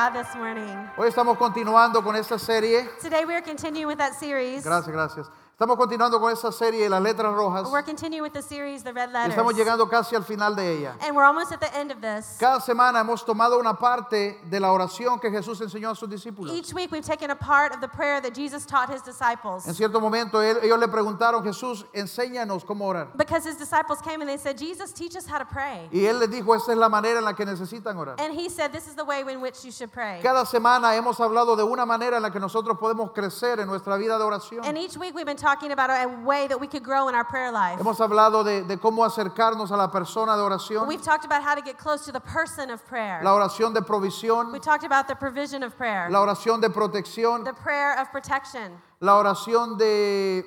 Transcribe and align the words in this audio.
God 0.00 0.14
this 0.14 0.34
morning. 0.34 0.88
Hoy 0.96 1.08
estamos 1.08 1.36
continuando 1.36 2.02
con 2.02 2.16
esta 2.16 2.38
serie. 2.38 2.88
Today 3.02 3.26
we 3.26 3.34
are 3.34 3.42
continuing 3.42 3.86
with 3.86 3.98
that 3.98 4.14
series. 4.14 4.64
Gracias, 4.64 4.90
gracias. 4.90 5.30
Estamos 5.60 5.76
continuando 5.76 6.18
con 6.18 6.32
esta 6.32 6.50
serie, 6.50 6.88
las 6.88 7.02
letras 7.02 7.34
rojas. 7.34 7.70
We're 7.70 7.84
continuing 7.84 8.22
with 8.22 8.32
the 8.32 8.40
series, 8.40 8.82
the 8.82 8.94
red 8.94 9.12
letters. 9.12 9.34
estamos 9.34 9.54
llegando 9.54 9.86
casi 9.90 10.16
al 10.16 10.22
final 10.22 10.56
de 10.56 10.78
ella. 10.78 10.96
And 11.02 11.14
we're 11.14 11.26
almost 11.26 11.52
at 11.52 11.60
the 11.60 11.70
end 11.76 11.92
of 11.92 12.00
this. 12.00 12.38
Cada 12.40 12.62
semana 12.62 13.00
hemos 13.00 13.26
tomado 13.26 13.58
una 13.58 13.74
parte 13.74 14.38
de 14.48 14.58
la 14.58 14.72
oración 14.72 15.20
que 15.20 15.30
Jesús 15.30 15.60
enseñó 15.60 15.90
a 15.90 15.94
sus 15.94 16.08
discípulos. 16.08 16.50
Each 16.50 16.72
week 16.72 16.90
we've 16.90 17.04
taken 17.04 17.30
a 17.30 17.36
part 17.36 17.74
of 17.74 17.82
the 17.82 17.88
prayer 17.88 18.22
that 18.22 18.32
Jesus 18.32 18.64
taught 18.64 18.88
his 18.88 19.02
disciples. 19.02 19.68
En 19.68 19.74
cierto 19.74 20.00
momento 20.00 20.40
él- 20.40 20.60
ellos 20.62 20.78
le 20.78 20.88
preguntaron, 20.88 21.44
Jesús, 21.44 21.84
enséñanos 21.92 22.64
cómo 22.64 22.86
orar. 22.86 23.08
Because 23.14 23.44
his 23.44 23.58
disciples 23.58 24.00
came 24.00 24.22
and 24.22 24.30
they 24.30 24.38
said, 24.38 24.56
Jesus, 24.56 24.94
teach 24.94 25.14
us 25.14 25.26
how 25.26 25.36
to 25.36 25.44
pray. 25.44 25.90
Y 25.92 26.06
él 26.06 26.20
les 26.20 26.30
dijo, 26.30 26.54
esta 26.54 26.72
es 26.72 26.78
la 26.78 26.88
manera 26.88 27.18
en 27.18 27.24
la 27.26 27.34
que 27.34 27.44
necesitan 27.44 27.98
orar. 27.98 28.18
And 28.18 28.32
he 28.32 28.48
said, 28.48 28.72
This 28.72 28.88
is 28.88 28.94
the 28.94 29.04
way 29.04 29.20
in 29.30 29.42
which 29.42 29.62
you 29.62 29.70
should 29.72 29.92
pray. 29.92 30.22
Cada 30.22 30.46
semana 30.46 30.96
hemos 30.96 31.18
hablado 31.20 31.54
de 31.54 31.64
una 31.64 31.84
manera 31.84 32.16
en 32.16 32.22
la 32.22 32.30
que 32.30 32.40
nosotros 32.40 32.78
podemos 32.78 33.12
crecer 33.12 33.60
en 33.60 33.66
nuestra 33.66 33.98
vida 33.98 34.16
de 34.16 34.24
oración. 34.24 34.64
And 34.64 34.78
each 34.78 34.96
week 34.96 35.14
we've 35.14 35.26
been 35.26 35.36
talking 35.50 35.72
about 35.72 35.90
a 35.90 36.06
way 36.24 36.46
that 36.46 36.60
we 36.60 36.66
could 36.68 36.82
grow 36.84 37.08
in 37.08 37.14
our 37.14 37.24
prayer 37.24 37.50
life. 37.50 37.78
Hemos 37.80 37.98
hablado 37.98 38.44
de, 38.44 38.62
de 38.62 38.76
cómo 38.76 39.04
acercarnos 39.04 39.70
a 39.72 39.76
la 39.76 39.88
persona 39.90 40.36
de 40.36 40.42
oración, 40.42 40.86
We've 40.86 41.02
talked 41.02 41.24
about 41.24 41.42
how 41.42 41.54
to 41.56 41.60
get 41.62 41.76
close 41.76 42.04
to 42.04 42.12
the 42.12 42.20
person 42.20 42.70
of 42.70 42.84
prayer. 42.86 43.20
la 43.24 43.32
oración 43.34 43.74
de 43.74 43.80
provisión, 43.80 44.52
We 44.52 44.60
talked 44.60 44.84
about 44.84 45.08
the 45.08 45.16
provision 45.16 45.62
of 45.64 45.76
prayer, 45.76 46.08
la 46.10 46.20
oración 46.20 46.60
de 46.60 46.68
protección, 46.70 47.44
the 47.44 47.52
prayer 47.52 47.98
of 47.98 48.10
protection, 48.12 48.78
la 49.00 49.14
oración 49.20 49.76
de, 49.76 50.44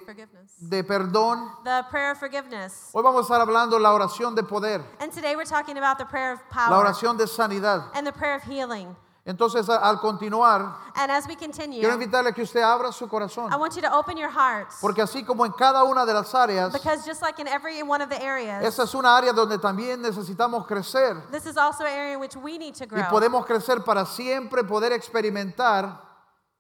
de 0.70 0.84
perdón. 0.84 1.50
the 1.66 1.84
prayer 1.90 2.12
of 2.12 2.18
forgiveness. 2.20 2.90
Hoy 2.94 3.04
vamos 3.04 3.30
a 3.30 3.34
estar 3.34 3.42
hablando 3.46 3.72
de 3.72 3.80
la 3.82 3.92
oración 3.94 4.36
de 4.36 4.44
poder, 4.44 4.82
And 5.02 5.12
today 5.12 5.36
we're 5.36 5.44
talking 5.44 5.78
about 5.78 5.98
the 5.98 6.06
prayer 6.06 6.32
of 6.34 6.40
la 6.56 6.68
power 6.70 6.86
oración 6.86 7.18
de 7.18 7.26
sanidad. 7.28 7.84
and 7.94 8.08
the 8.08 8.14
prayer 8.14 8.36
of 8.36 8.44
healing. 8.44 8.96
Entonces, 9.26 9.70
al 9.70 10.02
continuar, 10.02 10.76
And 10.96 11.10
as 11.10 11.26
we 11.28 11.38
continue, 11.38 11.80
quiero 11.80 11.94
invitarle 11.94 12.32
a 12.32 12.34
que 12.34 12.42
usted 12.44 12.62
abra 12.62 12.92
su 12.92 13.08
corazón, 13.08 13.50
I 13.54 13.56
want 13.56 13.74
you 13.74 13.82
to 13.82 13.88
open 13.98 14.18
your 14.18 14.30
hearts. 14.30 14.80
porque 14.82 15.02
así 15.02 15.24
como 15.24 15.46
en 15.46 15.54
cada 15.54 15.82
una 15.86 16.06
de 16.06 16.14
las 16.14 16.36
áreas, 16.36 16.74
Because 16.74 17.06
just 17.06 17.22
like 17.22 17.40
in 17.40 17.48
every 17.48 17.82
one 17.84 18.02
of 18.02 18.10
the 18.10 18.22
areas, 18.22 18.62
esa 18.66 18.84
es 18.84 18.94
una 18.94 19.16
área 19.16 19.32
donde 19.32 19.58
también 19.60 20.02
necesitamos 20.02 20.68
crecer 20.68 21.16
this 21.32 21.46
is 21.46 21.56
also 21.56 21.86
an 21.86 21.94
area 21.94 22.16
in 22.16 22.20
which 22.20 22.36
we 22.36 22.58
need 22.58 22.76
to 22.76 22.84
y 22.84 22.88
grow. 22.88 23.10
podemos 23.10 23.46
crecer 23.46 23.82
para 23.86 24.06
siempre 24.06 24.62
poder 24.66 24.92
experimentar 24.92 26.02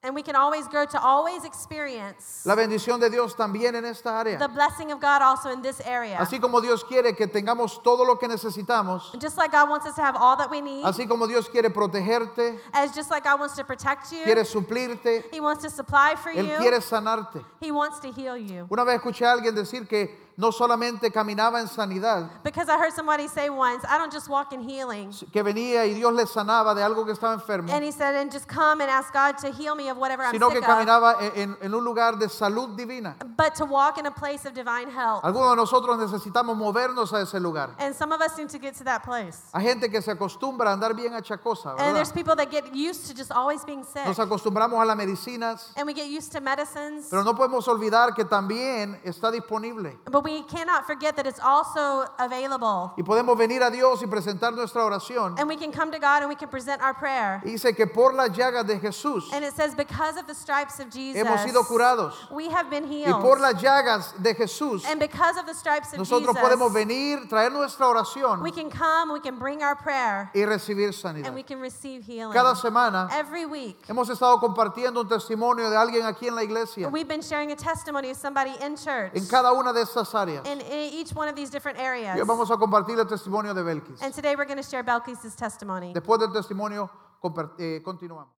And 0.05 0.13
we 0.13 0.21
can 0.21 0.35
always 0.35 0.67
grow 0.67 0.85
to 0.85 1.01
always 1.01 1.45
experience 1.45 2.45
la 2.45 2.55
bendición 2.55 2.99
de 2.99 3.09
Dios 3.09 3.35
también 3.35 3.73
en 3.75 3.85
esta 3.85 4.09
área. 4.09 4.37
the 4.37 4.49
blessing 4.49 4.91
of 4.91 4.99
God 4.99 5.21
also 5.21 5.49
in 5.49 5.61
this 5.61 5.79
area. 5.85 6.17
Así 6.17 6.41
como 6.41 6.59
Dios 6.59 6.83
quiere 6.83 7.15
que 7.15 7.25
tengamos 7.25 7.81
todo 7.81 8.03
lo 8.03 8.17
que 8.17 8.27
necesitamos, 8.27 9.13
And 9.13 9.21
just 9.21 9.37
like 9.37 9.53
God 9.53 9.69
wants 9.69 9.85
us 9.85 9.95
to 9.95 10.01
have 10.01 10.17
all 10.17 10.35
that 10.35 10.51
we 10.51 10.59
need, 10.59 10.83
así 10.83 11.07
como 11.07 11.25
Dios 11.25 11.47
quiere 11.47 11.69
protegerte, 11.69 12.59
as 12.73 12.93
just 12.93 13.09
like 13.09 13.23
God 13.23 13.39
wants 13.39 13.55
to 13.55 13.63
protect 13.63 14.11
you, 14.11 14.23
quiere 14.25 14.43
suplirte, 14.43 15.23
He 15.31 15.39
wants 15.39 15.63
to 15.63 15.69
supply 15.69 16.15
for 16.15 16.33
Él 16.33 16.49
you, 16.49 16.57
quiere 16.57 16.81
sanarte. 16.81 17.41
He 17.61 17.71
wants 17.71 17.99
to 18.01 18.11
heal 18.11 18.38
you. 18.38 18.67
Una 18.69 18.83
vez 18.83 18.99
escuché 18.99 19.25
a 19.25 19.31
alguien 19.31 19.55
decir 19.55 19.88
que 19.88 20.22
no 20.37 20.51
solamente 20.51 21.11
caminaba 21.11 21.59
en 21.61 21.67
sanidad, 21.67 22.41
Because 22.43 22.67
I 22.69 22.77
heard 22.77 22.93
somebody 22.93 23.27
say 23.27 23.49
once, 23.49 23.83
I 23.87 23.97
don't 23.97 24.11
just 24.11 24.27
walk 24.29 24.51
in 24.53 24.61
healing. 24.67 25.11
que 25.31 25.43
venía 25.43 25.85
y 25.85 25.93
Dios 25.93 26.11
le 26.13 26.25
sanaba 26.25 26.73
de 26.73 26.81
algo 26.83 27.05
que 27.05 27.13
estaba 27.13 27.33
enfermo, 27.33 27.71
And 27.71 27.83
he 27.83 27.91
said, 27.91 28.15
and 28.15 28.31
just 28.31 28.47
come 28.47 28.81
and 28.81 28.89
ask 28.89 29.13
God 29.13 29.37
to 29.39 29.51
heal 29.51 29.75
me 29.75 29.89
of 29.89 29.97
whatever 29.97 30.23
I'm 30.23 30.31
sino 30.31 30.49
que 30.49 30.55
sick 30.59 30.63
of. 30.63 30.69
caminaba 30.75 31.17
en, 31.21 31.31
en- 31.51 31.57
en 31.61 31.73
un 31.73 31.83
lugar 31.83 32.17
de 32.17 32.27
salud 32.29 32.75
divina. 32.75 33.15
But 33.37 33.55
to 33.55 33.65
walk 33.65 33.97
in 33.97 34.05
a 34.07 34.11
place 34.11 34.45
of 34.45 34.53
divine 34.53 34.89
health. 34.89 35.23
Algunos 35.23 35.51
de 35.51 35.55
nosotros 35.57 35.97
necesitamos 35.99 36.55
movernos 36.57 37.13
a 37.13 37.22
ese 37.22 37.39
lugar. 37.39 37.75
And 37.79 37.93
some 37.95 38.11
of 38.11 38.22
us 38.22 38.38
need 38.38 38.49
to 38.49 38.59
get 38.59 38.75
to 38.77 38.83
that 38.85 39.03
place. 39.03 39.39
Hay 39.53 39.63
gente 39.63 39.89
que 39.89 40.01
se 40.01 40.11
acostumbra 40.11 40.69
a 40.72 40.73
andar 40.73 40.95
bien 40.95 41.13
achacosa, 41.13 41.75
And 41.77 41.95
there's 41.95 42.11
people 42.11 42.35
that 42.35 42.49
get 42.49 42.73
used 42.73 43.07
to 43.07 43.13
just 43.13 43.31
always 43.31 43.63
being 43.66 43.83
sick. 43.83 44.05
Nos 44.05 44.17
acostumbramos 44.17 44.81
a 44.81 44.85
las 44.85 44.97
medicinas, 44.97 45.72
And 45.75 45.85
we 45.85 45.93
get 45.93 46.07
used 46.07 46.31
to 46.31 46.41
medicines. 46.41 47.07
pero 47.09 47.23
no 47.23 47.33
podemos 47.35 47.67
olvidar 47.67 48.16
que 48.16 48.25
también 48.25 48.99
está 49.03 49.31
disponible. 49.31 49.97
But 50.09 50.22
we 50.23 50.41
cannot 50.44 50.85
forget 50.88 51.16
that 51.17 51.28
it's 51.28 51.39
also 51.39 52.06
available. 52.19 52.94
Y 52.97 53.03
podemos 53.03 53.38
venir 53.38 53.61
a 53.63 53.69
Dios 53.72 54.01
y 54.01 54.07
presentar 54.07 54.53
nuestra 54.53 54.84
oración. 54.84 55.38
And 55.39 55.47
we 55.47 55.56
can 55.57 55.72
come 55.72 55.91
to 55.91 56.00
God 56.00 56.22
and 56.22 56.29
we 56.29 56.35
can 56.35 56.50
present 56.50 56.81
our 56.81 56.94
prayer. 56.94 57.41
Y 57.45 57.51
dice 57.51 57.75
que 57.75 57.85
por 57.88 58.13
las 58.13 58.29
llagas 58.29 58.66
de 58.66 58.79
Jesús 58.79 59.31
And 59.34 59.44
it 59.44 59.53
says, 59.53 59.75
because 59.75 60.17
of 60.17 60.28
the 60.28 60.34
stripes 60.35 60.79
of 60.79 60.89
Jesus, 60.89 61.22
hemos 61.22 61.39
sido 61.44 61.63
curados. 61.66 62.13
we 62.31 62.50
have 62.50 62.69
been 62.69 62.85
Y 62.85 63.03
healed. 63.03 63.22
por 63.22 63.39
las 63.39 63.61
llagas 63.61 64.13
de 64.22 64.34
Jesús 64.34 64.85
And 64.85 65.00
because 65.00 65.38
of 65.38 65.45
the 65.45 65.53
stripes 65.53 65.94
of 65.94 66.00
nosotros 66.00 66.35
Jesus, 66.35 66.41
podemos 66.41 66.73
venir, 66.73 67.28
traer 67.29 67.51
nuestra 67.51 67.85
oración 67.88 68.41
we 68.41 68.51
can 68.51 68.69
come, 68.69 69.11
we 69.13 69.19
can 69.19 69.38
bring 69.38 69.61
our 69.61 69.75
prayer, 69.75 70.29
y 70.34 70.41
recibir 70.45 70.94
sanidad. 70.94 71.28
and 71.28 71.35
we 71.35 71.44
can 71.44 71.59
receive 71.59 72.03
healing. 72.05 72.34
Cada 72.34 72.55
semana 72.55 73.09
Every 73.11 73.45
week. 73.45 73.78
hemos 73.88 74.09
estado 74.09 74.40
compartiendo 74.40 75.01
un 75.01 75.07
testimonio 75.09 75.69
de 75.69 75.75
alguien 75.78 76.05
aquí 76.05 76.28
en 76.28 76.35
la 76.35 76.44
iglesia, 76.44 76.90
We've 76.90 77.07
been 77.07 77.22
sharing 77.22 77.51
a 77.51 77.55
testimony 77.55 78.09
of 78.11 78.17
somebody 78.17 78.51
in 78.61 78.75
church 78.75 79.11
en 79.16 79.25
cada 79.28 79.51
una 79.53 79.73
de 79.73 79.81
estas 79.81 80.12
áreas. 80.16 80.46
in, 80.47 80.59
in 80.62 80.94
each 80.94 81.13
one 81.16 81.28
of 81.28 81.35
these 81.35 81.50
different 81.50 81.79
areas. 81.79 82.16
Y 82.16 82.19
hoy 82.22 82.25
vamos 82.28 82.50
a 82.51 82.57
compartir 82.57 82.97
el 83.00 83.06
testimonio 83.07 83.53
de 83.53 83.63
Belkis. 83.63 84.01
And 84.01 84.13
today 84.13 84.35
we're 84.35 84.46
going 84.46 84.62
to 84.62 84.63
share 84.68 84.84
Belkis' 84.84 85.35
testimony. 85.35 85.94
Después 85.94 86.19
del 86.19 86.31
testimonio 86.31 86.90
compar- 87.22 87.53
eh, 87.59 87.81
continuamos. 87.84 88.29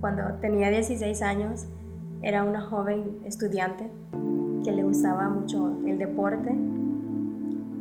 Cuando 0.00 0.24
tenía 0.40 0.70
16 0.70 1.22
años, 1.22 1.66
era 2.22 2.44
una 2.44 2.60
joven 2.60 3.20
estudiante 3.24 3.90
que 4.64 4.72
le 4.72 4.82
gustaba 4.84 5.28
mucho 5.28 5.76
el 5.86 5.98
deporte 5.98 6.54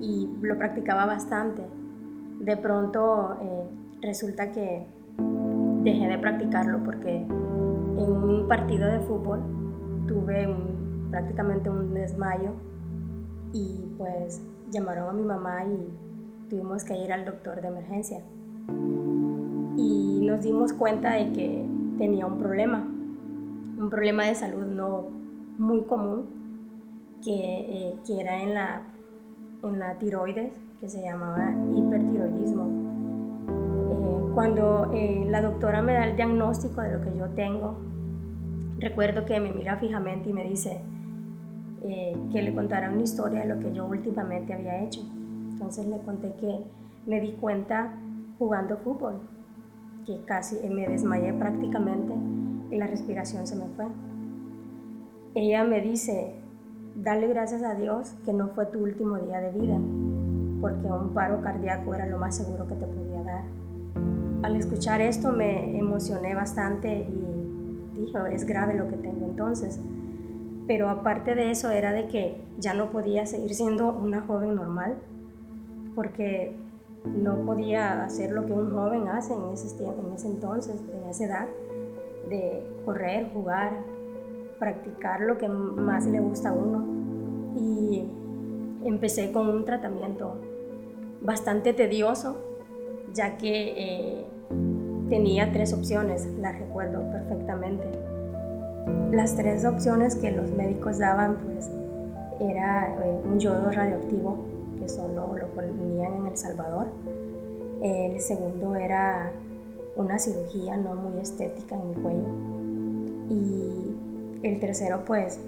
y 0.01 0.29
lo 0.41 0.57
practicaba 0.57 1.05
bastante. 1.05 1.61
De 2.39 2.57
pronto 2.57 3.37
eh, 3.41 3.63
resulta 4.01 4.51
que 4.51 4.85
dejé 5.83 6.07
de 6.07 6.17
practicarlo 6.17 6.79
porque 6.83 7.17
en 7.17 8.11
un 8.11 8.47
partido 8.47 8.87
de 8.87 8.99
fútbol 8.99 9.39
tuve 10.07 10.47
un- 10.47 11.09
prácticamente 11.11 11.69
un 11.69 11.93
desmayo 11.93 12.51
y 13.53 13.85
pues 13.97 14.41
llamaron 14.71 15.09
a 15.09 15.13
mi 15.13 15.23
mamá 15.23 15.65
y 15.65 16.49
tuvimos 16.49 16.83
que 16.83 16.97
ir 16.97 17.11
al 17.13 17.25
doctor 17.25 17.61
de 17.61 17.67
emergencia 17.67 18.21
y 19.77 20.25
nos 20.25 20.41
dimos 20.41 20.73
cuenta 20.73 21.13
de 21.13 21.31
que 21.33 21.65
tenía 21.97 22.25
un 22.25 22.37
problema, 22.37 22.83
un 23.77 23.89
problema 23.89 24.23
de 24.25 24.35
salud 24.35 24.65
no 24.65 25.05
muy 25.57 25.81
común, 25.83 26.25
que, 27.23 27.31
eh, 27.31 27.95
que 28.05 28.19
era 28.19 28.41
en 28.41 28.53
la, 28.53 28.81
en 29.63 29.79
la 29.79 29.97
tiroides, 29.97 30.51
que 30.81 30.89
se 30.89 31.01
llamaba 31.01 31.53
hipertiroidismo. 31.75 32.65
Eh, 33.91 34.31
cuando 34.33 34.91
eh, 34.93 35.25
la 35.29 35.41
doctora 35.41 35.81
me 35.83 35.93
da 35.93 36.05
el 36.05 36.15
diagnóstico 36.15 36.81
de 36.81 36.97
lo 36.97 37.01
que 37.01 37.15
yo 37.15 37.29
tengo, 37.29 37.77
recuerdo 38.79 39.23
que 39.25 39.39
me 39.39 39.51
mira 39.51 39.77
fijamente 39.77 40.31
y 40.31 40.33
me 40.33 40.43
dice 40.43 40.81
eh, 41.83 42.17
que 42.31 42.41
le 42.41 42.53
contara 42.53 42.89
una 42.89 43.03
historia 43.03 43.41
de 43.41 43.45
lo 43.53 43.59
que 43.59 43.71
yo 43.71 43.85
últimamente 43.85 44.53
había 44.53 44.83
hecho. 44.83 45.01
Entonces 45.51 45.85
le 45.85 45.99
conté 45.99 46.33
que 46.39 46.63
me 47.05 47.21
di 47.21 47.33
cuenta 47.33 47.93
jugando 48.39 48.77
fútbol, 48.77 49.21
que 50.07 50.23
casi 50.25 50.67
me 50.67 50.87
desmayé 50.87 51.31
prácticamente 51.33 52.13
y 52.71 52.77
la 52.77 52.87
respiración 52.87 53.45
se 53.45 53.55
me 53.55 53.65
fue. 53.75 53.85
Ella 55.35 55.63
me 55.63 55.79
dice, 55.79 56.33
dale 56.95 57.27
gracias 57.27 57.63
a 57.63 57.75
Dios 57.75 58.13
que 58.25 58.33
no 58.33 58.49
fue 58.49 58.65
tu 58.67 58.79
último 58.79 59.17
día 59.17 59.39
de 59.39 59.51
vida, 59.51 59.77
porque 60.59 60.87
un 60.87 61.13
paro 61.13 61.41
cardíaco 61.41 61.93
era 61.93 62.05
lo 62.05 62.17
más 62.17 62.37
seguro 62.37 62.67
que 62.67 62.75
te 62.75 62.85
podía 62.85 63.23
dar. 63.23 63.43
Al 64.43 64.55
escuchar 64.55 65.01
esto 65.01 65.31
me 65.31 65.77
emocioné 65.77 66.35
bastante 66.35 67.07
y 67.07 67.99
dije, 67.99 68.17
es 68.31 68.45
grave 68.45 68.75
lo 68.75 68.87
que 68.87 68.97
tengo 68.97 69.25
entonces. 69.25 69.79
Pero 70.67 70.89
aparte 70.89 71.35
de 71.35 71.51
eso 71.51 71.69
era 71.69 71.91
de 71.91 72.07
que 72.07 72.41
ya 72.59 72.73
no 72.73 72.91
podía 72.91 73.25
seguir 73.25 73.53
siendo 73.53 73.91
una 73.91 74.21
joven 74.21 74.55
normal, 74.55 74.95
porque 75.95 76.55
no 77.05 77.37
podía 77.45 78.03
hacer 78.03 78.31
lo 78.31 78.45
que 78.45 78.53
un 78.53 78.71
joven 78.71 79.07
hace 79.07 79.33
en 79.33 79.49
ese, 79.53 79.83
en 79.83 80.13
ese 80.13 80.27
entonces, 80.27 80.75
en 80.93 81.09
esa 81.09 81.25
edad, 81.25 81.47
de 82.29 82.63
correr, 82.85 83.29
jugar, 83.33 83.71
practicar 84.61 85.21
lo 85.21 85.39
que 85.39 85.49
más 85.49 86.05
le 86.05 86.19
gusta 86.19 86.49
a 86.49 86.53
uno. 86.53 86.85
Y 87.57 88.07
empecé 88.85 89.31
con 89.31 89.49
un 89.49 89.65
tratamiento 89.65 90.35
bastante 91.19 91.73
tedioso, 91.73 92.37
ya 93.11 93.37
que 93.37 93.73
eh, 93.75 94.25
tenía 95.09 95.51
tres 95.51 95.73
opciones, 95.73 96.27
las 96.39 96.59
recuerdo 96.59 97.01
perfectamente. 97.11 97.85
Las 99.11 99.35
tres 99.35 99.65
opciones 99.65 100.15
que 100.15 100.31
los 100.31 100.51
médicos 100.51 100.99
daban, 100.99 101.37
pues, 101.37 101.69
era 102.39 102.95
eh, 103.03 103.21
un 103.25 103.39
yodo 103.39 103.71
radioactivo, 103.71 104.45
que 104.79 104.87
solo 104.87 105.35
lo 105.37 105.47
ponían 105.47 106.13
en 106.13 106.27
El 106.27 106.37
Salvador. 106.37 106.85
El 107.81 108.19
segundo 108.21 108.75
era 108.75 109.31
una 109.95 110.19
cirugía 110.19 110.77
no 110.77 110.93
muy 110.93 111.19
estética 111.19 111.75
en 111.75 111.89
mi 111.89 111.95
cuello. 111.95 112.27
Y 113.29 114.00
el 114.43 114.59
tercero, 114.59 115.03
pues, 115.05 115.39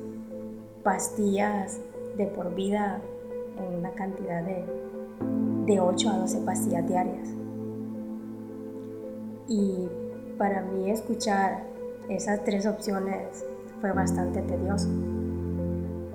pastillas 0.84 1.80
de 2.18 2.28
por 2.28 2.54
vida 2.54 3.02
en 3.58 3.80
una 3.80 3.92
cantidad 3.92 4.44
de, 4.44 4.64
de 5.66 5.80
8 5.80 6.10
a 6.10 6.18
12 6.20 6.42
pastillas 6.42 6.88
diarias. 6.88 7.30
Y 9.48 9.88
para 10.38 10.62
mí 10.62 10.90
escuchar 10.90 11.64
esas 12.10 12.44
tres 12.44 12.66
opciones 12.66 13.46
fue 13.82 13.92
bastante 13.92 14.42
tedioso, 14.42 14.90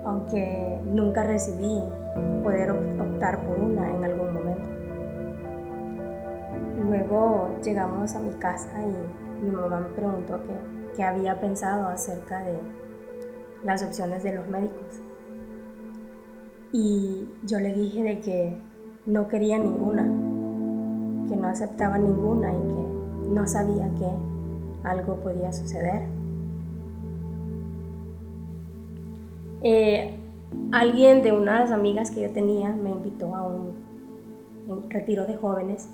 aunque 0.05 0.79
nunca 0.85 1.23
recibí 1.23 1.81
poder 2.43 2.71
optar 2.71 3.45
por 3.45 3.59
una 3.59 3.89
en 3.89 4.03
algún 4.03 4.33
momento. 4.33 4.69
Luego 6.89 7.55
llegamos 7.63 8.15
a 8.15 8.19
mi 8.19 8.33
casa 8.33 8.71
y 8.81 9.45
mi 9.45 9.51
mamá 9.51 9.79
me 9.81 9.89
preguntó 9.89 10.39
qué, 10.95 11.03
había 11.03 11.39
pensado 11.39 11.87
acerca 11.87 12.43
de 12.43 12.59
las 13.63 13.83
opciones 13.83 14.23
de 14.23 14.35
los 14.35 14.47
médicos. 14.47 15.01
Y 16.71 17.27
yo 17.45 17.59
le 17.59 17.73
dije 17.73 18.03
de 18.03 18.19
que 18.19 18.57
no 19.05 19.27
quería 19.27 19.57
ninguna, 19.57 20.03
que 21.27 21.35
no 21.35 21.47
aceptaba 21.47 21.97
ninguna 21.97 22.53
y 22.53 22.57
que 22.57 23.29
no 23.29 23.47
sabía 23.47 23.89
que 23.97 24.87
algo 24.87 25.15
podía 25.17 25.51
suceder. 25.51 26.03
Eh, 29.61 30.15
alguien 30.71 31.21
de 31.21 31.33
unas 31.33 31.71
amigas 31.71 32.11
que 32.11 32.21
yo 32.21 32.31
tenía 32.31 32.69
me 32.71 32.91
invitó 32.91 33.35
a 33.35 33.45
un, 33.45 33.89
retiro 34.89 35.25
de 35.25 35.35
jóvenes 35.35 35.89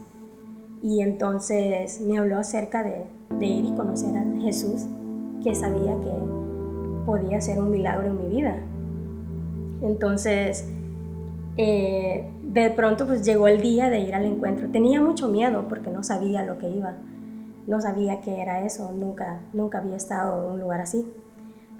y 0.86 1.02
entonces 1.02 2.00
me 2.00 2.20
habló 2.20 2.38
acerca 2.38 2.84
de, 2.84 3.08
ir 3.44 3.66
y 3.66 3.72
conocer 3.72 4.16
a 4.16 4.24
Jesús, 4.40 4.86
que 5.44 5.56
sabía 5.56 5.96
que 6.00 6.12
podía 7.08 7.42
ser 7.42 7.58
un 7.58 7.72
milagro 7.72 8.06
en 8.06 8.18
mi 8.18 8.36
vida. 8.36 8.56
Entonces, 9.82 10.70
eh, 11.58 12.30
de 12.44 12.70
pronto 12.70 13.08
pues 13.08 13.26
llegó 13.26 13.48
el 13.48 13.62
día 13.62 13.90
de 13.90 14.02
ir 14.02 14.14
al 14.14 14.26
encuentro. 14.26 14.70
Tenía 14.70 15.02
mucho 15.02 15.28
miedo 15.28 15.66
porque 15.68 15.90
no 15.90 16.04
sabía 16.04 16.46
lo 16.46 16.60
que 16.60 16.70
iba, 16.70 16.94
no 17.66 17.82
sabía 17.82 18.22
qué 18.22 18.40
era 18.40 18.64
eso, 18.64 18.92
nunca, 18.92 19.40
nunca 19.54 19.80
había 19.80 19.96
estado 19.96 20.46
en 20.46 20.52
un 20.52 20.60
lugar 20.60 20.82
así. 20.82 21.12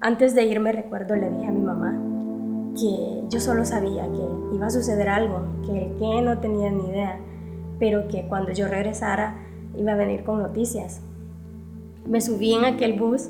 Antes 0.02 0.34
de 0.34 0.46
irme 0.46 0.72
recuerdo 0.72 1.16
le 1.16 1.30
dije 1.30 1.46
a 1.46 1.52
mi 1.52 1.62
mamá, 1.62 1.94
que 2.74 3.24
yo 3.30 3.40
solo 3.40 3.66
sabía 3.66 4.06
que 4.06 4.56
iba 4.56 4.66
a 4.66 4.72
suceder 4.72 5.10
algo, 5.10 5.44
que 5.64 5.94
qué 6.00 6.24
no 6.24 6.40
tenía 6.40 6.72
ni 6.72 6.90
idea, 6.90 7.20
pero 7.80 8.08
que 8.08 8.28
cuando 8.28 8.52
yo 8.52 8.68
regresara 8.68 9.36
iba 9.78 9.94
a 9.94 9.96
venir 9.96 10.24
con 10.24 10.40
noticias. 10.40 11.02
Me 12.08 12.22
subí 12.22 12.54
en 12.54 12.66
aquel 12.66 13.00
bus, 13.00 13.30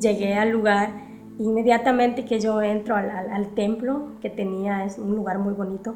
llegué 0.00 0.34
al 0.34 0.50
lugar, 0.50 0.90
inmediatamente 1.38 2.24
que 2.24 2.40
yo 2.40 2.60
entro 2.60 2.96
al, 2.96 3.48
templo, 3.54 4.08
que 4.20 4.30
tenía 4.30 4.84
es 4.84 4.98
un 4.98 5.14
lugar 5.14 5.38
muy 5.38 5.54
bonito, 5.54 5.94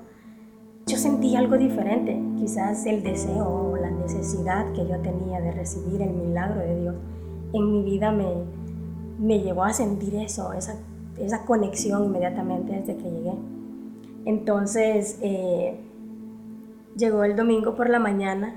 yo 0.87 0.97
sentí 0.97 1.35
algo 1.35 1.57
diferente, 1.57 2.21
quizás 2.37 2.87
el 2.87 3.03
deseo 3.03 3.47
o 3.47 3.77
la 3.77 3.91
necesidad 3.91 4.71
que 4.73 4.87
yo 4.87 4.99
tenía 4.99 5.41
de 5.41 5.53
recibir 5.53 6.03
el 6.03 6.11
milagro 6.11 6.61
de 6.61 6.81
Dios 6.81 6.95
en 7.55 7.73
mi 7.73 7.83
vida 7.83 8.11
me, 8.11 8.27
me 9.19 9.41
llevó 9.41 9.65
a 9.65 9.73
sentir 9.73 10.15
eso, 10.17 10.53
esa 10.53 10.77
esa 11.19 11.45
conexión 11.45 12.05
inmediatamente 12.05 12.73
desde 12.73 12.97
que 12.97 13.11
llegué. 13.11 13.33
Entonces, 14.25 15.19
eh, 15.23 15.79
llegó 16.97 17.25
el 17.25 17.37
domingo 17.37 17.75
por 17.75 17.91
la 17.91 17.99
mañana 17.99 18.55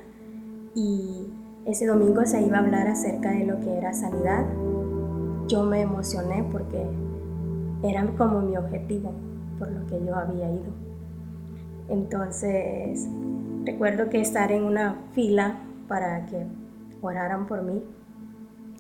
y 0.75 1.27
ese 1.65 1.85
domingo 1.85 2.25
se 2.25 2.41
iba 2.41 2.57
a 2.57 2.61
hablar 2.61 2.87
acerca 2.87 3.31
de 3.31 3.45
lo 3.45 3.59
que 3.59 3.77
era 3.77 3.93
sanidad. 3.93 4.45
Yo 5.47 5.63
me 5.63 5.81
emocioné 5.81 6.45
porque 6.51 6.85
era 7.83 8.05
como 8.17 8.41
mi 8.41 8.55
objetivo, 8.57 9.11
por 9.59 9.71
lo 9.71 9.85
que 9.87 10.03
yo 10.05 10.15
había 10.15 10.49
ido. 10.49 10.71
Entonces, 11.89 13.07
recuerdo 13.65 14.09
que 14.09 14.21
estar 14.21 14.51
en 14.51 14.63
una 14.63 14.95
fila 15.13 15.57
para 15.87 16.25
que 16.25 16.45
oraran 17.01 17.47
por 17.47 17.63
mí 17.63 17.83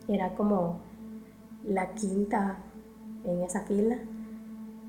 era 0.07 0.29
como 0.35 0.79
la 1.65 1.93
quinta 1.93 2.57
en 3.25 3.41
esa 3.41 3.61
fila. 3.61 3.97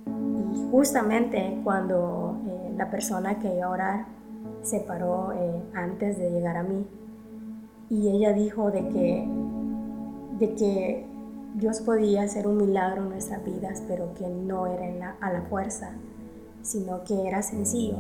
Y 0.07 0.71
justamente 0.71 1.61
cuando 1.65 2.39
eh, 2.47 2.75
la 2.77 2.91
persona 2.91 3.39
que 3.39 3.55
iba 3.55 3.67
a 3.67 3.71
orar 3.71 4.18
se 4.63 4.81
paró 4.81 5.33
eh, 5.33 5.63
antes 5.75 6.19
de 6.19 6.31
llegar 6.31 6.57
a 6.57 6.63
mí 6.63 6.87
y 7.91 8.09
ella 8.09 8.33
dijo 8.33 8.71
de 8.71 8.89
que, 8.89 9.29
de 10.39 10.55
que 10.55 11.07
Dios 11.55 11.81
podía 11.81 12.23
hacer 12.23 12.47
un 12.47 12.59
milagro 12.59 13.03
en 13.03 13.11
nuestras 13.11 13.45
vidas, 13.45 13.83
pero 13.89 14.13
que 14.15 14.29
no 14.29 14.67
era 14.67 15.17
a 15.21 15.33
la 15.33 15.43
fuerza, 15.43 15.93
sino 16.63 17.03
que 17.05 17.27
era 17.27 17.43
sencillo, 17.43 17.97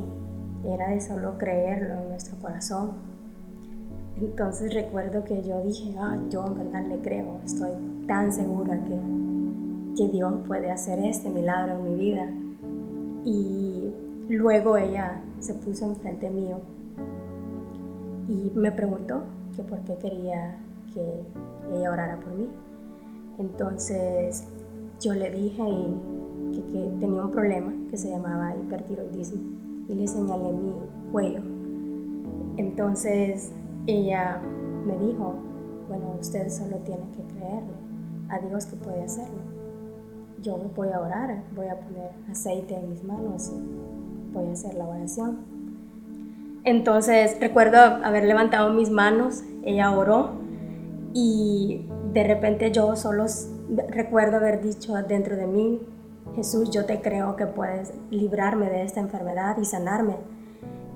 era 0.65 0.91
de 0.91 1.01
solo 1.01 1.39
creerlo 1.39 1.95
en 2.03 2.09
nuestro 2.11 2.39
corazón. 2.39 2.93
Entonces 4.21 4.75
recuerdo 4.75 5.25
que 5.25 5.43
yo 5.43 5.63
dije, 5.63 5.95
ah, 5.99 6.19
yo 6.29 6.47
en 6.47 6.59
verdad 6.59 6.87
le 6.87 6.99
creo, 7.01 7.41
estoy 7.45 7.71
tan 8.07 8.33
segura 8.33 8.79
que 8.85 8.99
que 9.99 10.09
Dios 10.09 10.33
puede 10.47 10.71
hacer 10.71 11.01
este 11.01 11.29
milagro 11.29 11.77
en 11.77 11.85
mi 11.85 11.95
vida. 12.01 12.31
Y 13.25 13.93
luego 14.37 14.77
ella 14.77 15.23
se 15.41 15.55
puso 15.55 15.87
enfrente 15.87 16.31
mío 16.31 16.59
y 18.29 18.53
me 18.55 18.71
preguntó 18.73 19.23
que 19.57 19.63
por 19.63 19.79
qué 19.81 19.97
quería 19.97 20.57
que 20.93 21.23
ella 21.75 21.91
orara 21.91 22.21
por 22.21 22.35
mí. 22.35 22.49
Entonces 23.39 24.45
yo 25.01 25.15
le 25.15 25.31
dije 25.31 25.63
que, 26.53 26.91
tenía 27.01 27.23
un 27.23 27.31
problema 27.31 27.73
que 27.91 27.97
se 27.97 28.11
llamaba 28.11 28.55
hipertiroidismo 28.57 29.41
y 29.89 29.95
le 29.95 30.07
señalé 30.07 30.53
mi 30.53 30.73
cuello. 31.13 31.41
Entonces 32.57 33.53
ella 33.87 34.41
me 34.87 34.99
dijo, 34.99 35.35
bueno, 35.89 36.17
usted 36.21 36.49
solo 36.51 36.77
tiene 36.79 37.05
que 37.17 37.23
creerle 37.35 37.75
a 38.29 38.39
Dios 38.41 38.67
que 38.67 38.77
puede 38.77 39.03
hacerlo 39.03 39.59
yo 40.43 40.57
voy 40.75 40.89
a 40.89 41.01
orar, 41.01 41.43
voy 41.55 41.67
a 41.67 41.79
poner 41.79 42.11
aceite 42.31 42.77
en 42.77 42.91
mis 42.91 43.03
manos 43.03 43.53
voy 44.33 44.49
a 44.49 44.53
hacer 44.53 44.75
la 44.75 44.87
oración. 44.87 45.39
Entonces 46.65 47.37
recuerdo 47.41 47.79
haber 47.79 48.25
levantado 48.25 48.73
mis 48.73 48.91
manos, 48.91 49.43
ella 49.65 49.91
oró 49.91 50.33
y 51.15 51.87
de 52.13 52.25
repente 52.25 52.71
yo 52.73 52.97
solo 52.97 53.27
recuerdo 53.89 54.37
haber 54.37 54.63
dicho 54.63 54.95
dentro 54.95 55.37
de 55.37 55.47
mí, 55.47 55.81
Jesús, 56.35 56.71
yo 56.71 56.85
te 56.85 57.01
creo 57.01 57.37
que 57.37 57.47
puedes 57.47 57.93
librarme 58.11 58.71
de 58.71 58.83
esta 58.83 59.01
enfermedad 59.01 59.57
y 59.59 59.65
sanarme. 59.65 60.17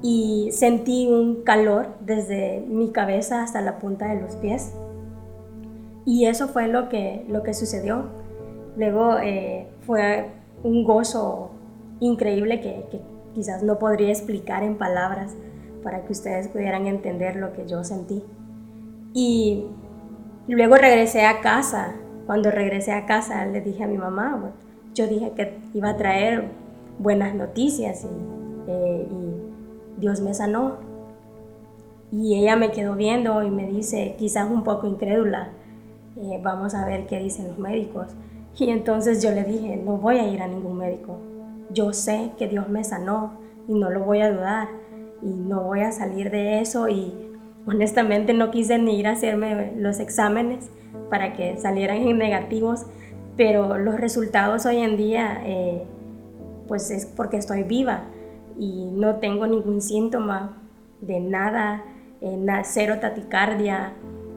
Y 0.02 0.50
sentí 0.52 1.06
un 1.06 1.42
calor 1.42 1.88
desde 2.00 2.60
mi 2.68 2.90
cabeza 2.90 3.42
hasta 3.42 3.60
la 3.60 3.78
punta 3.78 4.06
de 4.08 4.20
los 4.20 4.36
pies. 4.36 4.72
Y 6.04 6.26
eso 6.26 6.48
fue 6.48 6.68
lo 6.68 6.88
que, 6.88 7.24
lo 7.28 7.42
que 7.42 7.54
sucedió. 7.54 8.06
Luego 8.76 9.18
eh, 9.18 9.68
fue 9.80 10.30
un 10.64 10.84
gozo 10.84 11.50
increíble 12.00 12.60
que, 12.60 13.00
quizás 13.34 13.62
no 13.62 13.78
podría 13.78 14.10
explicar 14.10 14.62
en 14.62 14.76
palabras 14.76 15.34
para 15.82 16.04
que 16.04 16.12
ustedes 16.12 16.48
pudieran 16.48 16.86
entender 16.86 17.36
lo 17.36 17.52
que 17.52 17.66
yo 17.66 17.84
sentí. 17.84 18.22
Y 19.14 19.66
luego 20.48 20.76
regresé 20.76 21.26
a 21.26 21.40
casa. 21.40 21.94
Cuando 22.26 22.50
regresé 22.50 22.92
a 22.92 23.04
casa 23.04 23.44
le 23.46 23.60
dije 23.60 23.84
a 23.84 23.88
mi 23.88 23.98
mamá, 23.98 24.52
yo 24.94 25.06
dije 25.06 25.32
que 25.32 25.58
iba 25.74 25.90
a 25.90 25.96
traer 25.96 26.44
buenas 26.98 27.34
noticias 27.34 28.04
y, 28.04 28.70
eh, 28.70 29.08
y 29.10 30.00
Dios 30.00 30.20
me 30.20 30.34
sanó. 30.34 30.76
Y 32.12 32.38
ella 32.38 32.56
me 32.56 32.70
quedó 32.70 32.94
viendo 32.94 33.42
y 33.42 33.50
me 33.50 33.66
dice, 33.66 34.14
quizás 34.18 34.50
un 34.50 34.64
poco 34.64 34.86
incrédula, 34.86 35.48
eh, 36.16 36.38
vamos 36.42 36.74
a 36.74 36.84
ver 36.84 37.06
qué 37.06 37.18
dicen 37.18 37.48
los 37.48 37.58
médicos. 37.58 38.08
Y 38.58 38.68
entonces 38.68 39.22
yo 39.22 39.30
le 39.30 39.44
dije, 39.44 39.76
no 39.76 39.96
voy 39.96 40.18
a 40.18 40.28
ir 40.28 40.42
a 40.42 40.46
ningún 40.46 40.76
médico. 40.76 41.16
Yo 41.72 41.92
sé 41.92 42.32
que 42.38 42.48
Dios 42.48 42.68
me 42.68 42.84
sanó 42.84 43.40
y 43.68 43.74
no 43.74 43.90
lo 43.90 44.00
voy 44.00 44.20
a 44.20 44.30
dudar 44.30 44.68
y 45.22 45.28
no 45.28 45.62
voy 45.62 45.80
a 45.80 45.92
salir 45.92 46.30
de 46.30 46.60
eso 46.60 46.88
y 46.88 47.14
honestamente 47.66 48.32
no 48.32 48.50
quise 48.50 48.78
ni 48.78 48.98
ir 48.98 49.06
a 49.06 49.12
hacerme 49.12 49.72
los 49.76 50.00
exámenes 50.00 50.70
para 51.10 51.32
que 51.34 51.56
salieran 51.58 51.98
en 51.98 52.18
negativos, 52.18 52.86
pero 53.36 53.78
los 53.78 54.00
resultados 54.00 54.66
hoy 54.66 54.78
en 54.78 54.96
día 54.96 55.40
eh, 55.44 55.84
pues 56.66 56.90
es 56.90 57.06
porque 57.06 57.36
estoy 57.36 57.62
viva 57.62 58.04
y 58.58 58.90
no 58.92 59.16
tengo 59.16 59.46
ningún 59.46 59.80
síntoma 59.80 60.58
de 61.00 61.20
nada, 61.20 61.84
eh, 62.20 62.38
cero 62.64 62.96
taticardia, 63.00 63.92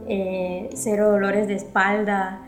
eh, 0.07 0.69
cero 0.73 1.11
dolores 1.11 1.47
de 1.47 1.55
espalda, 1.55 2.44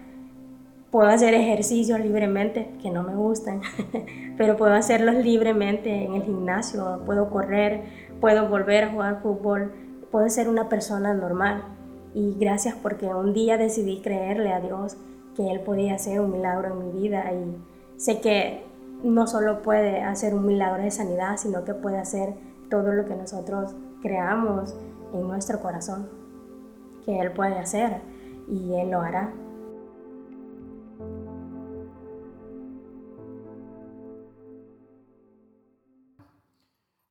puedo 0.97 1.11
hacer 1.11 1.35
ejercicios 1.35 1.99
libremente, 1.99 2.71
que 2.81 2.89
no 2.89 3.03
me 3.03 3.13
gustan, 3.13 3.61
pero 4.35 4.57
puedo 4.57 4.73
hacerlos 4.73 5.13
libremente 5.13 5.91
en 5.91 6.15
el 6.15 6.23
gimnasio, 6.23 7.03
puedo 7.05 7.29
correr, 7.29 7.83
puedo 8.19 8.49
volver 8.49 8.85
a 8.85 8.91
jugar 8.91 9.21
fútbol, 9.21 9.73
puedo 10.09 10.27
ser 10.27 10.49
una 10.49 10.69
persona 10.69 11.13
normal. 11.13 11.65
Y 12.15 12.35
gracias 12.39 12.73
porque 12.81 13.05
un 13.05 13.35
día 13.35 13.57
decidí 13.59 14.01
creerle 14.01 14.51
a 14.51 14.59
Dios 14.59 14.97
que 15.35 15.51
Él 15.51 15.59
podía 15.59 15.93
hacer 15.93 16.19
un 16.19 16.31
milagro 16.31 16.69
en 16.69 16.79
mi 16.79 16.99
vida 16.99 17.31
y 17.31 17.55
sé 17.97 18.19
que 18.19 18.63
no 19.03 19.27
solo 19.27 19.61
puede 19.61 20.01
hacer 20.01 20.33
un 20.33 20.47
milagro 20.47 20.81
de 20.81 20.89
sanidad, 20.89 21.37
sino 21.37 21.63
que 21.63 21.75
puede 21.75 21.99
hacer 21.99 22.33
todo 22.71 22.91
lo 22.93 23.05
que 23.05 23.13
nosotros 23.13 23.75
creamos 24.01 24.75
en 25.13 25.27
nuestro 25.27 25.59
corazón, 25.59 26.09
que 27.05 27.19
Él 27.19 27.33
puede 27.33 27.59
hacer 27.59 28.01
y 28.47 28.73
Él 28.73 28.89
lo 28.89 29.01
hará. 29.01 29.31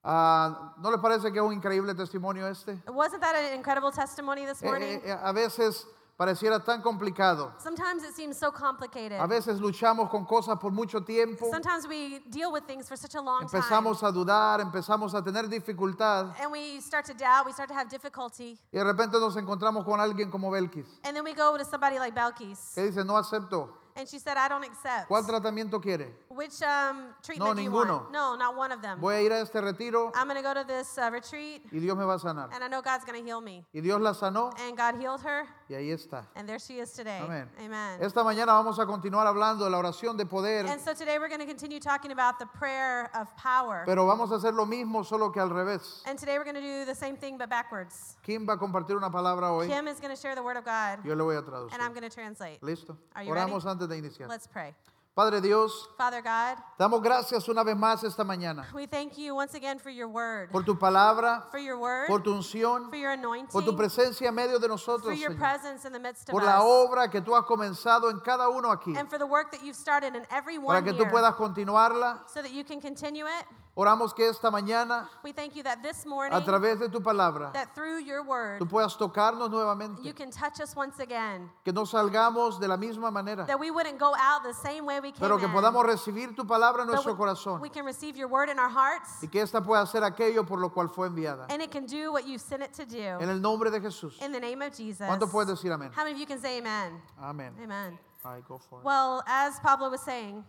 Ah, 0.08 0.72
¿No 0.78 0.90
les 0.92 1.00
parece 1.00 1.32
que 1.32 1.38
es 1.40 1.44
un 1.44 1.52
increíble 1.52 1.92
testimonio 1.94 2.46
este? 2.46 2.80
Wasn't 2.86 3.20
that 3.20 3.34
an 3.34 3.58
incredible 3.58 3.90
testimony 3.90 4.46
this 4.46 4.62
Eh, 4.62 4.66
morning? 4.66 5.00
eh, 5.02 5.10
eh, 5.10 5.18
a 5.20 5.32
veces 5.32 5.84
pareciera 6.16 6.60
tan 6.64 6.80
complicado. 6.80 7.52
Sometimes 7.58 8.04
it 8.04 8.14
seems 8.14 8.36
so 8.38 8.52
complicated. 8.52 9.18
A 9.20 9.26
veces 9.26 9.58
luchamos 9.60 10.08
con 10.08 10.24
cosas 10.24 10.58
por 10.60 10.70
mucho 10.70 11.00
tiempo. 11.02 11.50
Sometimes 11.50 11.88
we 11.88 12.20
deal 12.30 12.52
with 12.52 12.62
things 12.68 12.86
for 12.88 12.96
such 12.96 13.16
a 13.16 13.20
long 13.20 13.48
time. 13.48 13.60
Empezamos 13.60 14.00
a 14.04 14.12
dudar, 14.12 14.60
empezamos 14.60 15.12
a 15.12 15.22
tener 15.24 15.48
dificultad 15.48 16.32
And 16.40 16.52
we 16.52 16.80
start 16.80 17.04
to 17.06 17.12
doubt, 17.14 17.44
we 17.44 17.52
start 17.52 17.68
to 17.68 17.74
have 17.74 17.88
difficulty. 17.90 18.56
y 18.72 18.78
de 18.78 18.84
repente 18.84 19.18
nos 19.18 19.36
encontramos 19.36 19.84
con 19.84 19.98
alguien 20.00 20.30
como 20.30 20.52
Belkis 20.52 20.86
And 21.02 21.16
then 21.16 21.24
we 21.24 21.34
go 21.34 21.58
to 21.58 21.64
somebody 21.64 21.98
like 21.98 22.14
Belkis. 22.14 22.74
que 22.76 22.82
dice, 22.84 23.04
no 23.04 23.16
acepto. 23.16 23.70
And 23.96 24.06
she 24.06 24.18
said, 24.18 24.36
I 24.36 24.46
don't 24.48 24.62
accept. 24.64 25.08
¿Cuál 25.08 25.24
tratamiento 25.26 25.80
quiere? 25.80 26.08
Which 26.28 26.60
um, 26.62 27.14
treatment 27.22 27.56
do 27.56 27.62
you 27.62 27.70
ninguno. 27.70 28.00
want? 28.02 28.12
No, 28.12 28.36
not 28.36 28.54
one 28.54 28.70
of 28.70 28.82
them. 28.82 29.00
Voy 29.00 29.14
a 29.14 29.22
ir 29.22 29.32
a 29.32 29.40
este 29.40 29.54
retiro 29.54 30.12
I'm 30.14 30.28
going 30.28 30.36
to 30.36 30.42
go 30.42 30.52
to 30.52 30.64
this 30.66 30.98
uh, 30.98 31.08
retreat, 31.10 31.62
y 31.72 31.78
Dios 31.78 31.96
me 31.96 32.04
va 32.04 32.14
a 32.14 32.18
sanar. 32.18 32.50
and 32.52 32.62
I 32.62 32.68
know 32.68 32.82
God's 32.82 33.06
going 33.06 33.18
to 33.18 33.24
heal 33.24 33.40
me. 33.40 33.64
Y 33.74 33.80
Dios 33.80 33.98
la 34.00 34.12
sanó 34.12 34.52
And 34.60 34.76
God 34.76 34.96
healed 35.00 35.22
her, 35.22 35.46
y 35.70 35.76
ahí 35.76 35.90
está. 35.92 36.26
and 36.36 36.46
there 36.46 36.58
she 36.58 36.78
is 36.78 36.92
today. 36.92 37.20
Amén. 37.22 37.48
Amen. 37.58 37.98
Esta 38.02 38.22
mañana 38.22 38.52
vamos 38.52 38.78
a 38.78 38.84
continuar 38.84 39.26
hablando 39.26 39.64
de 39.64 39.70
la 39.70 39.78
oración 39.78 40.18
de 40.18 40.26
poder, 40.26 40.66
And 40.66 40.78
so 40.78 40.92
today 40.92 41.18
we're 41.18 41.28
going 41.28 41.40
to 41.40 41.46
continue 41.46 41.80
talking 41.80 42.12
about 42.12 42.38
the 42.38 42.46
prayer 42.46 43.10
of 43.14 43.34
power. 43.38 43.84
pero 43.86 44.04
vamos 44.04 44.30
a 44.30 44.34
hacer 44.34 44.52
lo 44.52 44.66
mismo 44.66 45.06
solo 45.06 45.30
que 45.32 45.40
al 45.40 45.48
revés. 45.48 46.02
And 46.04 46.18
today 46.18 46.36
we're 46.36 46.44
going 46.44 46.56
to 46.56 46.60
do 46.60 46.84
the 46.84 46.94
same 46.94 47.16
thing 47.16 47.38
but 47.38 47.48
backwards. 47.48 48.16
¿Quién 48.22 48.46
va 48.46 48.52
a 48.54 48.58
compartir 48.58 48.94
una 48.94 49.10
palabra 49.10 49.50
hoy? 49.52 49.68
Kim 49.68 49.88
is 49.88 50.00
going 50.00 50.14
to 50.14 50.20
share 50.20 50.34
the 50.34 50.42
word 50.42 50.58
of 50.58 50.66
God, 50.66 50.98
Yo 51.02 51.14
le 51.14 51.24
voy 51.24 51.36
a 51.36 51.40
traducir. 51.42 51.72
and 51.72 51.80
I'm 51.80 51.94
going 51.94 52.02
to 52.06 52.14
translate. 52.14 52.60
¿Listo? 52.60 52.94
Are 53.14 53.22
you 53.24 53.30
Oramos 53.32 53.64
antes 53.64 53.85
de 53.86 53.98
iniciar. 53.98 54.28
Let's 54.28 54.46
pray. 54.46 54.74
Padre 55.14 55.40
Dios, 55.40 55.88
Father 55.96 56.20
God, 56.20 56.58
damos 56.78 57.00
gracias 57.02 57.48
una 57.48 57.64
vez 57.64 57.74
más 57.74 58.04
esta 58.04 58.22
mañana 58.22 58.66
we 58.74 58.86
thank 58.86 59.16
you 59.16 59.34
once 59.34 59.54
again 59.54 59.78
for 59.78 59.88
your 59.88 60.08
word, 60.08 60.50
por 60.50 60.62
tu 60.62 60.74
palabra, 60.78 61.46
for 61.50 61.58
your 61.58 61.78
word, 61.78 62.06
por 62.06 62.20
tu 62.22 62.34
unción, 62.34 62.90
for 62.90 62.96
your 62.98 63.12
anointing, 63.12 63.50
por 63.50 63.62
tu 63.62 63.74
presencia 63.74 64.28
en 64.28 64.34
medio 64.34 64.58
de 64.58 64.68
for 64.68 64.68
nosotros, 64.68 65.18
your 65.18 65.30
Señor. 65.30 65.38
presence 65.38 65.86
in 65.86 65.92
the 65.94 65.98
midst 65.98 66.28
of 66.28 66.32
Por 66.32 66.42
la 66.42 66.58
us, 66.58 66.64
obra 66.90 67.10
que 67.10 67.22
tú 67.22 67.34
has 67.34 67.46
comenzado 67.46 68.10
en 68.10 68.20
cada 68.20 68.50
uno 68.50 68.70
aquí, 68.70 68.94
and 68.94 69.08
for 69.08 69.16
the 69.18 69.24
work 69.26 69.50
that 69.52 69.64
you've 69.64 69.74
started 69.74 70.14
in 70.14 70.26
every 70.30 70.58
para 70.58 70.80
one 70.80 70.84
que 70.84 70.92
tú 70.92 71.04
here, 71.04 71.10
puedas 71.10 71.34
continuarla. 71.34 72.28
so 72.28 72.42
that 72.42 72.52
you 72.52 72.62
can 72.62 72.78
continue 72.78 73.24
it. 73.24 73.46
Oramos 73.78 74.14
que 74.14 74.26
esta 74.26 74.50
mañana, 74.50 75.06
We 75.22 75.32
thank 75.32 75.54
you 75.54 75.62
that 75.64 75.82
this 75.82 76.06
morning, 76.06 76.34
a 76.34 76.42
través 76.42 76.78
de 76.78 76.88
tu 76.88 76.98
palabra, 77.00 77.52
that 77.52 77.74
through 77.74 77.98
your 77.98 78.22
word, 78.24 78.58
tú 78.58 78.66
puedas 78.66 78.96
tocarnos 78.96 79.50
you 79.50 79.58
nuevamente, 79.58 80.16
can 80.16 80.30
touch 80.30 80.62
us 80.62 80.74
once 80.74 80.98
again, 80.98 81.50
que 81.62 81.74
no 81.74 81.82
salgamos 81.82 82.58
de 82.58 82.68
la 82.68 82.78
misma 82.78 83.12
manera, 83.12 83.44
that 83.46 83.60
we 83.60 83.70
wouldn't 83.70 83.98
go 83.98 84.14
out 84.18 84.42
the 84.42 84.54
same 84.54 84.86
way 84.86 84.98
we 84.98 85.12
came 85.12 85.20
pero 85.20 85.36
que 85.36 85.44
in, 85.44 85.52
podamos 85.52 85.84
recibir 85.84 86.34
tu 86.34 86.46
palabra 86.46 86.80
en 86.80 86.86
but 86.86 86.94
nuestro 86.94 87.12
we, 87.12 87.18
corazón 87.18 87.60
we 87.60 87.68
can 87.68 87.84
receive 87.84 88.16
your 88.16 88.28
word 88.28 88.48
in 88.48 88.58
our 88.58 88.70
hearts, 88.70 89.22
y 89.22 89.28
que 89.28 89.42
esta 89.42 89.60
pueda 89.60 89.82
hacer 89.82 90.02
aquello 90.02 90.46
por 90.46 90.58
lo 90.58 90.70
cual 90.70 90.88
fue 90.88 91.08
enviada. 91.08 91.44
and 91.50 91.60
it 91.60 91.70
can 91.70 91.84
do 91.84 92.10
what 92.10 92.26
you 92.26 92.38
sent 92.38 92.62
it 92.62 92.72
to 92.72 92.86
do. 92.86 93.18
En 93.20 93.28
el 93.28 93.40
nombre 93.40 93.70
de 93.70 93.78
Jesús. 93.78 94.14
In 94.22 94.32
the 94.32 94.40
name 94.40 94.62
of 94.62 94.74
Jesus. 94.74 95.06
¿Cuánto 95.06 95.30
puedes 95.30 95.48
decir 95.48 95.70
amén? 95.70 95.92
How 95.94 96.02
many 96.02 96.14
of 96.14 96.18
you 96.18 96.26
can 96.26 96.40
say 96.40 96.56
amen? 96.56 96.98
Amén. 97.22 97.52
Amen. 97.62 97.98
Ay, 98.24 98.40
go 98.48 98.56
for 98.56 98.78
it. 98.78 98.84
Well, 98.86 99.22
as 99.26 99.60
Pablo 99.60 99.90
was 99.90 100.00
saying, 100.00 100.42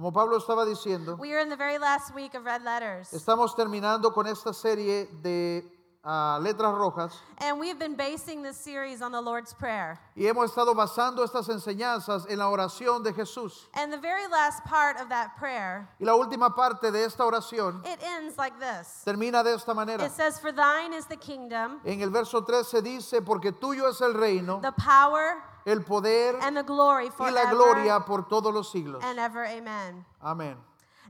Como 0.00 0.12
Pablo 0.12 0.38
estaba 0.38 0.64
diciendo, 0.64 1.18
we 1.18 1.34
are 1.34 1.42
in 1.42 1.50
the 1.50 1.56
very 1.56 1.76
last 1.76 2.14
week 2.14 2.32
of 2.34 2.46
red 2.46 2.62
letters. 2.62 3.12
estamos 3.12 3.54
terminando 3.54 4.14
con 4.14 4.26
esta 4.26 4.54
serie 4.54 5.06
de 5.22 5.62
ah, 6.02 6.38
letras 6.40 6.74
rojas 6.74 7.12
And 7.36 7.60
we've 7.60 7.78
been 7.78 7.96
basing 7.96 8.42
this 8.42 8.56
series 8.56 9.02
on 9.02 9.12
the 9.12 9.20
Lord's 9.20 9.52
Prayer. 9.52 9.98
y 10.16 10.22
hemos 10.24 10.48
estado 10.50 10.74
basando 10.74 11.22
estas 11.22 11.50
enseñanzas 11.50 12.24
en 12.30 12.38
la 12.38 12.48
oración 12.48 13.02
de 13.04 13.12
Jesús. 13.12 13.66
And 13.74 13.92
the 13.92 13.98
very 13.98 14.26
last 14.26 14.64
part 14.64 14.98
of 14.98 15.10
that 15.10 15.36
prayer, 15.36 15.86
Y 16.00 16.06
la 16.06 16.14
última 16.14 16.56
parte 16.56 16.90
de 16.90 17.04
esta 17.04 17.22
oración 17.22 17.84
it 17.84 17.98
ends 18.02 18.38
like 18.38 18.58
this. 18.58 19.02
termina 19.04 19.44
de 19.44 19.52
esta 19.52 19.74
manera. 19.74 20.02
It 20.02 20.12
says, 20.12 20.38
For 20.40 20.50
thine 20.50 20.94
is 20.94 21.04
the 21.04 21.16
kingdom, 21.18 21.78
En 21.84 22.00
el 22.00 22.08
verso 22.08 22.40
13 22.42 22.80
dice, 22.80 23.20
porque 23.20 23.52
tuyo 23.52 23.86
es 23.90 24.00
el 24.00 24.14
reino, 24.14 24.60
the 24.62 24.72
power, 24.72 25.42
el 25.66 25.80
poder 25.82 26.36
and 26.40 26.56
the 26.56 26.62
glory 26.62 27.10
y 27.18 27.30
la 27.30 27.50
gloria 27.50 28.00
por 28.00 28.22
todos 28.28 28.52
los 28.52 28.70
siglos. 28.72 29.02
and 29.04 29.18
ever. 29.18 29.44
Amen. 29.46 30.04
Amén. 30.22 30.56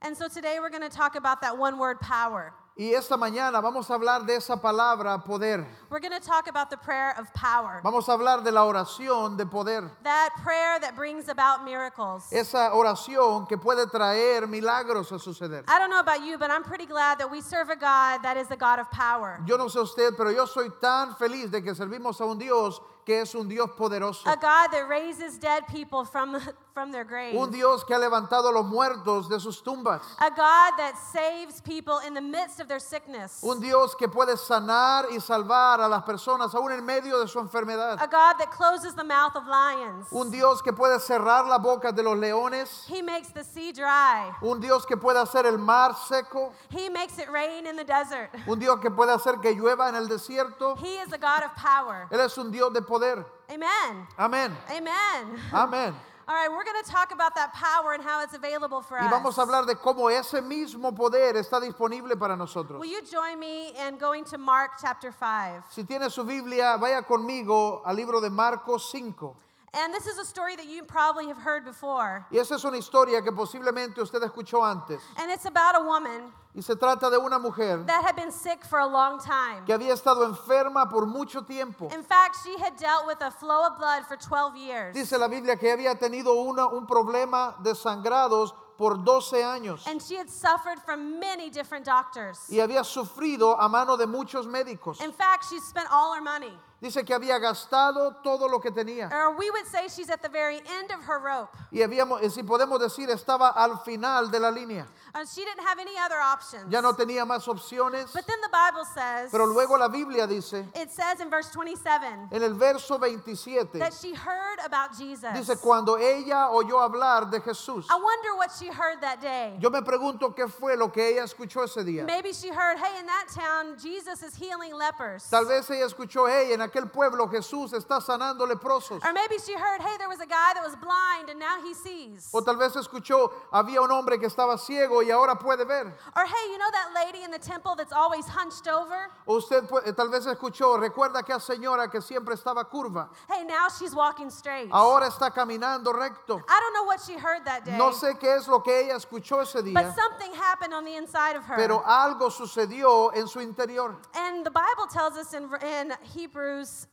And 0.03 0.17
so 0.17 0.29
today 0.29 0.59
we're 0.61 0.71
going 0.71 0.83
to 0.83 0.89
talk 0.89 1.15
about 1.15 1.43
that 1.43 1.59
one 1.59 1.79
word 1.79 2.01
power. 2.01 2.55
Y 2.79 2.95
esta 2.95 3.15
mañana 3.15 3.61
vamos 3.61 3.91
a 3.91 3.93
hablar 3.99 4.25
de 4.25 4.37
esa 4.37 4.57
palabra 4.57 5.23
poder. 5.23 5.67
We're 5.91 6.01
going 6.01 6.19
to 6.19 6.27
talk 6.27 6.49
about 6.49 6.71
the 6.71 6.79
prayer 6.79 7.15
of 7.19 7.31
power. 7.35 7.83
Vamos 7.85 8.09
a 8.09 8.13
hablar 8.13 8.43
de 8.43 8.51
la 8.51 8.63
oración 8.65 9.37
de 9.37 9.45
poder. 9.45 9.91
That 10.03 10.31
prayer 10.43 10.81
that 10.81 10.97
brings 10.97 11.29
about 11.29 11.63
miracles. 11.63 12.33
Esa 12.33 12.71
oración 12.73 13.47
que 13.47 13.59
puede 13.59 13.85
traer 13.91 14.49
milagros 14.49 15.13
a 15.13 15.19
suceder. 15.19 15.65
I 15.69 15.79
don't 15.79 15.91
know 15.91 16.01
about 16.01 16.25
you, 16.25 16.39
but 16.39 16.51
I'm 16.51 16.63
pretty 16.63 16.87
glad 16.87 17.19
that 17.19 17.31
we 17.31 17.43
serve 17.43 17.69
a 17.69 17.77
God 17.77 18.23
that 18.23 18.39
is 18.39 18.51
a 18.51 18.57
God 18.57 18.79
of 18.79 18.91
power. 18.91 19.43
Yo 19.47 19.59
no 19.59 19.67
sé 19.67 19.83
usted, 19.83 20.17
pero 20.17 20.31
yo 20.31 20.47
soy 20.47 20.71
tan 20.81 21.15
feliz 21.17 21.51
de 21.51 21.61
que 21.61 21.75
servimos 21.75 22.19
a 22.23 22.25
un 22.25 22.39
Dios 22.39 22.81
que 23.11 23.23
es 23.23 23.35
un 23.35 23.49
Dios 23.49 23.69
poderoso. 23.73 24.29
A 24.29 24.37
God 24.37 24.71
that 24.71 24.87
raises 24.89 25.37
dead 25.37 25.67
people 25.67 26.05
from, 26.05 26.41
from 26.73 26.93
their 26.93 27.05
graves. 27.05 27.37
Un 27.37 27.51
Dios 27.51 27.85
que 27.85 27.95
ha 27.95 27.99
levantado 27.99 28.49
a 28.49 28.53
los 28.53 28.65
muertos 28.65 29.29
de 29.29 29.39
sus 29.39 29.63
tumbas. 29.63 30.01
A 30.19 30.31
God 30.31 30.79
that 30.79 30.95
saves 31.13 31.61
people 31.61 31.99
in 32.07 32.15
the 32.15 32.21
midst 32.21 32.61
of 32.61 32.69
their 32.69 32.81
sickness. 32.81 33.43
Un 33.43 33.61
Dios 33.61 33.95
que 33.95 34.09
puede 34.09 34.37
sanar 34.37 35.07
y 35.11 35.19
salvar 35.19 35.81
a 35.81 35.89
las 35.89 36.03
personas 36.03 36.55
aún 36.55 36.73
en 36.73 36.85
medio 36.85 37.21
de 37.21 37.29
su 37.29 37.39
enfermedad. 37.41 38.01
A 38.01 38.07
God 38.07 38.39
that 38.39 38.51
closes 38.51 38.95
the 38.95 39.05
mouth 39.05 39.37
of 39.37 39.47
lions. 39.47 40.07
Un 40.13 40.31
Dios 40.31 40.63
que 40.63 40.73
puede 40.73 40.99
cerrar 41.01 41.47
la 41.47 41.59
boca 41.59 41.93
de 41.93 42.03
los 42.03 42.17
leones. 42.17 42.85
He 42.87 43.03
makes 43.03 43.29
the 43.29 43.45
sea 43.45 43.73
dry. 43.73 44.31
Un 44.43 44.61
Dios 44.61 44.85
que 44.87 44.97
puede 44.97 45.19
hacer 45.19 45.47
el 45.47 45.59
mar 45.59 45.95
seco. 46.09 46.53
He 46.71 46.89
makes 46.89 47.19
it 47.19 47.29
rain 47.31 47.67
in 47.67 47.77
the 47.77 47.85
desert. 47.85 48.31
Un 48.47 48.59
Dios 48.59 48.79
que 48.81 48.91
puede 48.91 49.13
hacer 49.13 49.41
que 49.41 49.55
llueva 49.55 49.89
en 49.89 49.95
el 49.95 50.09
desierto. 50.09 50.77
He 50.79 50.99
is 50.99 51.13
a 51.13 51.19
God 51.19 51.43
of 51.45 51.55
power. 51.55 52.07
Él 52.11 52.21
es 52.21 52.37
un 52.39 52.51
Dios 52.51 52.73
de 52.73 52.83
poder. 52.83 53.25
Amen. 53.49 54.07
Amén. 54.17 54.57
Amen. 54.69 55.41
Amén. 55.53 55.95
All 56.31 56.37
right, 56.37 56.49
we're 56.49 56.63
going 56.63 56.81
to 56.85 56.89
talk 56.89 57.11
about 57.11 57.35
that 57.35 57.53
power 57.53 57.93
and 57.93 58.05
how 58.05 58.23
it's 58.23 58.35
available 58.35 58.83
for 58.83 58.97
Y 58.97 59.09
vamos 59.11 59.37
a 59.37 59.43
us. 59.43 59.49
hablar 59.49 59.67
de 59.67 59.75
cómo 59.75 60.09
ese 60.09 60.41
mismo 60.41 60.95
poder 60.95 61.35
está 61.35 61.61
disponible 61.61 62.17
para 62.17 62.37
nosotros. 62.37 62.79
Will 62.79 62.89
you 62.89 63.03
join 63.03 63.37
me 63.41 63.73
in 63.77 63.99
going 63.99 64.23
to 64.27 64.39
Mark 64.39 64.79
chapter 64.81 65.11
5? 65.11 65.65
Si 65.71 65.83
tiene 65.83 66.09
su 66.09 66.23
Biblia, 66.23 66.77
vaya 66.79 67.03
conmigo 67.03 67.83
al 67.85 67.97
libro 67.97 68.21
de 68.21 68.31
Marcos 68.31 68.93
5. 68.93 69.35
And 69.73 69.95
this 69.95 70.07
is 70.07 70.19
a 70.19 70.25
story 70.25 70.57
that 70.57 70.67
you 70.67 70.83
probably 70.83 71.29
have 71.29 71.39
heard 71.39 71.65
before. 71.65 72.27
Y 72.33 72.39
esa 72.39 72.55
es 72.57 72.65
una 72.65 72.77
historia 72.77 73.23
que 73.23 73.31
posiblemente 73.31 73.99
usted 74.01 74.21
escuchó 74.23 74.65
antes. 74.65 75.01
And 75.17 75.31
it's 75.31 75.45
about 75.47 75.77
a 75.77 75.85
woman 75.85 76.33
Y 76.57 76.61
se 76.63 76.75
trata 76.75 77.09
de 77.09 77.17
una 77.19 77.39
mujer 77.39 77.85
that 77.87 78.03
had 78.05 78.17
been 78.17 78.33
sick 78.33 78.65
for 78.65 78.81
a 78.81 78.87
long 78.87 79.21
time. 79.21 79.65
que 79.67 79.73
había 79.73 79.93
estado 79.93 80.25
enferma 80.27 80.91
por 80.91 81.07
mucho 81.07 81.43
tiempo. 81.43 81.89
In 81.95 82.03
fact, 82.03 82.39
she 82.45 82.59
had 82.59 82.77
dealt 82.77 83.07
with 83.07 83.19
a 83.23 83.31
flow 83.31 83.65
of 83.69 83.79
blood 83.79 84.05
for 84.07 84.17
12 84.17 84.57
years. 84.57 84.95
Dice 84.95 85.13
la 85.17 85.29
Biblia 85.29 85.55
que 85.57 85.69
había 85.71 85.95
tenido 85.97 86.35
una- 86.45 86.67
un 86.67 86.87
problema 86.89 87.55
de 87.63 87.73
sangrados 87.77 88.53
por 88.77 88.97
12 89.05 89.35
años 89.45 89.87
And 89.87 90.03
she 90.03 90.17
had 90.17 90.29
suffered 90.29 90.81
from 90.85 91.21
many 91.21 91.49
different 91.51 91.85
doctors. 91.85 92.41
y 92.51 92.57
había 92.59 92.83
sufrido 92.83 93.57
a 93.61 93.69
mano 93.69 93.97
de 93.97 94.07
muchos 94.09 94.47
médicos. 94.49 95.01
In 95.01 95.13
fact, 95.13 95.45
she 95.49 95.61
spent 95.61 95.87
all 95.93 96.13
her 96.15 96.21
money. 96.23 96.59
Dice 96.81 97.05
que 97.05 97.13
había 97.13 97.39
gastado 97.39 98.17
todo 98.23 98.49
lo 98.49 98.59
que 98.59 98.71
tenía. 98.71 99.11
Or 99.13 99.37
we 99.37 99.51
would 99.51 99.67
say 99.67 99.87
she's 99.89 100.09
at 100.09 100.23
the 100.23 100.31
very 100.31 100.63
end 100.79 100.91
of 100.91 101.05
her 101.05 101.19
rope. 101.19 101.55
Y 101.71 101.83
habíamos, 101.83 102.23
y 102.23 102.31
si 102.31 102.43
podemos 102.43 102.81
decir, 102.81 103.11
estaba 103.11 103.51
al 103.51 103.81
final 103.85 104.31
de 104.31 104.41
la 104.41 104.51
línea. 104.51 104.87
And 105.13 105.29
she 105.29 105.45
didn't 105.45 105.67
have 105.67 105.79
any 105.79 105.99
other 105.99 106.19
options. 106.19 106.71
Ya 106.71 106.81
no 106.81 106.95
tenía 106.95 107.27
más 107.27 107.47
opciones. 107.49 108.13
But 108.15 108.27
then 108.27 108.41
the 108.41 108.49
Bible 108.49 108.85
says, 108.95 109.31
Pero 109.31 109.45
luego 109.45 109.77
la 109.77 109.89
Biblia 109.89 110.27
dice, 110.27 110.65
it 110.75 110.91
says 110.91 111.21
in 111.21 111.29
verse 111.29 111.51
27, 111.51 112.29
en 112.33 112.43
el 112.43 112.55
verso 112.55 112.97
27, 112.97 113.79
that 113.79 113.93
she 113.93 114.15
heard 114.15 114.61
about 114.65 114.97
Jesus. 114.97 115.35
dice, 115.35 115.59
cuando 115.61 115.97
ella 115.99 116.49
oyó 116.51 116.81
hablar 116.81 117.31
de 117.31 117.41
Jesús, 117.41 117.87
I 117.91 117.97
wonder 117.97 118.37
what 118.37 118.51
she 118.59 118.69
heard 118.69 119.03
that 119.03 119.21
day? 119.21 119.59
Yo 119.61 119.69
me 119.69 119.83
pregunto 119.83 120.35
qué 120.35 120.49
fue 120.49 120.77
lo 120.77 120.89
que 120.89 121.09
ella 121.09 121.25
escuchó 121.25 121.65
ese 121.65 121.85
día. 121.85 122.07
Maybe 122.07 122.33
she 122.33 122.49
heard, 122.49 122.79
hey, 122.79 123.01
in 123.01 123.07
that 123.07 123.27
town, 123.35 123.77
Jesus 123.79 124.23
is 124.23 124.35
healing 124.35 124.73
lepers. 124.73 125.29
Tal 125.29 125.45
vez 125.45 125.69
ella 125.71 125.87
escuchó, 125.87 126.27
hey, 126.29 126.53
en 126.53 126.63
aquel 126.71 126.91
pueblo 126.91 127.29
Jesús 127.29 127.73
está 127.73 128.01
sanando 128.01 128.47
leprosos. 128.47 129.03
Or 129.05 129.13
maybe 129.13 129.37
she 129.39 129.55
heard, 129.55 129.81
hey, 129.81 129.97
there 129.99 130.09
was 130.09 130.21
a 130.21 130.27
guy 130.27 130.53
that 130.55 130.63
was 130.63 130.77
blind 130.77 131.29
and 131.31 131.39
now 131.39 131.61
he 131.63 131.75
sees. 131.75 132.29
O 132.33 132.41
tal 132.41 132.57
vez 132.57 132.75
escuchó, 132.77 133.31
había 133.53 133.81
un 133.83 133.91
hombre 133.91 134.19
que 134.19 134.29
estaba 134.29 134.59
ciego 134.59 135.03
y 135.03 135.11
ahora 135.11 135.35
puede 135.37 135.67
ver. 135.67 135.87
Or 136.17 136.25
hey, 136.27 136.47
you 136.51 136.59
know 136.59 136.71
that 136.73 136.93
lady 136.95 137.23
in 137.25 137.31
the 137.31 137.39
temple 137.39 137.75
that's 137.77 137.93
always 137.93 138.27
hunched 138.27 138.69
over? 138.69 139.11
O 139.27 139.37
usted 139.39 139.69
pu- 139.69 139.83
tal 139.95 140.09
vez 140.09 140.27
escuchó, 140.27 140.79
recuerda 140.79 141.21
aquella 141.23 141.41
señora 141.41 141.91
que 141.91 142.01
siempre 142.01 142.35
estaba 142.35 142.65
curva. 142.71 143.09
Hey, 143.29 143.45
now 143.45 143.69
she's 143.69 143.95
walking 143.95 144.31
straight. 144.31 144.69
Ahora 144.71 145.07
está 145.09 145.31
caminando 145.33 145.93
recto. 145.93 146.41
I 146.49 146.61
don't 146.61 146.75
know 146.75 146.85
what 146.85 147.01
she 147.01 147.15
heard 147.15 147.45
that 147.47 147.65
day. 147.65 147.77
No 147.77 147.91
sé 147.93 148.19
qué 148.19 148.37
es 148.37 148.47
lo 148.47 148.61
que 148.61 148.73
ella 148.85 148.95
escuchó 148.97 149.41
ese 149.43 149.63
But 149.63 149.65
día, 149.65 149.95
something 149.95 150.33
happened 150.35 150.75
on 150.75 150.85
the 150.85 150.97
inside 150.97 151.37
of 151.37 151.45
her. 151.45 151.57
pero 151.57 151.83
algo 151.85 152.31
sucedió 152.31 153.15
en 153.15 153.27
su 153.27 153.41
interior. 153.41 153.97
and 154.15 154.45
the 154.45 154.51
Bible 154.51 154.87
tells 154.93 155.17
us 155.17 155.33
in, 155.35 155.49
in 155.63 155.93
Hebrews 156.03 156.60
10 156.61 156.89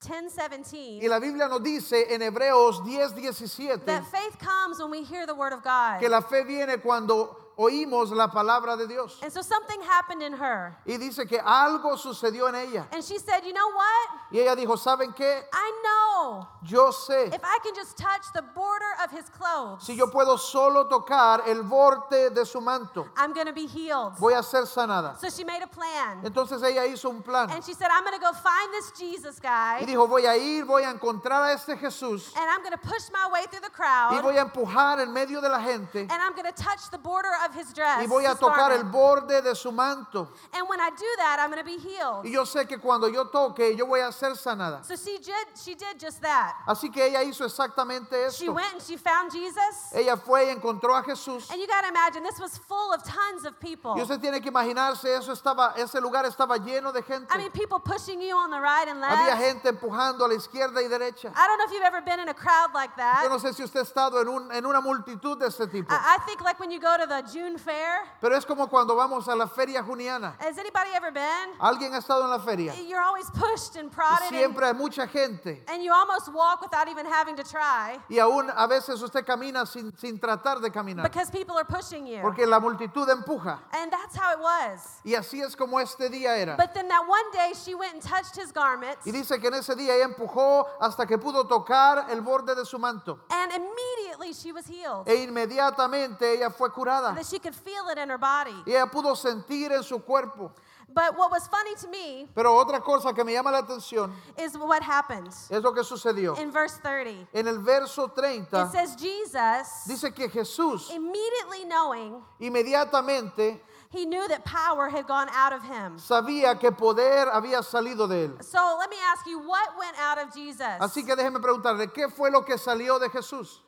17 0.00 1.00
Y 1.00 1.08
la 1.08 1.18
Biblia 1.20 1.46
nos 1.48 1.62
dice 1.62 2.12
en 2.12 2.22
Hebreos 2.22 2.84
10, 2.84 3.14
17 3.14 3.84
that 3.86 4.04
faith 4.10 4.36
comes 4.38 4.80
when 4.80 4.90
we 4.90 5.02
hear 5.04 5.26
the 5.26 5.34
word 5.34 5.52
of 5.52 5.62
God. 5.62 6.00
que 6.00 6.08
la 6.08 6.20
fe 6.20 6.42
viene 6.44 6.78
cuando 6.78 7.36
oímos 7.58 8.10
la 8.10 8.28
palabra 8.28 8.76
de 8.76 8.86
Dios. 8.86 9.18
and 9.22 9.32
so 9.32 9.42
something 9.42 9.80
happened 9.82 10.22
in 10.22 10.32
her. 10.32 10.76
Y 10.86 10.96
dice 10.96 11.26
que 11.28 11.38
algo 11.38 11.96
sucedió 11.96 12.48
en 12.48 12.54
ella. 12.54 12.86
And 12.92 13.04
she 13.04 13.18
said, 13.18 13.44
You 13.44 13.52
know 13.52 13.68
what? 13.68 14.08
Y 14.32 14.38
ella 14.38 14.56
dijo, 14.56 14.76
¿saben 14.76 15.14
qué? 15.14 15.42
I 15.52 15.72
know 15.84 16.46
Yo 16.64 16.90
sé, 16.90 17.34
if 17.34 17.40
I 17.42 17.58
can 17.62 17.74
just 17.74 17.96
touch 17.96 18.32
the 18.34 18.42
border 18.54 18.92
of 19.04 19.10
his 19.10 19.28
clothes, 19.28 19.84
si 19.84 19.94
yo 19.94 20.06
puedo 20.06 20.38
solo 20.38 20.88
tocar 20.88 21.42
el 21.46 21.62
borde 21.62 22.30
de 22.34 22.44
su 22.46 22.60
manto, 22.60 23.08
I'm 23.16 23.32
going 23.34 23.46
to 23.46 23.52
be 23.52 23.66
healed. 23.66 24.14
voy 24.18 24.32
a 24.34 24.42
ser 24.42 24.62
sanada. 24.62 25.18
So 25.18 25.28
she 25.28 25.44
made 25.44 25.62
a 25.62 25.66
plan. 25.66 26.22
Entonces 26.24 26.62
ella 26.62 26.86
hizo 26.86 27.10
un 27.10 27.22
plan. 27.22 27.50
And 27.50 27.64
she 27.64 27.74
said, 27.74 27.88
I'm 27.90 28.04
going 28.04 28.18
to 28.18 28.20
go 28.20 28.32
find 28.32 28.72
this 28.72 28.92
Jesus 28.98 29.38
guy. 29.38 29.80
Y 29.80 29.86
dijo, 29.86 30.08
voy 30.08 30.24
a 30.26 30.36
ir, 30.36 30.64
voy 30.64 30.82
a 30.82 30.90
encontrar 30.90 31.48
a 31.48 31.52
este 31.52 31.76
Jesús 31.76 32.32
And 32.36 32.48
I'm 32.48 32.60
going 32.60 32.72
to 32.72 32.78
push 32.78 33.10
my 33.12 33.28
way 33.32 33.44
through 33.50 33.60
the 33.60 33.70
y 33.70 33.74
crowd. 33.74 34.22
voy 34.22 34.36
a 34.36 34.44
empujar 34.44 35.00
en 35.00 35.12
medio 35.12 35.40
de 35.40 35.48
la 35.48 35.60
gente 35.60 36.00
And 36.00 36.12
I'm 36.12 36.32
going 36.34 36.50
to 36.50 36.62
touch 36.62 36.90
the 36.90 36.98
border 36.98 37.30
of 37.48 37.54
his 37.54 37.72
dress. 37.72 38.02
y 38.02 38.06
voy 38.06 38.24
a 38.24 38.32
his 38.32 38.38
tocar 38.38 38.72
el 38.72 38.84
garment. 38.84 38.92
borde 38.92 39.42
de 39.42 39.54
su 39.54 39.70
manto. 39.72 40.28
And 40.52 40.68
when 40.68 40.80
I 40.80 40.90
do 40.90 41.06
that, 41.18 41.38
I'm 41.40 41.50
going 41.50 41.62
to 41.62 41.64
be 41.64 41.78
healed. 41.78 42.24
Y 42.24 42.30
yo 42.32 42.44
sé 42.44 42.66
que 42.68 42.78
cuando 42.78 43.08
yo 43.08 43.24
toque, 43.26 43.76
yo 43.76 43.86
voy 43.86 44.00
a 44.00 44.12
ser 44.12 44.32
sanada. 44.36 44.84
So 44.84 44.96
she 44.96 45.18
did, 45.18 45.46
she 45.56 45.74
did 45.74 45.98
just 45.98 46.20
that. 46.22 46.54
Así 46.66 46.92
que 46.92 47.04
ella 47.04 47.22
hizo 47.22 47.44
exactamente 47.44 48.30
She 48.32 48.48
went 48.48 48.72
and 48.74 48.82
she 48.82 48.96
found 48.96 49.32
Jesus. 49.32 49.92
Ella 49.94 50.16
fue 50.16 50.44
y 50.46 50.50
encontró 50.54 50.96
a 50.96 51.02
Jesús. 51.02 51.50
And 51.50 51.60
you 51.60 51.66
got 51.66 51.82
to 51.82 51.88
imagine, 51.88 52.22
this 52.22 52.38
was 52.40 52.58
full 52.58 52.92
of 52.92 53.02
tons 53.04 53.44
of 53.44 53.58
people. 53.60 53.94
Y 53.96 54.02
usted 54.02 54.20
tiene 54.20 54.40
que 54.40 54.50
imaginarse, 54.50 55.06
eso 55.16 55.32
estaba, 55.32 55.74
ese 55.76 56.00
lugar 56.00 56.24
estaba 56.24 56.56
lleno 56.58 56.92
de 56.92 57.02
gente. 57.02 57.26
I 57.34 57.38
mean, 57.38 57.50
people 57.50 57.78
pushing 57.78 58.20
you 58.20 58.36
on 58.36 58.50
the 58.50 58.60
right 58.60 58.88
and 58.88 59.02
Había 59.02 59.34
left. 59.34 59.42
gente 59.42 59.68
empujando 59.68 60.24
a 60.24 60.28
la 60.28 60.34
izquierda 60.34 60.82
y 60.82 60.88
derecha. 60.88 61.32
I 61.34 61.46
don't 61.46 61.58
know 61.58 61.64
if 61.66 61.72
you've 61.72 61.82
ever 61.84 62.00
been 62.00 62.20
in 62.20 62.28
a 62.28 62.34
crowd 62.34 62.70
like 62.74 62.90
Yo 62.96 63.02
that. 63.02 63.26
no 63.28 63.38
sé 63.38 63.54
si 63.54 63.62
usted 63.62 63.80
ha 63.80 63.84
estado 63.84 64.20
en, 64.20 64.28
un- 64.28 64.50
en 64.52 64.64
una 64.66 64.80
multitud 64.80 65.38
de 65.38 65.46
este 65.46 65.66
tipo. 65.70 65.92
I, 65.92 66.16
I 66.16 66.18
think 66.26 66.40
like 66.42 66.58
when 66.60 66.70
you 66.70 66.80
go 66.80 66.96
to 66.96 67.06
the 67.06 67.22
June 67.32 67.58
fair. 67.58 68.00
Pero 68.20 68.36
es 68.36 68.44
como 68.44 68.66
cuando 68.68 68.94
vamos 68.94 69.28
a 69.28 69.34
la 69.34 69.46
feria 69.46 69.82
juniana. 69.82 70.34
Has 70.40 70.58
anybody 70.58 70.90
ever 70.94 71.12
been? 71.12 71.50
¿Alguien 71.60 71.92
ha 71.94 71.98
estado 71.98 72.24
en 72.24 72.30
la 72.30 72.38
feria? 72.38 72.74
You're 72.86 73.00
always 73.00 73.30
pushed 73.30 73.76
and 73.76 73.90
prodded. 73.90 74.28
Siempre 74.30 74.66
hay 74.66 74.72
mucha 74.74 75.06
gente. 75.06 75.62
and 75.68 75.82
you 75.82 75.92
almost 75.92 76.32
walk 76.32 76.60
without 76.60 76.88
even 76.88 77.06
having 77.06 77.36
to 77.36 77.42
try 77.44 77.98
Y 78.08 78.16
aún 78.18 78.50
a 78.54 78.66
veces 78.68 79.02
usted 79.02 79.24
camina 79.24 79.66
sin, 79.66 79.92
sin 79.96 80.18
tratar 80.18 80.60
de 80.60 80.70
caminar. 80.70 81.02
because 81.04 81.30
people 81.30 81.56
are 81.56 81.64
pushing 81.64 82.06
you. 82.06 82.20
Porque 82.20 82.46
la 82.46 82.60
multitud 82.60 83.08
empuja. 83.08 83.58
And 83.72 83.90
that's 83.90 84.16
how 84.16 84.32
it 84.32 84.40
was. 84.40 85.00
Y 85.04 85.12
así 85.14 85.40
es 85.42 85.54
como 85.56 85.78
este 85.78 86.08
día 86.10 86.36
era. 86.36 86.56
But 86.56 86.74
then 86.74 86.88
that 86.88 87.06
one 87.06 87.30
day 87.32 87.52
she 87.54 87.74
went 87.74 87.94
and 87.94 88.02
touched 88.02 88.36
his 88.36 88.52
garments. 88.52 89.06
Y 89.06 89.12
dice 89.12 89.38
que 89.40 89.48
en 89.48 89.54
ese 89.54 89.74
día 89.74 89.94
ella 89.94 90.04
empujó 90.04 90.66
hasta 90.80 91.06
que 91.06 91.18
pudo 91.18 91.46
tocar 91.46 92.10
el 92.10 92.20
borde 92.20 92.54
de 92.54 92.64
su 92.64 92.78
manto. 92.78 93.20
And 93.30 93.52
immediately 93.52 94.32
she 94.32 94.52
was 94.52 94.66
healed. 94.66 95.06
E 95.06 95.22
inmediatamente 95.22 96.32
ella 96.34 96.50
fue 96.50 96.70
curada. 96.70 97.14
That 97.22 97.28
she 97.30 97.38
could 97.38 97.54
feel 97.54 97.88
it 97.88 97.98
in 97.98 98.08
her 98.08 98.18
body. 98.18 98.54
Y 98.66 98.72
ella 98.72 98.86
pudo 98.86 99.14
sentir 99.14 99.70
en 99.70 99.84
su 99.84 100.00
cuerpo. 100.00 100.50
But 100.92 101.16
what 101.16 101.30
was 101.30 101.46
funny 101.46 101.74
to 101.76 101.88
me 101.88 102.26
Pero 102.34 102.52
otra 102.58 102.82
cosa 102.82 103.12
que 103.12 103.24
me 103.24 103.32
llama 103.32 103.52
la 103.52 103.62
atención 103.62 104.12
is 104.36 104.58
what 104.58 104.82
happened 104.82 105.28
es 105.28 105.62
lo 105.62 105.72
que 105.72 105.84
sucedió. 105.84 106.36
in 106.36 106.50
verse 106.50 106.78
30. 106.78 107.28
En 107.32 107.46
el 107.46 107.60
verso 107.60 108.06
It 108.06 108.16
30 108.16 108.70
says, 108.72 108.96
Jesus, 108.96 109.84
dice 109.86 110.12
que 110.12 110.28
Jesús 110.28 110.90
immediately 110.90 111.64
knowing, 111.64 112.20
inmediatamente 112.40 113.60
he 113.90 114.04
knew 114.04 114.26
that 114.26 114.44
power 114.44 114.88
had 114.88 115.06
gone 115.06 115.28
out 115.32 115.52
of 115.52 115.62
him. 115.62 115.98
sabía 115.98 116.58
que 116.58 116.72
poder 116.72 117.28
había 117.28 117.62
salido 117.62 118.08
de 118.08 118.26
él. 118.26 118.44
So 118.44 118.76
let 118.80 118.90
me 118.90 118.96
ask 119.12 119.26
you, 119.26 119.38
what 119.38 119.78
went 119.78 119.96
out 119.98 120.18
of 120.18 120.34
Jesus? 120.34 120.80
Así 120.80 121.06
que 121.06 121.14
déjeme 121.14 121.40
preguntarle, 121.40 121.92
¿qué 121.92 122.10
fue 122.10 122.30
lo 122.30 122.42
que 122.42 122.58
salió 122.58 122.98
de 122.98 123.08
Jesús? 123.08 123.60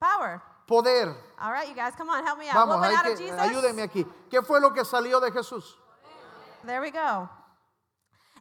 Power. 0.00 0.42
Poder. 0.66 1.14
All 1.40 1.52
right, 1.52 1.68
you 1.68 1.74
guys, 1.74 1.94
come 1.96 2.08
on, 2.10 2.24
help 2.24 2.38
me 2.38 2.48
out. 2.48 2.54
Vamos, 2.54 2.84
hay 2.84 2.94
out 2.94 3.06
of 3.06 3.18
que, 3.18 3.26
Jesus? 3.26 3.38
ayúdenme 3.38 3.82
aquí. 3.82 4.04
¿Qué 4.30 4.42
fue 4.42 4.60
lo 4.60 4.70
que 4.72 4.84
salió 4.84 5.20
de 5.20 5.30
Jesús? 5.30 5.74
There 6.64 6.80
we 6.80 6.90
go. 6.90 7.28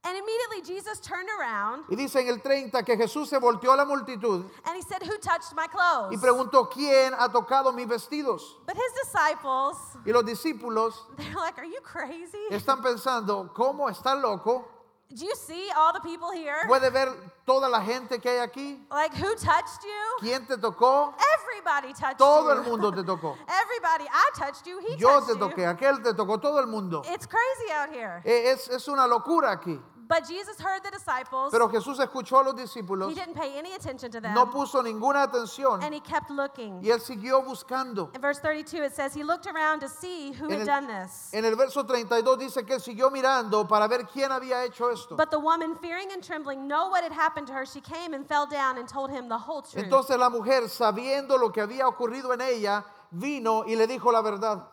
And 0.07 0.15
immediately 0.15 0.61
Jesus 0.61 0.99
turned 0.99 1.27
around 1.39 1.85
Y 1.89 1.95
dice 1.95 2.17
en 2.17 2.27
el 2.29 2.39
30 2.39 2.83
que 2.83 2.95
Jesús 2.95 3.27
se 3.27 3.39
volteó 3.39 3.73
a 3.73 3.75
la 3.75 3.85
multitud 3.85 4.45
and 4.65 4.75
he 4.75 4.81
said, 4.83 5.01
Who 5.01 5.17
touched 5.17 5.55
my 5.55 5.65
clothes? 5.67 6.13
y 6.13 6.17
preguntó, 6.17 6.69
¿quién 6.69 7.13
ha 7.17 7.27
tocado 7.29 7.73
mis 7.73 7.87
vestidos? 7.87 8.41
But 8.67 8.75
his 8.75 8.93
disciples, 9.03 9.77
Y 10.05 10.11
los 10.11 10.23
discípulos 10.23 10.93
they're 11.17 11.33
like, 11.35 11.57
Are 11.57 11.65
you 11.65 11.81
crazy? 11.81 12.37
están 12.51 12.83
pensando, 12.83 13.51
¿cómo 13.55 13.89
está 13.89 14.13
loco? 14.15 14.67
Do 15.17 15.25
you 15.25 15.33
see 15.35 15.69
all 15.77 15.93
the 15.93 16.01
people 16.01 16.29
here? 16.31 16.57
¿Puede 16.67 16.91
ver 16.91 17.07
toda 17.45 17.69
la 17.69 17.79
gente 17.81 18.19
que 18.19 18.29
hay 18.29 18.39
aquí? 18.39 18.85
Like, 18.91 19.13
who 19.15 19.33
touched 19.35 19.81
you? 19.83 20.19
¿Quién 20.19 20.45
te 20.45 20.57
tocó? 20.57 21.13
Everybody 21.39 21.93
touched 21.93 22.17
Todo 22.17 22.53
you. 22.53 22.59
el 22.61 22.63
mundo 22.69 22.91
te 22.91 23.01
tocó. 23.03 23.37
Everybody. 23.47 24.05
I 24.11 24.29
touched 24.35 24.65
you. 24.67 24.79
He 24.85 24.97
Yo 24.97 25.07
touched 25.21 25.27
te 25.27 25.33
you. 25.33 25.39
toqué, 25.39 25.65
aquel 25.65 26.03
te 26.03 26.13
tocó, 26.13 26.37
todo 26.41 26.59
el 26.59 26.67
mundo. 26.67 27.01
It's 27.05 27.25
crazy 27.25 27.71
out 27.71 27.89
here. 27.93 28.21
Eh, 28.25 28.51
Es, 28.51 28.67
es 28.67 28.87
una 28.89 29.07
locura 29.07 29.51
aquí. 29.51 29.79
But 30.07 30.27
Jesus 30.27 30.59
heard 30.59 30.83
the 30.83 30.91
disciples. 30.91 31.51
Pero 31.51 31.67
Jesús 31.69 31.99
escuchó 31.99 32.39
a 32.39 32.43
los 32.43 32.53
discípulos, 32.53 33.09
he 33.09 33.15
didn't 33.15 33.33
pay 33.33 33.57
any 33.57 33.73
attention 33.73 34.11
to 34.11 34.21
them. 34.21 34.33
no 34.35 34.45
puso 34.47 34.83
ninguna 34.83 35.27
atención 35.27 35.83
and 35.83 35.93
he 35.93 35.99
kept 35.99 36.29
looking. 36.29 36.79
y 36.83 36.89
él 36.89 36.99
siguió 36.99 37.43
buscando. 37.43 38.13
In 38.13 38.21
verse 38.21 38.39
32, 38.39 38.83
it 38.83 38.93
says, 38.93 39.15
He 39.15 39.23
looked 39.23 39.47
around 39.47 39.79
to 39.79 39.89
see 39.89 40.31
who 40.31 40.49
had 40.49 40.65
done 40.65 40.87
this. 40.87 41.31
En 41.33 41.43
el 41.43 41.55
verso 41.55 41.83
32 41.83 42.37
dice 42.37 42.65
que 42.65 42.75
él 42.75 42.81
siguió 42.81 43.11
mirando 43.11 43.67
para 43.67 43.87
ver 43.87 44.05
quién 44.05 44.29
había 44.29 44.63
hecho 44.65 44.91
esto. 44.91 45.15
But 45.15 45.31
the 45.31 45.39
woman, 45.39 45.75
fearing 45.75 46.11
and 46.11 46.23
trembling, 46.23 46.67
know 46.67 46.89
what 46.89 47.03
had 47.03 47.13
happened 47.13 47.47
to 47.47 47.53
her, 47.53 47.65
she 47.65 47.81
came 47.81 48.13
and 48.13 48.27
fell 48.27 48.45
down 48.45 48.77
and 48.77 48.87
told 48.87 49.09
him 49.09 49.27
the 49.27 49.37
whole 49.37 49.63
truth. 49.63 49.85
Entonces 49.85 50.19
la 50.19 50.29
mujer, 50.29 50.69
sabiendo 50.69 51.39
lo 51.39 51.49
que 51.49 51.63
había 51.63 51.87
ocurrido 51.87 52.31
en 52.33 52.41
ella, 52.41 52.85
vino 53.11 53.63
y 53.65 53.75
le 53.75 53.87
dijo 53.87 54.11
la 54.11 54.21
verdad. 54.21 54.67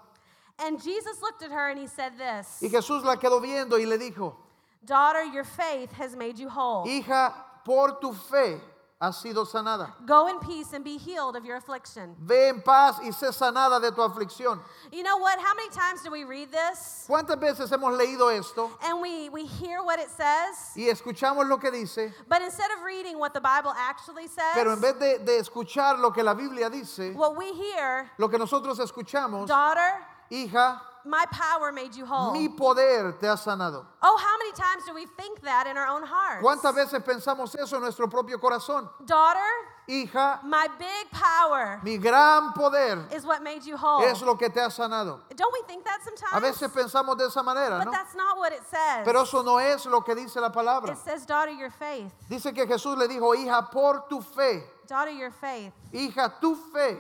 and 0.59 0.81
Jesus 0.83 1.21
looked 1.23 1.43
at 1.43 1.51
her 1.51 1.71
and 1.71 1.79
he 1.79 1.87
said 1.87 2.13
this 2.19 2.61
Y 2.63 2.69
Jesús 2.69 3.03
la 3.05 3.17
quedó 3.17 3.41
viendo 3.41 3.79
y 3.79 3.87
le 3.87 3.99
dijo, 3.99 4.37
Daughter, 4.85 5.25
your 5.25 5.45
faith 5.45 5.93
has 5.93 6.17
made 6.17 6.39
you 6.39 6.49
whole. 6.49 6.87
hija, 6.87 7.33
por 7.65 7.99
tu 8.01 8.13
fe 8.13 8.59
has 9.01 9.17
sido 9.21 9.45
sanada. 9.45 9.93
Go 10.07 10.29
in 10.29 10.39
peace 10.41 10.73
and 10.73 10.85
be 10.85 10.97
healed 10.97 11.35
of 11.35 11.45
your 11.45 11.57
affliction. 11.57 12.15
Ve 12.21 12.49
en 12.49 12.61
paz 12.63 12.99
y 13.01 13.11
sé 13.11 13.33
sanada 13.33 13.81
de 13.81 13.91
tu 13.91 14.01
aflicción. 14.01 14.61
You 14.93 15.03
know 15.03 15.19
what? 15.19 15.39
How 15.41 15.55
many 15.57 15.71
times 15.71 16.03
do 16.03 16.11
we 16.11 16.23
read 16.25 16.53
this 16.53 17.07
¿Cuántas 17.09 17.37
veces 17.41 17.71
hemos 17.71 17.97
leído 17.99 18.31
esto 18.37 18.71
and 18.85 19.01
we, 19.01 19.29
we 19.29 19.45
hear 19.45 19.83
what 19.83 19.99
it 19.99 20.09
says? 20.09 20.73
y 20.77 20.83
escuchamos 20.89 21.49
lo 21.49 21.59
que 21.59 21.71
dice, 21.73 22.13
But 22.29 22.43
instead 22.43 22.71
of 22.77 22.85
reading 22.85 23.19
what 23.19 23.35
the 23.35 23.41
Bible 23.41 23.73
actually 23.77 24.29
says, 24.29 24.55
pero 24.55 24.73
en 24.73 24.81
vez 24.81 24.99
de, 24.99 25.19
de 25.25 25.39
escuchar 25.41 25.99
lo 25.99 26.11
que 26.13 26.23
la 26.23 26.35
Biblia 26.35 26.71
dice, 26.71 27.13
what 27.15 27.37
we 27.37 27.53
hear, 27.53 28.09
lo 28.19 28.29
que 28.29 28.39
nosotros 28.39 28.79
escuchamos, 28.79 29.49
daughter, 29.49 29.99
hija, 30.31 30.81
my 31.05 31.25
power 31.33 31.73
made 31.73 31.95
you 31.95 32.07
whole. 32.07 32.33
mi 32.33 32.49
poder 32.49 33.13
te 33.21 33.27
ha 33.27 33.37
sanado. 33.37 33.85
Oh, 34.03 34.17
how 34.17 34.39
many 34.39 34.53
times 34.53 34.85
do 34.87 34.95
we 34.95 35.07
think 35.17 35.41
that 35.43 35.67
in 35.67 35.77
our 35.77 35.87
own 35.87 36.03
hearts? 36.05 36.45
¿Cuántas 36.45 36.75
veces 36.75 37.03
pensamos 37.03 37.55
eso 37.59 37.77
en 37.77 37.83
nuestro 37.83 38.09
propio 38.09 38.39
corazón? 38.39 38.89
Daughter, 39.05 39.41
Hija, 39.89 40.41
my 40.45 40.69
big 40.79 41.11
power 41.11 41.81
mi 41.83 41.99
gran 41.99 42.53
poder 42.53 43.05
is 43.13 43.27
what 43.27 43.43
made 43.43 43.65
you 43.65 43.77
whole. 43.77 44.05
es 44.05 44.23
lo 44.23 44.37
que 44.37 44.49
te 44.49 44.61
ha 44.61 44.69
sanado. 44.69 45.21
Don't 45.35 45.53
we 45.53 45.63
think 45.67 45.85
that 45.85 45.99
sometimes? 46.05 46.33
A 46.35 46.41
veces 46.41 46.71
pensamos 46.71 47.19
de 47.19 47.25
esa 47.27 47.43
manera, 47.43 47.79
but 47.79 47.87
¿no? 47.87 47.91
that's 47.91 48.15
not 48.15 48.39
what 48.39 48.53
it 48.53 48.63
says. 48.71 49.05
Pero 49.05 49.23
eso 49.23 49.43
no 49.43 49.59
es 49.59 49.85
lo 49.87 50.01
que 50.03 50.15
dice 50.15 50.37
la 50.41 50.51
palabra. 50.51 50.93
it 50.93 50.99
says, 50.99 51.27
daughter, 51.27 51.53
your 51.53 51.71
faith. 51.71 52.13
Dice 52.29 52.55
que 52.55 52.65
Jesús 52.67 52.97
le 52.97 53.09
dijo, 53.09 53.35
hija, 53.35 53.69
por 53.73 54.05
tu 54.09 54.21
fe, 54.21 54.63
Daughter, 54.87 55.13
your 55.13 55.33
faith. 55.33 55.73
hija, 55.93 56.33
tu 56.41 56.55
fe. 56.73 56.99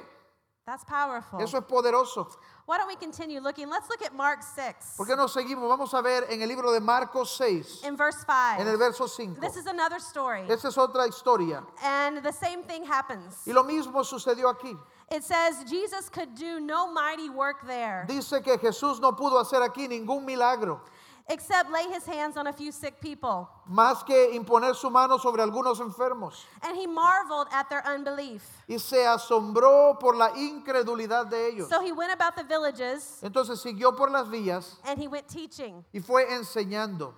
That's 0.66 0.84
powerful. 0.84 1.40
Eso 1.40 1.58
es 1.58 1.64
poderoso. 1.64 2.28
Why 2.64 2.78
don't 2.78 2.86
we 2.86 2.96
continue 2.96 3.40
looking? 3.40 3.68
Let's 3.68 3.88
look 3.88 4.02
at 4.02 4.14
Mark 4.14 4.42
6 4.42 4.94
¿Por 4.96 5.06
qué 5.06 5.16
no 5.16 5.26
seguimos? 5.26 5.68
Vamos 5.68 5.92
a 5.94 6.00
ver 6.02 6.26
en 6.30 6.42
el 6.42 6.48
libro 6.48 6.72
de 6.72 6.80
Marcos 6.80 7.36
6, 7.36 7.82
in 7.84 7.96
verse 7.96 8.24
5. 8.24 8.60
en 8.60 8.68
el 8.68 8.76
verso 8.76 9.06
5. 9.06 9.40
This 9.40 9.56
is 9.56 9.66
another 9.66 9.98
story. 9.98 10.42
Esa 10.48 10.68
es 10.68 10.76
otra 10.76 11.06
historia. 11.08 11.64
And 11.82 12.22
the 12.22 12.32
same 12.32 12.62
thing 12.62 12.84
happens. 12.84 13.36
Y 13.46 13.52
lo 13.52 13.64
mismo 13.64 14.04
sucedió 14.04 14.48
aquí. 14.54 14.78
It 15.10 15.24
says 15.24 15.64
Jesus 15.68 16.08
could 16.08 16.34
do 16.34 16.58
no 16.58 16.90
mighty 16.90 17.28
work 17.28 17.66
there 17.66 18.06
Dice 18.08 18.42
que 18.42 18.56
Jesús 18.56 18.98
no 18.98 19.12
pudo 19.12 19.38
hacer 19.44 19.60
aquí 19.60 19.86
ningún 19.86 20.24
milagro, 20.24 20.80
except 21.28 21.70
lay 21.70 21.84
his 21.92 22.04
hands 22.06 22.36
on 22.36 22.46
a 22.46 22.52
few 22.52 22.72
sick 22.72 23.00
people. 23.00 23.48
más 23.68 24.04
que 24.04 24.34
imponer 24.34 24.74
su 24.74 24.90
mano 24.90 25.18
sobre 25.18 25.42
algunos 25.42 25.78
enfermos. 25.80 26.44
And 26.62 26.76
he 26.76 26.86
marveled 26.86 27.48
at 27.52 27.68
their 27.68 27.82
unbelief. 27.86 28.42
Y 28.68 28.78
se 28.78 29.04
asombró 29.06 29.98
por 29.98 30.14
la 30.16 30.30
incredulidad 30.36 31.26
de 31.30 31.48
ellos. 31.48 31.68
So 31.68 31.80
he 31.80 31.92
went 31.92 32.12
about 32.12 32.36
the 32.36 32.44
villages 32.44 33.18
Entonces 33.22 33.60
siguió 33.60 33.96
por 33.96 34.10
las 34.10 34.28
vías 34.28 34.76
and 34.84 34.98
he 35.00 35.08
went 35.08 35.28
teaching. 35.28 35.84
y 35.94 36.00
fue 36.00 36.24
enseñando. 36.32 37.14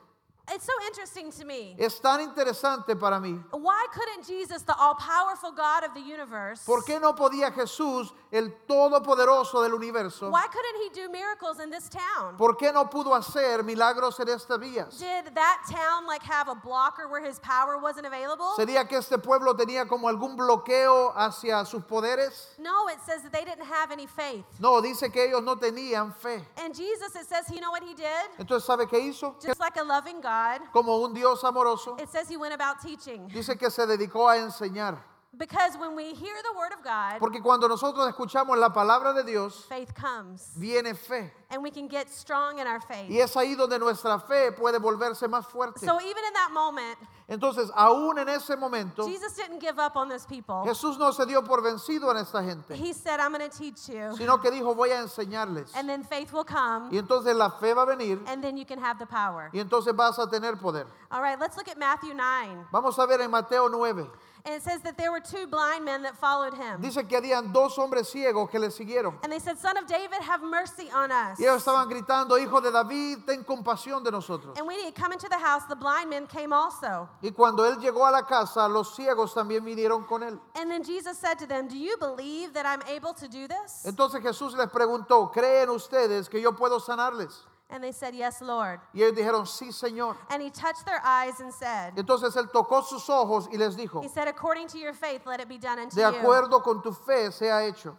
It's 0.52 0.66
so 0.66 0.72
interesting 0.86 1.32
to 1.32 1.44
me. 1.46 1.74
Es 1.78 1.98
tan 2.00 2.20
interesante 2.20 2.98
para 2.98 3.18
mí. 3.18 3.42
Why 3.50 3.86
couldn't 3.92 4.26
Jesus, 4.26 4.62
the 4.62 4.74
all 4.76 4.94
powerful 4.94 5.52
God 5.52 5.84
of 5.84 5.94
the 5.94 6.00
universe, 6.00 6.64
¿Por 6.66 6.82
qué 6.82 7.00
no 7.00 7.14
podía 7.14 7.50
Jesús, 7.52 8.12
el 8.30 8.50
todopoderoso 8.68 9.62
del 9.62 9.74
universo, 9.74 10.30
why 10.30 10.46
couldn't 10.52 10.76
he 10.82 11.00
do 11.00 11.10
miracles 11.10 11.60
in 11.60 11.70
this 11.70 11.88
town? 11.88 12.36
por 12.36 12.56
qué 12.56 12.72
no 12.72 12.84
pudo 12.84 13.14
hacer 13.14 13.64
milagros 13.64 14.20
en 14.20 14.28
estas 14.28 14.58
vías? 14.60 14.98
Did 14.98 15.34
that 15.34 15.62
town 15.70 16.06
like 16.06 16.22
have 16.22 16.48
a 16.48 16.54
blocker 16.54 17.08
where 17.08 17.24
his 17.24 17.38
power 17.38 17.78
wasn't 17.78 18.06
available? 18.06 18.52
¿Sería 18.58 18.86
que 18.86 18.98
este 18.98 19.16
pueblo 19.18 19.54
tenía 19.54 19.88
como 19.88 20.08
algún 20.08 20.36
bloqueo 20.36 21.14
hacia 21.16 21.64
sus 21.64 21.82
poderes? 21.84 22.48
No, 22.58 22.88
it 22.88 22.98
says 23.06 23.22
that 23.22 23.32
they 23.32 23.44
didn't 23.44 23.64
have 23.64 23.90
any 23.90 24.06
faith. 24.06 24.44
No, 24.60 24.82
dice 24.82 25.10
que 25.10 25.22
ellos 25.22 25.42
no 25.42 25.56
tenían 25.56 26.14
fe. 26.14 26.42
And 26.58 26.74
Jesus, 26.74 27.16
it 27.16 27.26
says, 27.26 27.48
you 27.50 27.60
know 27.60 27.70
what 27.70 27.82
he 27.82 27.94
did? 27.94 28.28
Entonces, 28.38 28.66
¿sabe 28.66 28.86
qué 28.88 29.00
hizo? 29.00 29.34
Just 29.40 29.58
like 29.58 29.76
a 29.76 29.82
loving 29.82 30.20
God, 30.20 30.33
Como 30.72 30.98
un 30.98 31.12
Dios 31.14 31.42
amoroso, 31.44 31.96
it 31.98 32.08
says 32.08 32.28
he 32.28 32.36
went 32.36 32.52
about 32.54 32.80
teaching. 32.80 33.28
dice 33.28 33.56
que 33.56 33.70
se 33.70 33.86
dedicó 33.86 34.28
a 34.28 34.38
enseñar. 34.38 35.13
Because 35.36 35.76
when 35.78 35.96
we 35.96 36.14
hear 36.14 36.34
the 36.42 36.56
word 36.58 36.72
of 36.72 36.84
God, 36.84 37.18
Porque 37.18 37.42
cuando 37.42 37.66
nosotros 37.68 38.06
escuchamos 38.08 38.56
la 38.58 38.70
palabra 38.70 39.12
de 39.12 39.24
Dios, 39.24 39.66
faith 39.68 39.92
comes. 39.94 40.52
viene 40.56 40.94
fe. 40.94 41.30
And 41.50 41.62
we 41.62 41.70
can 41.70 41.88
get 41.88 42.08
strong 42.10 42.58
in 42.58 42.66
our 42.66 42.80
faith. 42.80 43.10
Y 43.10 43.20
es 43.20 43.34
ahí 43.36 43.54
donde 43.56 43.78
nuestra 43.78 44.18
fe 44.20 44.52
puede 44.52 44.78
volverse 44.78 45.28
más 45.28 45.46
fuerte. 45.46 45.80
So 45.84 46.00
even 46.00 46.24
in 46.24 46.32
that 46.34 46.50
moment, 46.52 46.98
Entonces, 47.28 47.70
aún 47.74 48.18
en 48.18 48.28
ese 48.28 48.54
momento, 48.56 49.06
Jesus 49.06 49.32
didn't 49.34 49.58
give 49.60 49.78
up 49.78 49.96
on 49.96 50.08
those 50.08 50.26
people. 50.26 50.62
Jesús 50.66 50.98
no 50.98 51.10
se 51.12 51.24
dio 51.24 51.42
por 51.42 51.62
vencido 51.62 52.10
en 52.10 52.18
esta 52.18 52.42
gente, 52.42 52.76
He 52.76 52.92
said, 52.92 53.18
I'm 53.18 53.32
going 53.32 53.48
to 53.48 53.56
teach 53.56 53.88
you. 53.88 54.14
sino 54.16 54.38
que 54.38 54.50
dijo, 54.50 54.74
voy 54.74 54.90
a 54.90 55.00
enseñarles. 55.00 55.74
And 55.74 55.88
then 55.88 56.02
faith 56.04 56.32
will 56.32 56.44
come. 56.44 56.90
Y 56.92 56.98
entonces 56.98 57.34
la 57.34 57.50
fe 57.50 57.72
va 57.72 57.82
a 57.82 57.86
venir 57.86 58.20
And 58.26 58.42
then 58.42 58.56
you 58.56 58.66
can 58.66 58.78
have 58.78 58.98
the 58.98 59.06
power. 59.06 59.48
y 59.52 59.58
entonces 59.58 59.94
vas 59.96 60.18
a 60.18 60.28
tener 60.28 60.56
poder. 60.56 60.86
All 61.10 61.22
right, 61.22 61.38
let's 61.40 61.56
look 61.56 61.68
at 61.68 61.78
Matthew 61.78 62.14
9. 62.14 62.66
Vamos 62.70 62.98
a 62.98 63.06
ver 63.06 63.20
en 63.20 63.30
Mateo 63.30 63.68
9. 63.68 64.06
And 64.46 64.54
it 64.54 64.62
says 64.62 64.82
that 64.82 64.98
there 64.98 65.10
were 65.10 65.20
two 65.20 65.46
blind 65.46 65.86
men 65.86 66.02
that 66.02 66.18
followed 66.18 66.52
him. 66.52 66.82
Dice 66.82 67.02
que 67.08 67.18
habían 67.18 67.50
dos 67.50 67.76
hombres 67.76 68.12
ciegos 68.12 68.50
que 68.50 68.60
le 68.60 68.68
siguieron. 68.68 69.14
And 69.22 69.32
they 69.32 69.38
said, 69.38 69.58
Son 69.58 69.76
of 69.78 69.86
David, 69.86 70.20
have 70.20 70.42
mercy 70.42 70.90
on 70.92 71.10
us. 71.10 71.38
Y 71.40 71.44
ellos 71.46 71.64
estaban 71.64 71.88
gritando, 71.88 72.38
hijo 72.38 72.60
de 72.60 72.70
David, 72.70 73.24
ten 73.26 73.42
compasión 73.42 74.04
de 74.04 74.10
nosotros. 74.10 74.58
And 74.58 74.66
when 74.66 74.78
he 74.78 74.84
had 74.84 74.94
come 74.94 75.12
into 75.12 75.28
the 75.30 75.38
house, 75.38 75.62
the 75.66 75.76
blind 75.76 76.10
men 76.10 76.26
came 76.26 76.52
also. 76.52 77.08
Y 77.22 77.30
cuando 77.30 77.64
él 77.64 77.78
llegó 77.80 78.06
a 78.06 78.10
la 78.10 78.26
casa, 78.26 78.68
los 78.68 78.94
ciegos 78.94 79.32
también 79.32 79.64
vinieron 79.64 80.06
con 80.06 80.22
él. 80.22 80.38
And 80.56 80.70
then 80.70 80.84
Jesus 80.84 81.16
said 81.16 81.38
to 81.38 81.46
them, 81.46 81.66
Do 81.66 81.78
you 81.78 81.96
believe 81.96 82.52
that 82.52 82.66
I'm 82.66 82.82
able 82.86 83.14
to 83.14 83.26
do 83.26 83.48
this? 83.48 83.84
Entonces 83.86 84.20
Jesús 84.20 84.54
les 84.54 84.68
preguntó, 84.68 85.32
¿creen 85.32 85.70
ustedes 85.70 86.28
que 86.28 86.42
yo 86.42 86.52
puedo 86.52 86.80
sanarles? 86.80 87.32
And 87.74 87.82
they 87.82 87.90
said, 87.90 88.14
Yes, 88.14 88.40
Lord. 88.40 88.78
Y 88.94 89.00
ellos 89.00 89.16
dijeron, 89.16 89.46
sí, 89.46 89.72
Señor. 89.72 90.16
And 90.30 90.40
he 90.40 90.48
touched 90.48 90.86
their 90.86 91.00
eyes 91.04 91.40
and 91.40 91.52
said, 91.52 91.92
Entonces 91.96 92.36
él 92.36 92.48
tocó 92.52 92.84
sus 92.84 93.10
ojos 93.10 93.48
y 93.52 93.58
les 93.58 93.74
dijo, 93.74 94.00
He 94.00 94.08
said, 94.08 94.28
According 94.28 94.68
to 94.68 94.78
your 94.78 94.92
faith, 94.92 95.22
let 95.26 95.40
it 95.40 95.48
be 95.48 95.58
done 95.58 95.80
unto 95.80 95.96
de 95.96 96.02
you. 96.02 96.06
acuerdo 96.06 96.62
con 96.62 96.80
tu 96.82 96.92
fe 96.92 97.30
sea 97.32 97.68
hecho. 97.68 97.96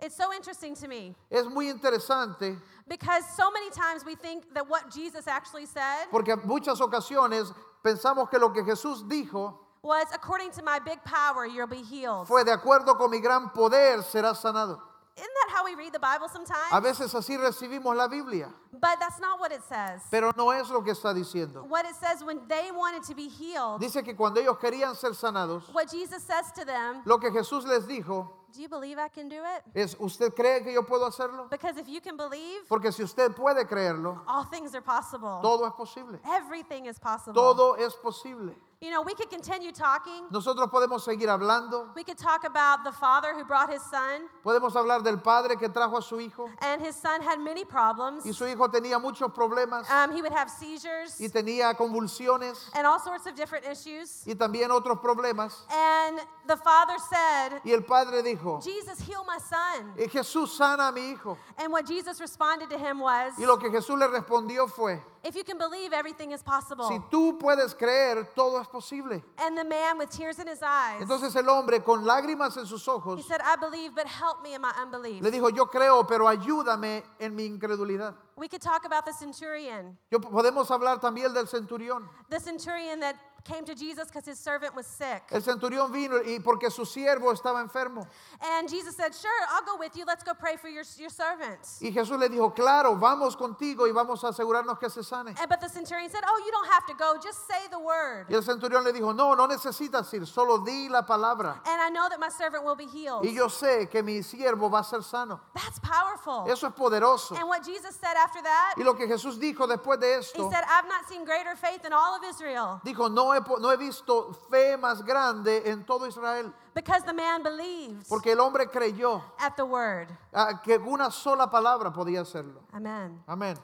It's 0.00 0.16
so 0.16 0.32
interesting 0.32 0.74
to 0.74 0.88
me 0.88 1.14
Es 1.30 1.46
muy 1.46 1.70
interesante 1.72 2.58
because 2.88 3.22
so 3.36 3.52
many 3.52 3.70
times 3.70 4.04
we 4.04 4.16
think 4.16 4.52
that 4.54 4.68
what 4.68 4.90
Jesus 4.90 5.28
actually 5.28 5.66
said 5.66 6.06
porque 6.10 6.36
muchas 6.44 6.80
ocasiones 6.80 7.54
pensamos 7.84 8.28
que 8.28 8.40
lo 8.40 8.48
que 8.48 8.64
Jesús 8.64 9.08
dijo 9.08 9.54
was, 9.82 10.06
According 10.12 10.50
to 10.52 10.64
my 10.64 10.80
big 10.80 10.98
power, 11.04 11.46
you'll 11.46 11.68
be 11.68 11.84
healed. 11.84 12.26
fue 12.26 12.42
de 12.42 12.50
acuerdo 12.50 12.98
con 12.98 13.12
mi 13.12 13.20
gran 13.20 13.50
poder 13.52 13.98
será 14.02 14.34
sanado. 14.34 14.80
Isn't 15.14 15.28
that 15.46 15.54
how 15.54 15.64
we 15.64 15.74
read 15.74 15.92
the 15.92 15.98
Bible 15.98 16.26
A 16.26 16.30
sometimes? 16.30 16.82
veces 16.82 17.14
así 17.14 17.36
recibimos 17.36 17.94
la 17.94 18.08
Biblia, 18.08 18.48
But 18.72 18.98
that's 18.98 19.20
not 19.20 19.38
what 19.38 19.52
it 19.52 19.62
says. 19.68 20.00
pero 20.10 20.32
no 20.36 20.50
es 20.50 20.70
lo 20.70 20.82
que 20.82 20.92
está 20.92 21.12
diciendo. 21.14 21.66
What 21.68 21.84
it 21.84 21.94
says 21.96 22.24
when 22.24 22.40
they 22.48 22.70
wanted 22.72 23.02
to 23.04 23.14
be 23.14 23.28
healed, 23.28 23.80
Dice 23.80 24.02
que 24.02 24.14
cuando 24.14 24.40
ellos 24.40 24.56
querían 24.58 24.96
ser 24.96 25.10
sanados, 25.14 25.64
what 25.74 25.90
Jesus 25.90 26.22
says 26.22 26.50
to 26.52 26.64
them, 26.64 27.02
lo 27.04 27.18
que 27.18 27.30
Jesús 27.30 27.64
les 27.66 27.86
dijo 27.86 28.26
Do 28.54 28.60
you 28.60 28.68
believe 28.68 28.98
I 28.98 29.08
can 29.08 29.28
do 29.28 29.36
it? 29.42 29.62
es, 29.74 29.94
¿usted 29.98 30.34
cree 30.34 30.62
que 30.62 30.72
yo 30.72 30.82
puedo 30.82 31.06
hacerlo? 31.06 31.48
Because 31.50 31.76
if 31.78 31.88
you 31.88 32.00
can 32.00 32.16
believe, 32.16 32.66
Porque 32.68 32.90
si 32.92 33.02
usted 33.02 33.34
puede 33.34 33.66
creerlo, 33.68 34.20
all 34.26 34.44
things 34.44 34.74
are 34.74 34.82
possible. 34.82 35.40
todo 35.42 35.66
es 35.66 35.72
posible. 35.74 36.18
Everything 36.26 36.86
is 36.86 36.98
possible. 36.98 37.34
Todo 37.34 37.74
es 37.74 37.94
posible. 37.96 38.54
You 38.82 38.90
know, 38.90 39.00
we 39.02 39.14
could 39.14 39.30
continue 39.30 39.70
talking. 39.70 40.24
Nosotros 40.32 40.68
podemos 40.68 41.04
seguir 41.04 41.28
hablando, 41.28 41.94
We 41.94 42.02
could 42.02 42.18
talk 42.18 42.42
about 42.42 42.82
the 42.82 42.90
father 42.90 43.32
who 43.32 43.44
brought 43.44 43.70
his 43.72 43.80
son, 43.82 44.22
podemos 44.44 44.72
hablar 44.74 45.04
del 45.04 45.18
padre 45.18 45.54
que 45.56 45.68
trajo 45.68 45.98
a 45.98 46.02
su 46.02 46.16
hijo 46.18 46.50
and 46.60 46.82
his 46.82 46.96
son 46.96 47.22
had 47.22 47.38
many 47.38 47.64
problems. 47.64 48.26
y 48.26 48.32
su 48.32 48.44
hijo 48.44 48.66
tenía 48.68 49.00
muchos 49.00 49.30
problemas 49.32 49.88
Um, 49.88 50.10
he 50.10 50.20
would 50.20 50.32
have 50.32 50.50
seizures 50.50 51.20
y 51.20 51.28
tenía 51.28 51.76
convulsiones 51.76 52.58
and 52.74 52.84
all 52.84 52.98
sorts 52.98 53.24
of 53.28 53.36
different 53.36 53.64
issues. 53.66 54.24
y 54.26 54.34
también 54.34 54.70
otros 54.70 54.98
problemas. 55.00 55.54
And 55.70 56.18
the 56.48 56.56
father 56.56 56.96
said, 56.98 57.60
Y 57.64 57.70
el 57.70 57.82
padre 57.82 58.20
dijo, 58.24 58.60
Jesus, 58.64 58.98
heal 59.06 59.24
my 59.24 59.38
son. 59.38 59.92
"Eh, 59.96 60.08
Jesús 60.08 60.48
sana 60.56 60.88
a 60.88 60.92
mi 60.92 61.12
hijo. 61.12 61.38
And 61.56 61.70
what 61.72 61.86
Jesus 61.86 62.20
responded 62.20 62.68
to 62.70 62.78
him 62.78 62.98
was, 62.98 63.34
Y 63.38 63.44
lo 63.46 63.58
que 63.58 63.70
Jesús 63.70 63.96
le 63.96 64.08
respondió 64.08 64.68
fue, 64.68 65.00
If 65.24 65.36
you 65.36 65.44
can 65.44 65.56
believe, 65.56 65.92
everything 65.92 66.32
is 66.32 66.42
possible. 66.42 66.88
si 66.88 66.98
tú 67.08 67.38
puedes 67.38 67.74
creer, 67.78 68.26
todo 68.34 68.58
es 68.60 68.66
posible. 68.72 69.22
And 69.38 69.56
the 69.56 69.64
man 69.64 69.98
with 69.98 70.10
tears 70.10 70.38
in 70.38 70.48
his 70.48 70.62
eyes, 70.62 71.00
Entonces 71.02 71.36
el 71.36 71.48
hombre 71.48 71.80
con 71.84 72.04
lágrimas 72.04 72.56
en 72.56 72.66
sus 72.66 72.82
he 72.86 72.90
ojos 72.90 73.24
said, 73.26 73.40
I 73.44 73.56
believe, 73.56 73.94
but 73.94 74.06
help 74.06 74.42
me 74.42 74.54
in 74.54 74.60
my 74.62 74.72
unbelief. 74.82 75.22
le 75.22 75.30
dijo, 75.30 75.50
yo 75.54 75.66
creo, 75.66 76.06
pero 76.06 76.26
ayúdame 76.26 77.02
en 77.20 77.36
mi 77.36 77.44
incredulidad. 77.46 78.14
We 78.36 78.48
could 78.48 78.62
talk 78.62 78.84
about 78.86 79.04
the 79.04 79.12
centurion, 79.12 79.96
Yo, 80.10 80.18
podemos 80.18 80.68
hablar 80.70 80.98
también 81.00 81.32
del 81.34 81.46
centurión. 81.46 82.08
the 82.30 82.40
centurion 82.40 82.98
that 83.00 83.14
came 83.44 83.64
to 83.64 83.74
Jesus 83.74 84.08
because 84.08 84.24
his 84.24 84.38
servant 84.38 84.74
was 84.74 84.86
sick. 84.86 85.22
El 85.30 85.40
centurión 85.42 85.92
vino 85.92 86.16
y 86.18 86.38
porque 86.38 86.70
su 86.70 86.84
siervo 86.84 87.32
estaba 87.32 87.60
enfermo. 87.60 88.06
And 88.40 88.68
Jesus 88.68 88.96
said, 88.96 89.14
Sure, 89.14 89.30
I'll 89.50 89.64
go 89.64 89.76
with 89.78 89.96
you. 89.96 90.04
Let's 90.06 90.22
go 90.22 90.32
pray 90.34 90.56
for 90.56 90.68
your, 90.68 90.84
your 90.98 91.10
servant. 91.10 91.60
Y 91.80 91.90
Jesús 91.90 92.18
le 92.18 92.28
dijo, 92.28 92.54
claro, 92.54 92.96
vamos 92.96 93.36
contigo 93.36 93.86
y 93.86 93.92
vamos 93.92 94.22
a 94.24 94.28
asegurarnos 94.28 94.78
que 94.78 94.88
se 94.88 95.02
sane. 95.02 95.34
And, 95.38 95.48
but 95.48 95.60
the 95.60 95.68
centurion 95.68 96.10
said, 96.10 96.22
Oh, 96.26 96.42
you 96.44 96.52
don't 96.52 96.70
have 96.70 96.86
to 96.86 96.94
go. 96.94 97.14
Just 97.22 97.46
say 97.46 97.68
the 97.70 97.78
word. 97.78 98.26
Y 98.28 98.34
el 98.34 98.42
centurión 98.42 98.84
le 98.84 98.92
dijo, 98.92 99.14
no, 99.14 99.34
no 99.34 99.46
necesitas 99.46 100.12
ir, 100.14 100.26
solo 100.26 100.58
di 100.64 100.88
la 100.88 101.02
palabra. 101.02 101.60
And 101.66 101.80
I 101.80 101.90
know 101.90 102.08
that 102.08 102.20
my 102.20 102.28
servant 102.28 102.64
will 102.64 102.76
be 102.76 102.86
healed. 102.86 103.24
Y 103.24 103.34
yo 103.34 103.48
sé 103.48 103.90
que 103.90 104.02
mi 104.02 104.22
siervo 104.22 104.70
va 104.70 104.80
a 104.80 104.84
ser 104.84 105.02
sano. 105.02 105.40
That's 105.54 105.78
powerful. 105.78 106.46
Eso 106.48 106.68
es 106.68 106.74
poderoso. 106.74 107.36
And 107.36 107.48
what 107.48 107.64
Jesus 107.64 107.96
said 107.96 108.16
after 108.16 108.42
that, 108.42 108.74
Y 108.76 108.84
lo 108.84 108.94
que 108.94 109.06
Jesús 109.06 109.38
dijo 109.38 109.66
después 109.66 110.00
de 110.00 110.06
he 110.06 110.18
esto, 110.18 110.50
said, 110.50 110.64
I've 110.68 110.88
not 110.88 111.08
seen 111.08 111.24
greater 111.24 111.56
faith 111.56 111.84
in 111.84 111.92
all 111.92 112.14
of 112.14 112.22
Israel 112.24 112.80
dijo, 112.84 113.08
no 113.12 113.31
he, 113.34 113.40
po- 113.40 113.58
no 113.58 113.70
he 113.70 113.76
visto 113.76 114.32
fe 114.50 114.76
más 114.76 115.02
grande 115.04 115.62
en 115.68 115.84
todo 115.84 116.06
Israel. 116.06 116.52
because 116.74 117.02
the 117.04 117.12
man 117.12 117.42
believed 117.42 118.08
Porque 118.08 118.26
el 118.32 118.40
hombre 118.40 118.66
creyó 118.66 119.22
at 119.38 119.56
the 119.56 119.64
word. 119.64 120.08
ah, 120.32 120.60
que 120.64 120.78
una 120.78 121.10
sola 121.10 121.46
palabra 121.50 121.92
podía 121.92 122.20
hacerlo. 122.22 122.62
Amen. 122.72 123.22
Amén. 123.28 123.58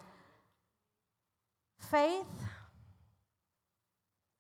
Faith, 1.79 2.27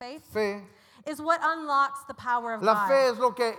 faith 0.00 0.24
Fe. 0.32 0.62
is 1.06 1.20
what 1.20 1.40
unlocks 1.42 2.04
the 2.06 2.14
power 2.14 2.54
of 2.54 2.62
La 2.62 2.74
God. 2.74 2.88
fe 2.88 3.08
es 3.08 3.18
lo 3.18 3.32
que 3.32 3.54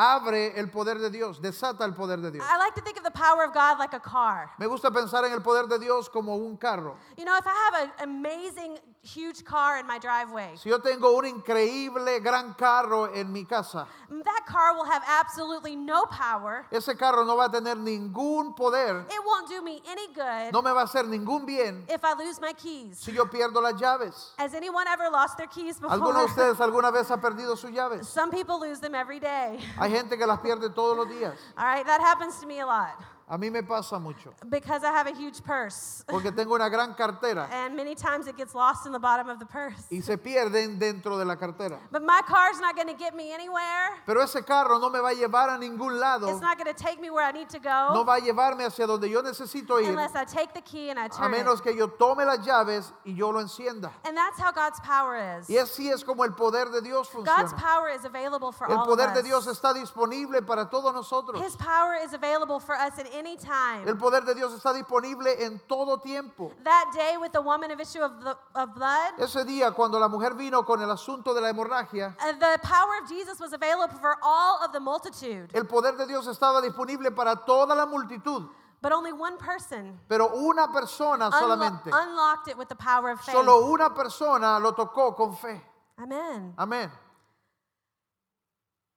abre 0.00 0.58
el 0.58 0.70
poder 0.70 0.98
de 0.98 1.10
Dios, 1.10 1.40
desata 1.42 1.84
el 1.84 1.92
poder 1.92 2.20
de 2.20 2.30
Dios. 2.30 2.44
I 2.48 2.56
like 2.56 2.74
to 2.74 2.80
think 2.80 2.96
of 2.96 3.04
the 3.04 3.10
power 3.10 3.44
of 3.44 3.52
God 3.52 3.78
like 3.78 3.92
a 3.92 4.00
car. 4.00 4.50
Me 4.58 4.66
gusta 4.66 4.90
pensar 4.90 5.24
en 5.26 5.32
el 5.32 5.40
poder 5.40 5.66
de 5.68 5.78
Dios 5.78 6.08
como 6.08 6.34
un 6.36 6.56
carro. 6.56 6.96
You 7.18 7.24
know, 7.24 7.36
if 7.36 7.46
I 7.46 7.50
have 7.70 7.90
an 8.00 8.08
amazing, 8.08 8.78
huge 9.02 9.44
car 9.44 9.78
in 9.78 9.86
my 9.86 9.98
driveway, 9.98 10.56
Si 10.56 10.70
yo 10.70 10.78
tengo 10.78 11.16
un 11.16 11.26
increíble 11.26 12.20
gran 12.22 12.54
carro 12.54 13.12
en 13.14 13.30
mi 13.32 13.44
casa, 13.44 13.86
that 14.10 14.46
car 14.46 14.74
will 14.74 14.84
have 14.84 15.02
absolutely 15.06 15.76
no 15.76 16.04
power. 16.06 16.66
ese 16.72 16.94
carro 16.98 17.24
no 17.24 17.36
va 17.36 17.46
a 17.46 17.50
tener 17.50 17.76
ningún 17.76 18.54
poder, 18.56 19.04
It 19.10 19.20
won't 19.24 19.48
do 19.48 19.62
me 19.62 19.82
any 19.88 20.06
good 20.14 20.52
no 20.52 20.62
me 20.62 20.70
va 20.72 20.82
a 20.82 20.84
hacer 20.84 21.04
ningún 21.04 21.44
bien 21.46 21.84
if 21.88 22.02
I 22.04 22.14
lose 22.14 22.40
my 22.40 22.52
keys. 22.54 22.98
si 22.98 23.12
yo 23.12 23.26
pierdo 23.26 23.62
las 23.62 23.74
llaves. 23.80 24.32
Has 24.38 24.54
anyone 24.54 24.86
ever 24.88 25.10
lost 25.10 25.36
their 25.36 25.46
keys 25.48 25.78
before? 25.78 25.94
¿Alguno 25.94 26.20
de 26.20 26.24
ustedes 26.32 26.60
alguna 26.60 26.90
vez 26.90 27.10
ha 27.10 27.18
perdido 27.18 27.56
sus 27.56 27.70
llaves? 27.70 28.08
Some 28.08 28.30
people 28.30 28.58
lose 28.60 28.80
them 28.80 28.94
every 28.94 29.18
day. 29.20 29.58
Hay 29.78 29.89
gente 29.90 30.16
que 30.16 30.26
las 30.26 30.40
pierde 30.40 30.70
todos 30.70 30.96
los 30.96 31.08
días. 31.08 31.34
All 31.56 31.66
right, 31.66 31.86
that 31.86 32.00
happens 32.00 32.38
to 32.40 32.46
me 32.46 32.60
a 32.60 32.66
lot. 32.66 32.96
A 33.32 33.38
mí 33.38 33.48
me 33.48 33.62
pasa 33.62 33.96
mucho, 34.00 34.34
because 34.48 34.82
I 34.82 34.90
have 34.90 35.06
a 35.06 35.14
huge 35.14 35.40
purse. 35.44 36.04
porque 36.08 36.32
tengo 36.32 36.56
una 36.56 36.68
gran 36.68 36.94
cartera 36.94 37.48
And 37.52 37.76
many 37.76 37.94
times 37.94 38.26
it 38.26 38.36
gets 38.36 38.56
lost 38.56 38.86
in 38.86 38.92
the 38.92 38.98
bottom 38.98 39.28
of 39.28 39.38
the 39.38 39.46
purse. 39.46 39.86
y 39.88 40.00
se 40.00 40.16
pierden 40.16 40.80
dentro 40.80 41.16
de 41.16 41.24
la 41.24 41.36
cartera. 41.36 41.78
But 41.92 42.02
my 42.02 42.22
car's 42.26 42.58
not 42.58 42.74
going 42.74 42.88
to 42.88 42.94
get 42.98 43.14
me 43.14 43.32
anywhere. 43.32 44.02
Pero 44.04 44.20
ese 44.22 44.44
carro 44.44 44.80
no 44.80 44.90
me 44.90 44.98
va 44.98 45.10
a 45.10 45.14
llevar 45.14 45.48
a 45.48 45.58
ningún 45.58 46.00
lado, 46.00 46.28
It's 46.28 46.40
not 46.40 46.58
going 46.58 46.74
to 46.74 46.82
take 46.82 47.00
me 47.00 47.08
where 47.08 47.24
I 47.24 47.30
need 47.30 47.48
to 47.50 47.58
no 47.58 48.02
go 48.02 48.04
va 48.04 48.14
a 48.16 48.20
llevarme 48.20 48.64
hacia 48.64 48.84
donde 48.88 49.08
yo 49.08 49.22
necesito 49.22 49.80
ir, 49.80 49.90
unless 49.90 50.16
I 50.16 50.24
take 50.24 50.52
the 50.52 50.62
key 50.62 50.90
and 50.90 50.98
I 50.98 51.06
a 51.06 51.08
turn 51.08 51.32
it. 51.32 51.36
menos 51.38 51.62
que 51.62 51.72
yo 51.72 51.86
tome 51.86 52.24
las 52.24 52.44
llaves 52.44 52.92
y 53.06 53.12
yo 53.12 53.30
lo 53.30 53.38
encienda. 53.38 53.92
And 54.04 54.16
that's 54.16 54.40
how 54.40 54.50
God's 54.50 54.80
power 54.80 55.38
is. 55.38 55.48
Y 55.48 55.54
así 55.56 55.88
es 55.88 56.02
como 56.02 56.24
el 56.24 56.32
poder 56.32 56.72
de 56.72 56.80
Dios 56.80 57.08
God's 57.12 57.52
funciona. 57.52 57.56
power 57.56 57.90
is 57.90 58.04
available 58.04 58.50
for 58.50 58.68
El 58.68 58.78
all 58.78 58.86
poder 58.86 59.10
of 59.10 59.14
de 59.14 59.20
us. 59.20 59.26
Dios 59.26 59.46
está 59.46 59.72
disponible 59.72 60.42
para 60.44 60.68
todos 60.68 60.92
nosotros. 60.92 61.40
His 61.40 61.54
power 61.54 61.94
is 61.94 62.12
available 62.12 62.58
for 62.58 62.74
us 62.74 62.98
at 62.98 63.06
any 63.20 63.36
time. 63.36 63.86
El 63.86 63.96
poder 63.98 64.24
de 64.24 64.34
Dios 64.34 64.52
está 64.54 64.72
disponible 64.72 65.44
en 65.44 65.60
todo 65.68 65.98
tiempo. 65.98 66.52
That 66.64 66.86
day 66.94 67.16
with 67.18 67.32
the 67.32 67.40
woman 67.42 67.70
of 67.70 67.78
issue 67.80 68.00
of, 68.00 68.12
the, 68.24 68.36
of 68.54 68.74
blood, 68.74 69.12
Ese 69.18 69.44
día 69.44 69.72
cuando 69.74 69.98
la 70.00 70.08
mujer 70.08 70.34
vino 70.34 70.64
con 70.64 70.80
el 70.82 70.90
asunto 70.90 71.34
de 71.34 71.40
la 71.40 71.48
hemorragia, 71.50 72.16
uh, 72.20 72.32
the 72.38 72.58
power 72.62 72.98
of 73.02 73.08
Jesus 73.08 73.38
was 73.38 73.52
available 73.52 73.94
for 74.00 74.16
all 74.22 74.58
of 74.64 74.72
the 74.72 74.80
multitude. 74.80 75.50
el 75.54 75.66
poder 75.66 75.96
de 75.96 76.06
Dios 76.06 76.26
estaba 76.26 76.60
disponible 76.62 77.10
para 77.14 77.36
toda 77.44 77.74
la 77.74 77.86
multitud, 77.86 78.48
But 78.82 78.92
only 78.92 79.12
one 79.12 79.36
person 79.36 80.00
pero 80.08 80.28
una 80.34 80.72
persona 80.72 81.28
unlo- 81.30 81.38
solamente, 81.38 81.90
unlocked 81.92 82.48
it 82.48 82.56
with 82.56 82.68
the 82.68 82.74
power 82.76 83.10
of 83.10 83.20
faith. 83.20 83.34
solo 83.34 83.66
una 83.70 83.90
persona 83.94 84.58
lo 84.58 84.72
tocó 84.72 85.14
con 85.14 85.36
fe. 85.36 85.62
Amen. 85.98 86.54
Amén. 86.56 86.90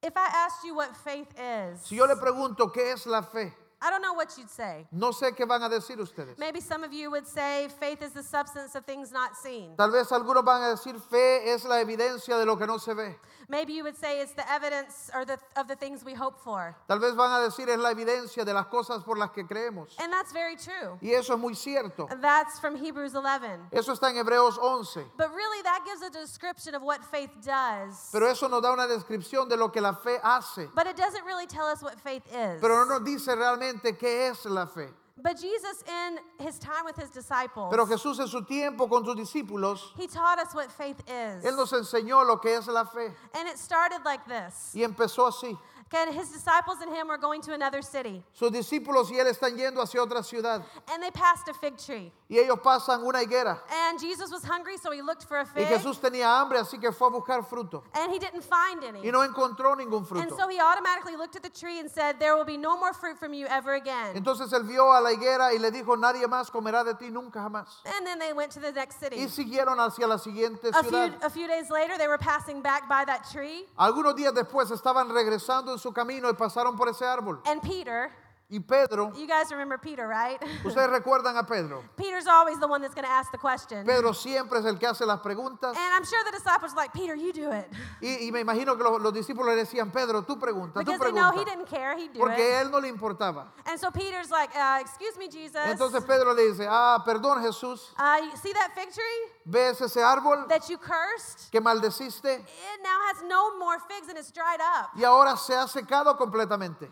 If 0.01 0.13
I 0.17 0.25
asked 0.45 0.65
you 0.65 0.75
what 0.75 0.95
faith 0.97 1.29
is, 1.37 1.81
Si 1.85 1.95
yo 1.95 2.05
le 2.05 2.15
pregunto 2.15 2.71
qué 2.73 2.91
es 2.93 3.05
la 3.05 3.21
fe, 3.21 3.53
I 3.83 3.89
don't 3.89 4.01
know 4.01 4.13
what 4.13 4.37
you'd 4.37 4.49
say. 4.49 4.87
no 4.93 5.11
sé 5.11 5.35
qué 5.35 5.45
van 5.45 5.61
a 5.61 5.69
decir 5.69 5.99
ustedes. 5.99 6.37
Maybe 6.37 6.61
some 6.61 6.85
of 6.85 6.93
you 6.93 7.11
would 7.11 7.27
say 7.27 7.67
faith 7.81 8.01
is 8.01 8.11
the 8.11 8.23
substance 8.23 8.75
of 8.75 8.85
things 8.85 9.11
not 9.11 9.35
seen. 9.35 9.75
Tal 9.75 9.91
vez 9.91 10.09
algunos 10.11 10.45
van 10.45 10.61
a 10.61 10.75
decir 10.75 10.97
fe 11.01 11.51
es 11.51 11.65
la 11.65 11.81
evidencia 11.81 12.37
de 12.37 12.45
lo 12.45 12.55
que 12.55 12.65
no 12.65 12.77
se 12.77 12.93
ve. 12.93 13.15
Maybe 13.49 13.73
you 13.73 13.83
would 13.83 13.97
say 13.97 14.21
it's 14.21 14.31
the 14.31 14.49
evidence 14.49 15.11
or 15.13 15.25
the, 15.25 15.37
of 15.57 15.67
the 15.67 15.75
things 15.75 16.05
we 16.05 16.13
hope 16.13 16.39
for. 16.39 16.75
Tal 16.87 16.97
vez 16.99 17.13
van 17.13 17.31
a 17.31 17.43
decir 17.45 17.67
es 17.67 17.77
la 17.77 17.91
evidencia 17.91 18.45
de 18.45 18.53
las 18.53 18.67
cosas 18.67 19.03
por 19.03 19.17
las 19.17 19.31
que 19.31 19.43
creemos. 19.43 19.89
And 19.99 20.13
that's 20.13 20.31
very 20.31 20.55
true. 20.55 20.97
Y 21.01 21.09
eso 21.09 21.33
es 21.33 21.39
muy 21.39 21.53
cierto. 21.53 22.07
That's 22.21 22.59
from 22.59 22.77
Hebrews 22.77 23.13
11. 23.15 23.67
Eso 23.73 23.91
está 23.91 24.09
en 24.11 24.15
Hebreos 24.15 24.57
11. 24.57 25.03
But 25.17 25.29
really, 25.35 25.61
that 25.63 25.81
gives 25.85 26.01
a 26.03 26.09
description 26.09 26.73
of 26.73 26.83
what 26.83 27.03
faith 27.03 27.31
does. 27.43 28.09
Pero 28.13 28.29
eso 28.29 28.47
nos 28.47 28.61
da 28.61 28.71
una 28.71 28.87
descripción 28.87 29.49
de 29.49 29.57
lo 29.57 29.69
que 29.69 29.81
la 29.81 29.93
fe 29.93 30.19
hace. 30.23 30.69
But 30.73 30.87
it 30.87 30.95
doesn't 30.95 31.25
really 31.25 31.47
tell 31.47 31.65
us 31.65 31.83
what 31.83 31.99
faith 31.99 32.23
is. 32.27 32.61
Pero 32.61 32.85
no 32.85 32.85
nos 32.85 33.03
dice 33.03 33.35
realmente 33.35 33.72
qué 33.81 34.29
es 34.29 34.45
la 34.45 34.65
fe. 34.65 34.89
But 35.15 35.39
Jesus, 35.39 35.83
in 35.87 36.17
his 36.45 36.57
time 36.57 36.85
with 36.85 36.95
his 36.95 37.11
disciples, 37.11 37.69
Pero 37.69 37.85
Jesús 37.85 38.19
en 38.19 38.27
su 38.27 38.41
tiempo 38.41 38.87
con 38.87 39.05
sus 39.05 39.15
discípulos, 39.15 39.79
he 39.95 40.07
taught 40.07 40.39
us 40.39 40.55
what 40.55 40.71
faith 40.71 40.99
is. 41.07 41.45
Él 41.45 41.55
nos 41.55 41.71
enseñó 41.71 42.25
lo 42.25 42.37
que 42.37 42.49
es 42.57 42.67
la 42.67 42.83
fe. 42.83 43.13
And 43.35 43.47
it 43.47 43.57
started 43.57 44.01
like 44.03 44.27
this. 44.27 44.73
Y 44.75 44.81
empezó 44.81 45.27
así. 45.27 45.57
Okay, 45.93 46.11
his 46.11 46.29
disciples 46.31 46.77
and 46.81 46.91
him 46.91 47.07
were 47.07 47.17
going 47.19 47.41
to 47.41 47.53
another 47.53 47.81
city, 47.83 48.23
Sus 48.33 48.51
discípulos 48.51 49.11
y 49.11 49.17
Él 49.19 49.27
están 49.27 49.55
yendo 49.57 49.81
hacia 49.81 50.01
otra 50.01 50.23
ciudad. 50.23 50.63
and 50.91 51.03
they 51.03 51.11
passed 51.11 51.47
a 51.47 51.53
fig 51.53 51.77
tree. 51.77 52.11
Y 52.29 52.37
ellos 52.39 52.57
pasan 52.63 53.03
una 53.03 53.19
higuera. 53.23 53.59
And 53.69 53.99
Jesus 53.99 54.31
was 54.31 54.43
hungry, 54.43 54.77
so 54.77 54.91
he 54.91 55.01
looked 55.03 55.23
for 55.25 55.37
a 55.37 55.43
Y 55.55 55.65
fig, 55.65 55.67
Jesús 55.67 55.99
tenía 55.99 56.25
hambre, 56.41 56.57
así 56.57 56.79
que 56.81 56.91
fue 56.91 57.07
a 57.07 57.11
buscar 57.11 57.45
fruto. 57.47 57.83
and 57.93 58.11
he 58.11 58.17
didn't 58.17 58.43
find 58.43 58.83
any. 58.83 59.01
Y 59.07 59.11
no 59.11 59.21
encontró 59.21 59.75
ningún 59.75 59.99
And 59.99 60.29
fruto. 60.31 60.35
so 60.37 60.47
he 60.47 60.59
automatically 60.59 61.15
looked 61.15 61.35
at 61.35 61.43
the 61.43 61.49
tree 61.49 61.79
and 61.79 61.91
said, 61.91 62.17
There 62.19 62.35
will 62.35 62.45
be 62.45 62.57
no 62.57 62.75
more 62.77 62.93
fruit 62.93 63.19
from 63.19 63.33
you 63.35 63.45
ever 63.47 63.75
again. 63.75 64.15
Entonces 64.15 64.51
Él 64.51 64.63
vio 64.67 64.91
a 64.91 64.99
la 65.01 65.11
higuera 65.11 65.53
y 65.53 65.59
le 65.59 65.69
dijo, 65.69 65.95
nadie 65.95 66.25
más 66.27 66.49
comerá 66.49 66.83
de 66.83 66.95
ti 66.95 67.11
nunca 67.11 67.39
jamás. 67.39 67.67
And 67.85 68.05
then 68.07 68.17
they 68.17 68.33
went 68.33 68.51
to 68.53 68.59
the 68.59 68.71
next 68.71 68.99
city. 68.99 69.17
Y 69.17 69.27
siguieron 69.27 69.77
hacia 69.79 70.07
la 70.07 70.17
siguiente 70.17 70.69
A 70.73 70.81
few, 70.81 70.89
ciudad. 70.89 71.23
a 71.23 71.29
few 71.29 71.47
days 71.47 71.69
later, 71.69 71.97
they 71.99 72.07
were 72.07 72.17
passing 72.17 72.61
back 72.61 72.89
by 72.89 73.05
that 73.05 73.29
tree, 73.31 73.65
Algunos 73.77 74.15
días 74.15 74.33
después 74.33 74.71
estaban 74.71 75.09
regresando 75.09 75.71
en 75.71 75.77
su 75.83 75.91
camino 75.93 76.29
y 76.29 76.33
pasaron 76.33 76.75
por 76.77 76.87
ese 76.87 77.05
árbol. 77.05 77.41
and 77.45 77.61
Peter, 77.61 78.09
Y 78.49 78.59
Pedro, 78.59 79.11
you 79.17 79.25
guys 79.25 79.49
remember 79.51 79.79
Peter, 79.79 80.07
right? 80.07 80.37
ustedes 80.63 80.89
recuerdan 80.89 81.37
a 81.37 81.43
Pedro. 81.43 81.83
Peter's 81.97 82.27
always 82.27 82.59
the 82.59 82.67
one 82.67 82.81
that's 82.81 82.93
going 82.93 83.05
to 83.05 83.09
ask 83.11 83.31
the 83.31 83.37
question. 83.37 83.83
Pedro 83.83 84.11
siempre 84.13 84.59
es 84.59 84.65
el 84.65 84.75
que 84.77 84.87
hace 84.87 85.05
las 85.07 85.21
preguntas. 85.21 85.75
And 85.75 85.93
I'm 85.95 86.03
sure 86.05 86.23
the 86.25 86.37
disciples 86.37 86.75
like, 86.75 86.93
Peter, 86.93 87.15
you 87.15 87.33
do 87.33 87.51
it. 87.51 87.65
Y, 88.01 88.27
y 88.27 88.31
me 88.31 88.41
imagino 88.41 88.75
que 88.77 88.83
los, 88.83 89.01
los 89.01 89.13
discípulos 89.13 89.55
le 89.55 89.63
decían, 89.65 89.91
Pedro, 89.91 90.21
tú 90.23 90.37
pregunta, 90.37 90.81
tú 90.81 90.85
Because 90.85 90.99
they 90.99 91.11
know 91.11 91.31
he 91.31 91.43
didn't 91.45 91.65
care, 91.67 91.97
he'd 91.97 92.13
do 92.13 92.19
Porque 92.19 92.37
it. 92.37 92.65
él 92.65 92.69
no 92.69 92.79
le 92.79 92.89
importaba. 92.89 93.47
And 93.65 93.79
so 93.79 93.89
Peter's 93.89 94.29
like, 94.29 94.51
uh, 94.55 94.77
Excuse 94.81 95.17
me, 95.17 95.29
Jesus. 95.29 95.55
Entonces 95.55 96.05
Pedro 96.05 96.33
le 96.33 96.51
dice, 96.51 96.67
ah, 96.69 97.01
perdón 97.05 97.41
Jesús, 97.41 97.89
Uh, 97.97 98.17
you 98.23 98.37
see 98.37 98.53
that 98.53 98.71
fig 98.75 98.91
tree 98.93 99.31
¿ves 99.45 99.81
ese 99.81 99.97
árbol 100.03 100.47
that 100.49 100.69
you 100.69 100.77
cursed? 100.77 101.49
que 101.51 101.59
maldeciste? 101.61 102.25
It 102.39 102.83
now 102.83 102.99
has 103.09 103.23
no 103.27 103.57
more 103.57 103.79
figs 103.87 104.09
and 104.09 104.17
it's 104.17 104.31
dried 104.31 104.59
up. 104.61 104.89
Y 104.95 105.03
ahora 105.03 105.35
se 105.37 105.53
ha 105.55 105.65
secado 105.67 106.15
completamente. 106.17 106.91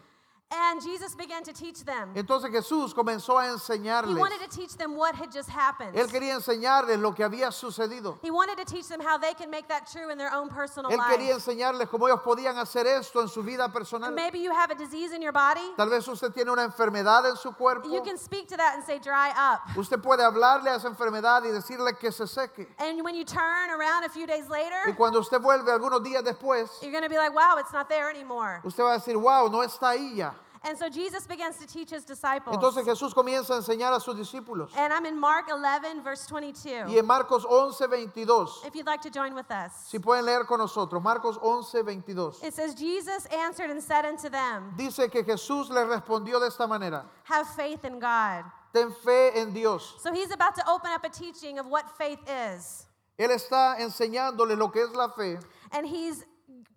And 0.54 0.82
Jesus 0.82 1.16
began 1.16 1.44
to 1.44 1.54
teach 1.54 1.84
them. 1.86 2.14
Entonces 2.14 2.52
Jesús 2.52 2.94
comenzó 2.94 3.40
a 3.40 3.46
He 3.46 3.54
enseñarles. 3.54 4.18
wanted 4.20 4.40
to 4.42 4.50
teach 4.50 4.76
them 4.76 4.96
what 4.98 5.16
had 5.16 5.32
just 5.32 5.50
happened. 5.50 5.96
Él 5.96 6.08
quería 6.12 6.34
enseñarles 6.36 7.00
lo 7.00 7.14
que 7.14 7.24
había 7.24 7.52
sucedido. 7.52 8.20
He 8.22 8.32
wanted 8.32 8.58
to 8.58 8.66
teach 8.66 8.88
them 8.88 9.00
how 9.00 9.18
they 9.18 9.34
can 9.34 9.50
make 9.50 9.68
that 9.70 9.90
true 9.90 10.10
in 10.10 10.18
their 10.18 10.34
own 10.34 10.50
personal 10.50 10.92
Él 10.92 11.00
quería 11.00 11.34
life. 11.36 11.48
enseñarles 11.48 11.88
cómo 11.90 12.08
ellos 12.08 12.22
podían 12.22 12.58
hacer 12.58 12.86
esto 12.86 13.22
en 13.22 13.30
su 13.30 13.42
vida 13.44 13.72
personal. 13.72 14.12
Maybe 14.12 14.40
you 14.40 14.52
have 14.52 14.72
a 14.72 14.76
disease 14.76 15.14
in 15.14 15.22
your 15.22 15.32
body. 15.32 15.62
Tal 15.78 15.90
vez 15.90 16.06
usted 16.08 16.34
tiene 16.34 16.52
una 16.52 16.64
enfermedad 16.64 17.26
en 17.30 17.38
su 17.38 17.52
cuerpo. 17.54 17.88
You 17.90 18.02
can 18.02 18.18
speak 18.18 18.48
to 18.50 18.58
that 18.58 18.76
and 18.76 18.84
say, 18.84 19.00
dry 19.00 19.30
up. 19.30 19.62
Usted 19.78 20.02
puede 20.02 20.22
hablarle 20.22 20.70
a 20.70 20.76
esa 20.76 20.90
enfermedad 20.90 21.44
y 21.46 21.52
decirle 21.52 21.98
que 21.98 22.12
se 22.12 22.26
seque. 22.26 22.68
And 22.78 23.04
when 23.04 23.16
you 23.16 23.24
turn 23.24 23.70
around 23.70 24.04
a 24.04 24.10
few 24.10 24.28
days 24.28 24.46
Y 24.50 24.50
later, 24.50 24.96
cuando 24.98 25.20
usted 25.20 25.40
vuelve 25.40 25.72
algunos 25.72 26.04
días 26.04 26.24
después, 26.24 26.70
you're 26.82 26.92
going 26.92 27.04
to 27.04 27.10
be 27.10 27.18
like, 27.18 27.34
wow, 27.34 27.56
it's 27.58 27.72
not 27.72 27.88
there 27.88 28.10
anymore. 28.10 28.60
usted 28.66 28.84
va 28.84 28.96
a 28.96 29.00
decir, 29.00 29.16
wow, 29.18 29.48
no 29.48 29.62
está 29.62 29.92
ahí 29.92 30.16
ya. 30.18 30.34
And 30.64 30.78
so 30.78 30.90
Jesus 30.90 31.26
begins 31.26 31.58
to 31.58 31.66
teach 31.66 31.90
his 31.90 32.04
disciples. 32.06 32.56
Entonces 32.56 32.86
Jesús 32.86 33.14
comienza 33.16 33.56
a 33.56 33.62
enseñar 33.62 33.94
a 33.94 34.00
sus 34.00 34.16
discípulos. 34.16 34.70
And 34.78 34.94
I'm 34.94 35.08
in 35.08 35.20
Mark 35.20 35.48
11, 35.50 36.04
verse 36.04 36.28
22. 36.28 36.86
Y 36.88 36.98
en 37.00 37.06
Marcos 37.08 37.46
11, 37.50 37.88
22, 37.88 38.62
If 38.66 38.76
you'd 38.76 38.86
like 38.86 39.02
to 39.02 39.10
join 39.10 39.34
with 39.34 39.50
us. 39.50 39.72
si 39.88 39.98
pueden 39.98 40.26
leer 40.26 40.44
con 40.46 40.60
nosotros, 40.60 41.02
Marcos 41.02 41.38
11, 41.42 41.82
22. 41.84 42.34
It 42.44 42.54
says, 42.54 42.76
Jesus 42.76 43.26
answered 43.28 43.72
and 43.72 43.82
said 43.82 44.06
unto 44.06 44.30
them, 44.30 44.74
Dice 44.78 45.10
que 45.12 45.24
Jesús 45.24 45.70
le 45.70 45.84
respondió 45.86 46.40
de 46.40 46.46
esta 46.48 46.68
manera, 46.68 47.06
Have 47.24 47.48
faith 47.56 47.84
in 47.84 47.98
God. 48.00 48.44
ten 48.74 48.92
fe 49.04 49.32
en 49.36 49.54
Dios. 49.54 49.96
So 50.00 50.14
he's 50.14 50.32
about 50.32 50.54
to 50.56 50.70
open 50.70 50.92
up 50.92 51.04
a 51.04 51.10
teaching 51.10 51.58
of 51.58 51.66
what 51.66 51.98
faith 51.98 52.20
is. 52.28 52.86
Él 53.18 53.30
está 53.32 53.78
enseñándoles 53.80 54.58
lo 54.58 54.70
que 54.70 54.84
es 54.84 54.92
la 54.96 55.10
fe 55.10 55.38
And 55.72 55.86
he's 55.88 56.24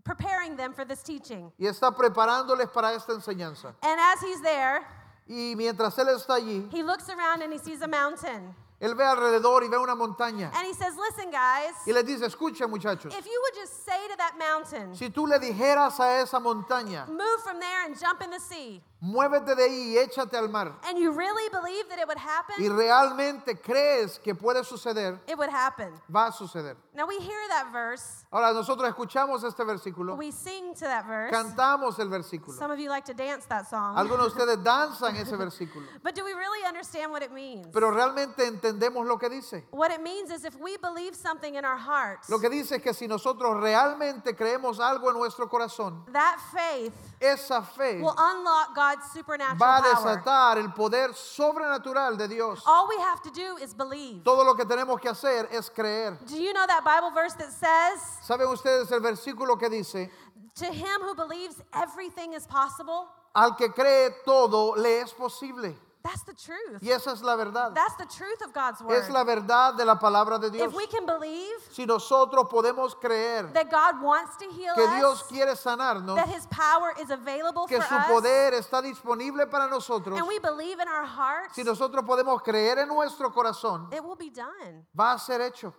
preparing 0.04 0.56
them 0.56 0.72
for 0.72 0.84
this 0.84 1.02
teaching. 1.02 1.50
y 1.58 1.66
está 1.66 1.90
preparándoles 1.96 2.68
para 2.72 2.92
esta 2.94 3.12
enseñanza. 3.12 3.74
And 3.82 3.98
as 3.98 4.20
he's 4.20 4.40
there, 4.42 4.82
Y 5.26 5.54
mientras 5.56 5.96
Él 5.98 6.08
está 6.10 6.34
allí, 6.34 6.68
he 6.70 6.82
looks 6.82 7.08
around 7.08 7.42
and 7.42 7.52
he 7.52 7.58
sees 7.58 7.80
a 7.82 7.88
mountain. 7.88 8.54
Él 8.80 8.94
ve 8.94 9.04
alrededor 9.04 9.62
y 9.62 9.68
ve 9.68 9.78
una 9.78 9.94
montaña. 9.94 10.50
And 10.54 10.66
he 10.66 10.74
says, 10.74 10.94
Listen, 10.98 11.30
guys, 11.30 11.72
Y 11.86 11.92
les 11.92 12.04
dice, 12.04 12.26
escuchen 12.26 12.68
muchachos, 12.68 13.14
if 13.16 13.24
you 13.24 13.40
would 13.42 13.54
just 13.54 13.86
say 13.86 14.06
to 14.08 14.16
that 14.18 14.34
mountain, 14.38 14.94
si 14.94 15.08
tú 15.08 15.26
le 15.26 15.38
dijeras 15.38 15.98
a 16.00 16.20
esa 16.20 16.38
montaña, 16.38 17.08
move 17.08 17.40
from 17.42 17.58
there 17.58 17.86
and 17.86 17.98
jump 17.98 18.20
in 18.20 18.30
the 18.30 18.40
sea, 18.40 18.82
muévete 19.04 19.54
de 19.54 19.64
ahí 19.64 19.92
y 19.92 19.98
échate 19.98 20.36
al 20.36 20.48
mar, 20.48 20.72
and 20.88 20.98
you 20.98 21.12
really 21.12 21.48
believe 21.50 21.86
that 21.90 21.98
it 21.98 22.06
would 22.08 22.16
y 22.16 22.20
happen, 22.20 22.76
realmente 22.76 23.60
crees 23.60 24.18
que 24.18 24.34
puede 24.34 24.64
suceder, 24.64 25.20
it 25.26 25.36
would 25.36 25.50
happen. 25.50 25.92
va 26.10 26.28
a 26.28 26.32
suceder. 26.32 26.76
Now 26.94 27.06
we 27.06 27.18
hear 27.18 27.48
that 27.50 27.70
verse, 27.70 28.24
Ahora 28.32 28.52
nosotros 28.54 28.88
escuchamos 28.88 29.44
este 29.44 29.62
versículo, 29.64 30.16
we 30.16 30.30
sing 30.30 30.72
to 30.74 30.86
that 30.86 31.06
verse. 31.06 31.30
cantamos 31.30 31.98
el 31.98 32.08
versículo. 32.08 32.56
Some 32.56 32.70
of 32.70 32.78
you 32.78 32.88
like 32.88 33.04
to 33.04 33.14
dance 33.14 33.44
that 33.46 33.68
song. 33.68 33.96
Algunos 33.96 34.34
de 34.34 34.42
ustedes 34.42 34.58
danzan 34.64 35.16
ese 35.16 35.36
versículo, 35.36 35.86
But 36.02 36.14
do 36.14 36.24
we 36.24 36.32
really 36.32 36.64
understand 36.66 37.12
what 37.12 37.22
it 37.22 37.30
means? 37.30 37.66
pero 37.72 37.90
realmente 37.90 38.46
entendemos 38.46 39.06
lo 39.06 39.18
que 39.18 39.28
dice. 39.28 39.64
What 39.70 39.90
it 39.92 40.00
means 40.00 40.30
is 40.30 40.44
if 40.44 40.56
we 40.58 40.78
believe 40.78 41.14
something 41.14 41.56
in 41.56 41.64
our 41.66 41.76
hearts, 41.76 42.30
Lo 42.30 42.38
que 42.38 42.48
dice 42.48 42.76
es 42.76 42.82
que 42.82 42.94
si 42.94 43.06
nosotros 43.06 43.60
realmente 43.60 44.34
creemos 44.34 44.80
algo 44.80 45.10
en 45.10 45.18
nuestro 45.18 45.46
corazón, 45.48 46.04
that 46.12 46.38
faith 46.52 46.92
esa 47.24 47.62
fe 47.62 48.00
will 48.00 48.14
unlock 48.16 48.74
God's 48.74 49.10
supernatural 49.12 49.58
va 49.58 49.78
a 49.78 49.82
power. 49.82 50.16
desatar 50.16 50.58
el 50.58 50.68
poder 50.72 51.14
sobrenatural 51.14 52.16
de 52.18 52.28
Dios. 52.28 52.62
All 52.66 52.86
we 52.88 52.96
have 52.98 53.22
to 53.22 53.30
do 53.30 53.56
is 53.62 53.74
believe. 53.74 54.22
Todo 54.24 54.44
lo 54.44 54.54
que 54.54 54.64
tenemos 54.64 55.00
que 55.00 55.08
hacer 55.10 55.48
es 55.50 55.68
creer. 55.70 56.18
Do 56.26 56.36
you 56.36 56.52
know 56.52 56.66
that 56.66 56.84
Bible 56.84 57.10
verse 57.10 57.34
that 57.34 57.50
says, 57.52 58.00
¿Saben 58.26 58.48
ustedes 58.52 58.90
el 58.92 59.00
versículo 59.00 59.58
que 59.58 59.68
dice, 59.70 60.10
To 60.56 60.66
him 60.66 61.00
who 61.02 61.14
believes 61.14 61.56
everything 61.72 62.34
is 62.34 62.46
possible? 62.46 63.08
al 63.34 63.56
que 63.56 63.68
cree 63.70 64.10
todo 64.24 64.74
le 64.76 65.00
es 65.00 65.12
posible? 65.12 65.74
That's 66.04 66.22
the 66.22 66.34
truth. 66.34 66.82
Y 66.82 66.90
esa 66.90 67.12
es 67.12 67.22
la 67.22 67.34
verdad. 67.34 67.72
That's 67.74 67.96
the 67.96 68.04
truth 68.04 68.42
of 68.44 68.52
God's 68.52 68.82
word. 68.82 69.02
Es 69.02 69.08
la 69.08 69.24
verdad 69.24 69.74
de 69.74 69.86
la 69.86 69.98
palabra 69.98 70.38
de 70.38 70.50
Dios. 70.50 70.68
if 70.68 70.74
we 70.74 70.86
can 70.86 71.06
believe 71.06 71.56
Si 71.70 71.86
nosotros 71.86 72.46
podemos 72.50 72.94
creer 73.00 73.50
that 73.54 73.70
God 73.70 74.02
wants 74.02 74.36
to 74.36 74.44
heal 74.50 74.74
que 74.74 74.86
Dios 74.98 75.22
us, 75.22 75.28
quiere 75.28 75.56
sanarnos, 75.56 76.16
that 76.16 76.28
His 76.28 76.46
power 76.48 76.92
is 77.00 77.10
available 77.10 77.66
que 77.66 77.78
for 77.78 77.88
su 77.88 77.94
us, 77.94 78.06
poder 78.06 78.52
está 78.52 78.82
disponible 78.82 79.46
para 79.46 79.66
nosotros, 79.66 80.18
and 80.18 80.28
we 80.28 80.38
believe 80.40 80.78
in 80.78 80.88
our 80.88 81.06
hearts, 81.06 81.54
si 81.54 81.62
nosotros 81.64 82.04
podemos 82.04 82.42
creer 82.42 82.78
en 82.80 82.88
nuestro 82.88 83.30
corazón, 83.30 83.90
it 83.90 84.04
will 84.04 84.16
be 84.16 84.28
done. 84.28 84.84
va 84.94 85.14
a 85.14 85.18
ser 85.18 85.40
hecho. 85.40 85.72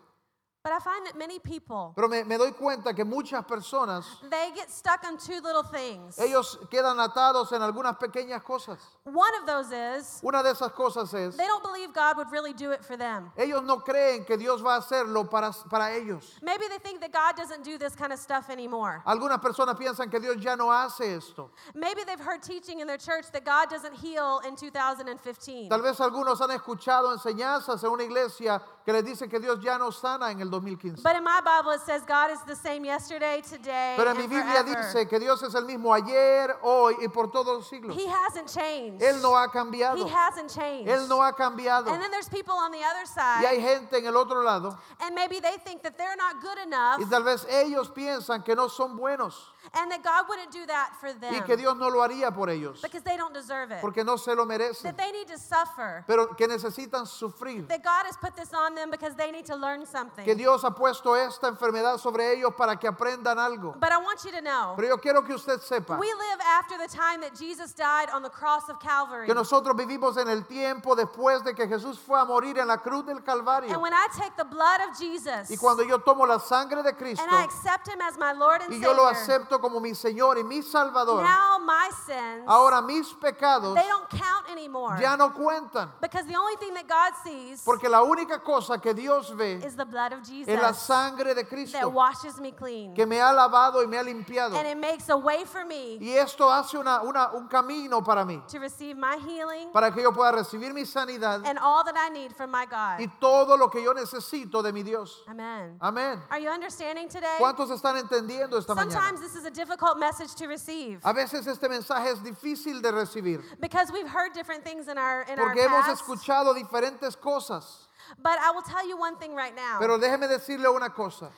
But 0.66 0.74
I 0.74 0.80
find 0.80 1.06
that 1.06 1.16
many 1.16 1.38
people, 1.38 1.94
Pero 1.96 2.08
me, 2.08 2.24
me 2.24 2.38
doy 2.40 2.52
cuenta 2.54 2.96
que 2.96 3.06
muchas 3.06 3.46
personas, 3.46 4.04
they 4.32 4.50
get 4.56 4.72
stuck 4.72 5.04
on 5.06 5.16
two 5.16 5.40
little 5.40 5.62
things. 5.62 6.18
ellos 6.18 6.58
quedan 6.72 6.98
atados 7.00 7.52
en 7.52 7.62
algunas 7.62 8.00
pequeñas 8.00 8.42
cosas. 8.44 8.80
One 9.04 9.32
of 9.40 9.46
those 9.46 9.72
is 9.72 10.22
Una 10.24 10.42
de 10.42 10.50
esas 10.50 10.72
cosas 10.74 11.14
es, 11.14 11.38
they 11.38 11.46
don't 11.46 11.62
believe 11.62 11.94
God 11.94 12.18
would 12.18 12.32
really 12.32 12.52
do 12.52 12.72
it 12.72 12.84
for 12.84 12.98
them. 12.98 13.32
ellos 13.38 13.62
no 13.64 13.78
creen 13.82 14.26
que 14.26 14.38
Dios 14.38 14.60
va 14.64 14.78
a 14.78 14.80
hacerlo 14.80 15.30
para, 15.30 15.52
para 15.70 15.94
ellos. 15.96 16.40
Maybe 16.42 16.68
they 16.68 16.80
think 16.80 17.00
that 17.02 17.12
God 17.14 17.36
doesn't 17.36 17.64
do 17.64 17.78
this 17.78 17.96
kind 17.96 18.12
of 18.12 18.18
stuff 18.18 18.50
anymore. 18.50 19.04
Algunas 19.06 19.40
personas 19.42 19.78
piensan 19.78 20.10
que 20.10 20.20
Dios 20.20 20.38
ya 20.42 20.56
no 20.56 20.72
hace 20.72 21.16
esto. 21.16 21.52
Maybe 21.76 22.04
they've 22.06 22.20
heard 22.20 22.42
teaching 22.42 22.80
in 22.80 22.88
their 22.88 22.98
church 22.98 23.26
that 23.34 23.46
God 23.46 23.70
doesn't 23.70 23.94
heal 23.94 24.42
in 24.48 24.56
2015. 24.56 25.70
Tal 25.70 25.84
vez 25.84 26.00
algunos 26.00 26.42
han 26.42 26.50
escuchado 26.50 27.14
enseñanzas 27.14 27.84
en 27.84 27.92
una 27.92 28.04
iglesia 28.04 28.60
que 28.84 28.92
les 28.92 29.04
dice 29.06 29.30
que 29.30 29.40
Dios 29.40 29.60
ya 29.62 29.78
no 29.78 29.92
sana 29.92 30.32
en 30.32 30.42
el 30.42 30.55
2015. 30.60 31.04
But 31.04 31.16
in 31.16 31.24
my 31.24 31.42
Bible, 31.44 31.72
it 31.72 31.82
says 31.82 32.02
God 32.08 32.32
is 32.32 32.40
the 32.48 32.56
same 32.56 32.86
yesterday, 32.86 33.42
today, 33.42 33.96
Pero 33.98 34.12
en 34.12 34.18
mi 34.18 34.24
and 34.24 34.32
Biblia 34.32 34.64
forever. 34.64 34.82
dice 34.84 35.10
que 35.10 35.20
Dios 35.20 35.42
es 35.44 35.54
el 35.56 35.64
mismo 35.66 35.94
ayer, 35.94 36.56
hoy 36.64 36.96
y 37.02 37.08
por 37.08 37.28
todos 37.32 37.58
los 37.58 37.70
siglos. 37.70 37.96
He 37.96 38.08
hasn't 38.08 38.48
changed. 38.48 39.02
Él 39.02 39.22
no 39.22 39.36
ha 39.36 39.46
He 39.46 39.50
cambiado. 39.58 40.08
hasn't 40.10 40.50
changed. 40.54 40.90
Él 40.90 41.08
no 41.08 41.22
ha 41.22 41.34
cambiado. 41.34 41.88
And 41.92 42.02
then 42.02 42.12
there's 42.12 42.30
people 42.30 42.54
on 42.56 42.72
the 42.72 42.80
other 42.84 43.06
Y 43.06 43.46
hay 43.46 43.56
side, 43.58 43.62
gente 43.62 43.98
en 43.98 44.06
el 44.08 44.18
otro 44.18 44.42
lado 44.44 44.78
and 45.00 45.16
maybe 45.16 45.40
they 45.40 45.58
think 45.64 45.82
that 45.84 45.98
they're 45.98 46.16
not 46.16 46.42
good 46.42 46.58
enough 46.66 47.00
y 47.00 47.06
tal 47.10 47.24
vez 47.24 47.46
ellos 47.50 47.90
piensan 47.90 48.44
que 48.44 48.56
no 48.56 48.68
son 48.68 48.96
buenos 48.98 49.52
and 49.74 49.92
that 49.92 50.04
God 50.04 50.26
wouldn't 50.30 50.52
do 50.52 50.66
that 50.66 50.92
for 51.00 51.14
them 51.14 51.34
y 51.34 51.42
que 51.42 51.56
Dios 51.58 51.76
no 51.78 51.90
lo 51.90 52.02
haría 52.02 52.34
por 52.34 52.50
ellos 52.50 52.82
because 52.82 53.04
they 53.04 53.18
don't 53.18 53.34
deserve 53.34 53.72
it. 53.72 53.82
porque 53.82 54.04
no 54.04 54.18
se 54.18 54.34
lo 54.36 54.46
merecen, 54.46 54.84
That 54.84 54.98
they 54.98 55.12
need 55.12 55.28
to 55.28 55.38
suffer. 55.38 56.04
pero 56.08 56.36
que 56.36 56.48
necesitan 56.48 57.06
sufrir. 57.08 57.68
That 57.68 57.84
God 57.84 58.06
has 58.06 58.18
put 58.18 58.36
this 58.36 58.54
on 58.54 58.76
them 58.76 58.90
because 58.92 59.16
they 59.16 59.32
need 59.32 59.46
to 59.46 59.56
learn 59.56 59.86
something. 59.86 60.26
Que 60.26 60.36
Dios 60.36 60.45
ha 60.54 60.72
puesto 60.72 61.16
esta 61.16 61.48
enfermedad 61.48 61.98
sobre 61.98 62.34
ellos 62.34 62.54
para 62.56 62.76
que 62.78 62.88
aprendan 62.88 63.38
algo. 63.40 63.74
But 63.80 63.92
I 63.92 63.98
want 63.98 64.24
you 64.24 64.32
to 64.32 64.42
know, 64.42 64.74
Pero 64.76 64.88
yo 64.90 64.98
quiero 64.98 65.24
que 65.24 65.34
usted 65.34 65.60
sepa 65.62 65.98
we 65.98 66.08
live 66.08 66.42
after 66.60 66.78
the 66.78 66.88
time 66.88 67.22
that 67.22 67.34
Jesus 67.36 67.74
died 67.74 68.10
on 68.14 68.22
the 68.24 68.30
cross 68.30 68.70
of 68.70 68.80
Calvary. 68.80 69.26
que 69.26 69.34
nosotros 69.34 69.76
vivimos 69.76 70.18
en 70.18 70.28
el 70.30 70.44
tiempo 70.46 70.96
después 70.96 71.44
de 71.44 71.54
que 71.54 71.68
Jesús 71.68 71.98
fue 72.00 72.20
a 72.20 72.26
morir 72.26 72.58
en 72.60 72.68
la 72.68 72.78
cruz 72.78 73.06
del 73.06 73.18
And 73.18 73.26
Calvario. 73.26 73.80
when 73.80 73.94
I 73.94 74.08
take 74.18 74.36
the 74.38 74.44
blood 74.46 74.82
of 74.88 74.98
Jesus 74.98 75.50
Y 75.50 75.58
cuando 75.58 75.84
yo 75.84 76.00
tomo 76.00 76.26
la 76.26 76.40
sangre 76.40 76.84
de 76.84 76.94
Cristo 76.94 77.24
and 77.24 77.32
I 77.34 77.44
accept 77.44 77.88
him 77.88 78.02
as 78.02 78.18
my 78.18 78.32
Lord 78.34 78.62
and 78.62 78.74
y 78.74 78.80
yo 78.80 78.94
lo 78.94 79.06
acepto 79.08 79.60
como 79.60 79.80
mi 79.80 79.92
Señor 79.96 80.38
y 80.38 80.44
mi 80.44 80.62
Salvador, 80.62 81.24
now 81.24 81.58
my 81.60 81.90
sins, 82.06 82.44
ahora 82.48 82.82
mis 82.82 83.12
pecados 83.14 83.76
they 83.76 83.88
don't 83.88 84.10
count 84.10 84.50
anymore. 84.52 84.98
ya 85.00 85.16
no 85.16 85.30
cuentan. 85.32 85.90
Because 86.02 86.26
the 86.28 86.36
only 86.36 86.56
thing 86.58 86.74
that 86.74 86.88
God 86.88 87.14
sees 87.24 87.62
Porque 87.64 87.90
la 87.90 88.04
única 88.04 88.44
cosa 88.44 88.78
que 88.80 88.94
Dios 88.94 89.30
ve 89.32 89.62
is 89.66 89.76
the 89.76 89.86
blood 89.86 90.12
of 90.14 90.20
Jesus 90.20 90.35
es 90.42 90.62
la 90.62 90.74
sangre 90.74 91.34
de 91.34 91.44
that 91.44 91.50
Cristo 91.50 91.90
washes 91.90 92.40
me 92.40 92.52
clean. 92.52 92.94
que 92.94 93.06
me 93.06 93.20
ha 93.22 93.32
lavado 93.32 93.82
y 93.84 93.88
me 93.88 93.98
ha 93.98 94.04
limpiado. 94.04 94.56
And 94.58 94.68
it 94.68 94.78
makes 94.78 95.10
a 95.10 95.16
way 95.18 95.46
for 95.46 95.66
me 95.66 95.98
Y 96.00 96.12
esto 96.18 96.50
hace 96.52 96.78
una, 96.78 97.02
una- 97.04 97.32
un 97.34 97.48
camino 97.48 98.02
para 98.04 98.26
mí, 98.26 98.42
to 98.48 98.60
receive 98.60 98.98
my 98.98 99.18
healing 99.18 99.72
para 99.72 99.92
que 99.92 100.02
yo 100.02 100.12
pueda 100.12 100.32
recibir 100.32 100.74
mi 100.74 100.84
sanidad 100.86 101.46
and 101.46 101.58
all 101.60 101.84
that 101.84 101.96
I 101.98 102.10
need 102.10 102.34
from 102.36 102.52
my 102.52 102.66
God. 102.66 103.00
y 103.00 103.08
todo 103.20 103.58
lo 103.58 103.70
que 103.70 103.82
yo 103.84 103.94
necesito 103.94 104.62
de 104.64 104.72
mi 104.74 104.84
Dios. 104.84 105.24
Amen. 105.28 105.78
Amén. 105.82 106.22
Are 106.30 106.40
you 106.40 106.50
understanding 106.50 107.08
today? 107.08 107.38
¿Cuántos 107.40 107.70
están 107.72 107.98
entendiendo 107.98 108.58
esta 108.58 108.74
mañana? 108.76 108.92
Sometimes 108.92 109.22
this 109.22 109.36
is 109.36 109.46
a 109.46 109.52
difficult 109.52 109.98
message 109.98 110.34
to 110.36 110.48
receive 110.48 111.00
A 111.04 111.14
veces 111.14 111.46
este 111.48 111.68
mensaje 111.70 112.10
es 112.12 112.20
difícil 112.24 112.82
de 112.82 112.92
recibir 112.92 113.42
because 113.60 113.92
we've 113.92 114.08
heard 114.10 114.34
different 114.34 114.64
things 114.64 114.88
in 114.88 114.98
our 114.98 115.24
in 115.24 115.40
our 115.40 115.46
porque 115.54 115.64
hemos 115.64 115.86
past. 115.86 116.02
escuchado 116.02 116.54
diferentes 116.54 117.16
cosas. 117.20 117.85
But 118.22 118.38
I 118.40 118.52
will 118.52 118.64
tell 118.64 118.88
you 118.88 118.98
one 118.98 119.18
thing 119.18 119.36
right 119.36 119.56
now. 119.56 119.80
Pero 119.80 119.98
déjeme 119.98 120.28
decirle 120.28 120.68
una 120.70 120.90
cosa. 120.94 121.32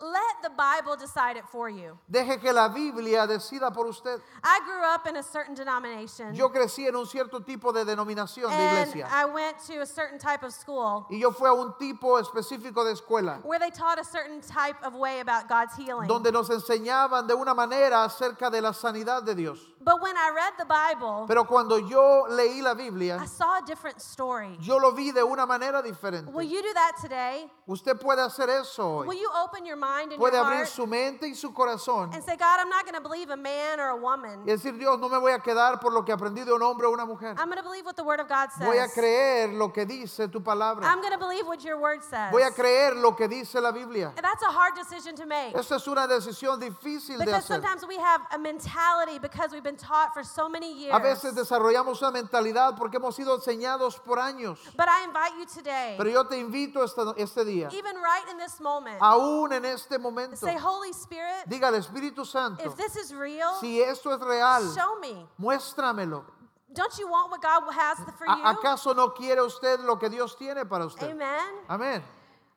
Let 0.00 0.42
the 0.42 0.50
Bible 0.50 0.96
decide 0.96 1.36
it 1.36 1.44
for 1.52 1.70
you. 1.70 1.96
Deje 2.10 2.40
que 2.40 2.52
la 2.52 2.68
Biblia 2.68 3.26
decida 3.28 3.72
por 3.72 3.86
usted. 3.86 4.20
I 4.42 4.60
grew 4.66 4.82
up 4.84 5.06
in 5.06 5.16
a 5.16 5.22
certain 5.22 5.54
denomination. 5.54 6.34
Yo 6.34 6.48
crecí 6.48 6.86
en 6.88 6.96
un 6.96 7.06
cierto 7.06 7.40
tipo 7.40 7.72
de 7.72 7.84
denominación 7.84 8.50
de 8.50 8.56
and 8.56 8.88
iglesia. 8.88 9.08
I 9.10 9.24
went 9.26 9.56
to 9.68 9.80
a 9.82 9.86
certain 9.86 10.18
type 10.18 10.42
of 10.42 10.52
school 10.52 11.06
Y 11.10 11.18
yo 11.20 11.30
fui 11.30 11.48
a 11.48 11.52
un 11.54 11.74
tipo 11.78 12.18
específico 12.18 12.84
de 12.84 12.92
escuela 12.92 13.40
where 13.44 13.60
they 13.60 13.70
taught 13.70 13.98
a 14.00 14.04
certain 14.04 14.40
type 14.40 14.76
of 14.84 14.94
way 14.94 15.20
about 15.20 15.48
God's 15.48 15.76
healing. 15.76 16.08
donde 16.08 16.32
nos 16.32 16.50
enseñaban 16.50 17.28
de 17.28 17.34
una 17.34 17.54
manera 17.54 18.02
acerca 18.04 18.50
de 18.50 18.60
la 18.60 18.72
sanidad 18.72 19.22
de 19.24 19.34
Dios. 19.36 19.60
But 19.80 20.00
when 20.02 20.16
I 20.16 20.30
read 20.34 20.54
the 20.58 20.64
Bible, 20.64 21.26
Pero 21.28 21.44
cuando 21.44 21.76
yo 21.76 22.26
leí 22.30 22.62
la 22.62 22.72
I 22.72 22.74
Biblia, 22.74 23.24
saw 23.26 23.58
a 23.58 23.62
different 23.66 24.00
story. 24.00 24.56
yo 24.60 24.78
lo 24.78 24.90
vi 24.92 25.12
de 25.12 25.22
una 25.22 25.46
manera 25.46 25.82
diferente. 25.82 26.32
Will 26.32 26.48
you 26.48 26.62
do 26.62 26.72
that 26.74 26.92
today? 27.00 27.46
Usted 27.68 27.94
puede 28.00 28.18
hacer 28.20 28.48
eso 28.48 29.00
Will 29.00 29.08
hoy. 29.10 29.16
you 29.20 29.30
open 29.36 29.64
your 29.64 29.76
mind 29.84 30.12
and 30.12 30.18
Puede 30.18 30.34
your 30.34 30.44
abrir 30.44 30.64
heart 30.64 30.68
su 30.68 30.86
mente 30.86 31.26
y 31.28 31.34
su 31.34 31.52
corazón 31.52 32.12
and 32.14 32.22
say, 32.24 32.36
God, 32.36 32.60
I'm 32.60 32.68
not 32.68 32.84
going 32.84 32.94
to 32.94 33.00
believe 33.00 33.30
a 33.30 33.36
man 33.36 33.78
or 33.80 33.88
a 33.90 33.96
woman. 33.96 34.40
y 34.46 34.52
decir, 34.52 34.78
Dios, 34.78 34.98
no 34.98 35.08
me 35.08 35.18
voy 35.18 35.32
a 35.32 35.38
quedar 35.38 35.80
por 35.80 35.92
lo 35.92 36.02
que 36.04 36.12
aprendí 36.12 36.44
de 36.44 36.52
un 36.52 36.62
hombre 36.62 36.86
o 36.86 36.92
una 36.92 37.04
mujer. 37.06 37.34
I'm 37.38 37.48
going 37.48 37.58
to 37.58 37.62
believe 37.62 37.84
what 37.84 37.96
the 37.96 38.04
Word 38.04 38.20
of 38.20 38.28
God 38.28 38.48
Voy 38.60 38.78
a 38.78 38.88
says. 38.88 38.94
creer 38.94 39.52
lo 39.52 39.72
que 39.72 39.84
dice 39.84 40.28
tu 40.30 40.40
palabra. 40.40 40.84
I'm 40.84 41.00
going 41.00 41.12
to 41.12 41.18
believe 41.18 41.46
what 41.46 41.62
your 41.64 41.78
Word 41.78 42.02
says. 42.02 42.30
Voy 42.32 42.42
a 42.42 42.50
creer 42.50 42.96
lo 42.96 43.12
que 43.12 43.28
dice 43.28 43.60
la 43.60 43.72
Biblia. 43.72 44.12
And 44.16 44.24
that's 44.24 44.42
a 44.42 44.50
hard 44.52 44.74
decision 44.74 45.14
to 45.16 45.26
make. 45.26 45.54
Es 45.54 45.70
una 45.86 46.06
decisión 46.06 46.60
difícil 46.60 47.18
de 47.18 47.24
Because 47.24 47.44
hacer. 47.44 47.56
sometimes 47.56 47.86
we 47.86 47.96
have 47.96 48.20
a 48.32 48.38
mentality 48.38 49.18
because 49.18 49.52
we've 49.52 49.62
been 49.62 49.76
taught 49.76 50.12
for 50.14 50.24
so 50.24 50.48
many 50.48 50.72
years. 50.72 50.94
A 50.94 51.00
veces 51.00 51.34
desarrollamos 51.34 52.00
una 52.00 52.12
mentalidad 52.12 52.76
porque 52.76 52.96
hemos 52.98 53.14
sido 53.14 53.36
enseñados 53.36 53.98
por 54.04 54.18
años. 54.18 54.58
But 54.76 54.88
I 54.88 55.04
invite 55.04 55.32
you 55.38 55.46
today, 55.46 55.94
Pero 55.98 56.10
yo 56.10 56.24
te 56.24 56.36
invito 56.38 56.82
este, 56.84 57.02
este 57.20 57.44
día, 57.44 57.68
even 57.72 57.96
right 57.96 58.24
in 58.30 58.38
this 58.38 58.60
moment, 58.60 58.98
aún 59.00 59.52
en 59.52 59.64
este 59.74 59.98
momento, 59.98 60.36
say, 60.36 60.56
Holy 60.56 60.90
Spirit, 60.92 61.46
diga 61.48 61.68
al 61.68 61.74
Espíritu 61.74 62.24
Santo, 62.24 62.62
if 62.64 62.74
this 62.76 62.96
is 62.96 63.12
real, 63.12 63.54
si 63.60 63.80
esto 63.82 64.10
es 64.12 64.20
real, 64.20 64.72
show 64.74 64.98
me. 65.00 65.26
muéstramelo. 65.38 66.24
Don't 66.72 66.98
you 66.98 67.06
want 67.08 67.30
what 67.30 67.40
God 67.42 67.62
has 67.72 67.98
for 68.18 68.26
¿A- 68.28 68.36
you? 68.36 68.44
¿Acaso 68.44 68.94
no 68.96 69.10
quiere 69.10 69.40
usted 69.42 69.78
lo 69.80 69.96
que 69.96 70.08
Dios 70.08 70.36
tiene 70.36 70.64
para 70.68 70.86
usted? 70.86 71.10
Amen. 71.10 71.54
Amén. 71.68 72.02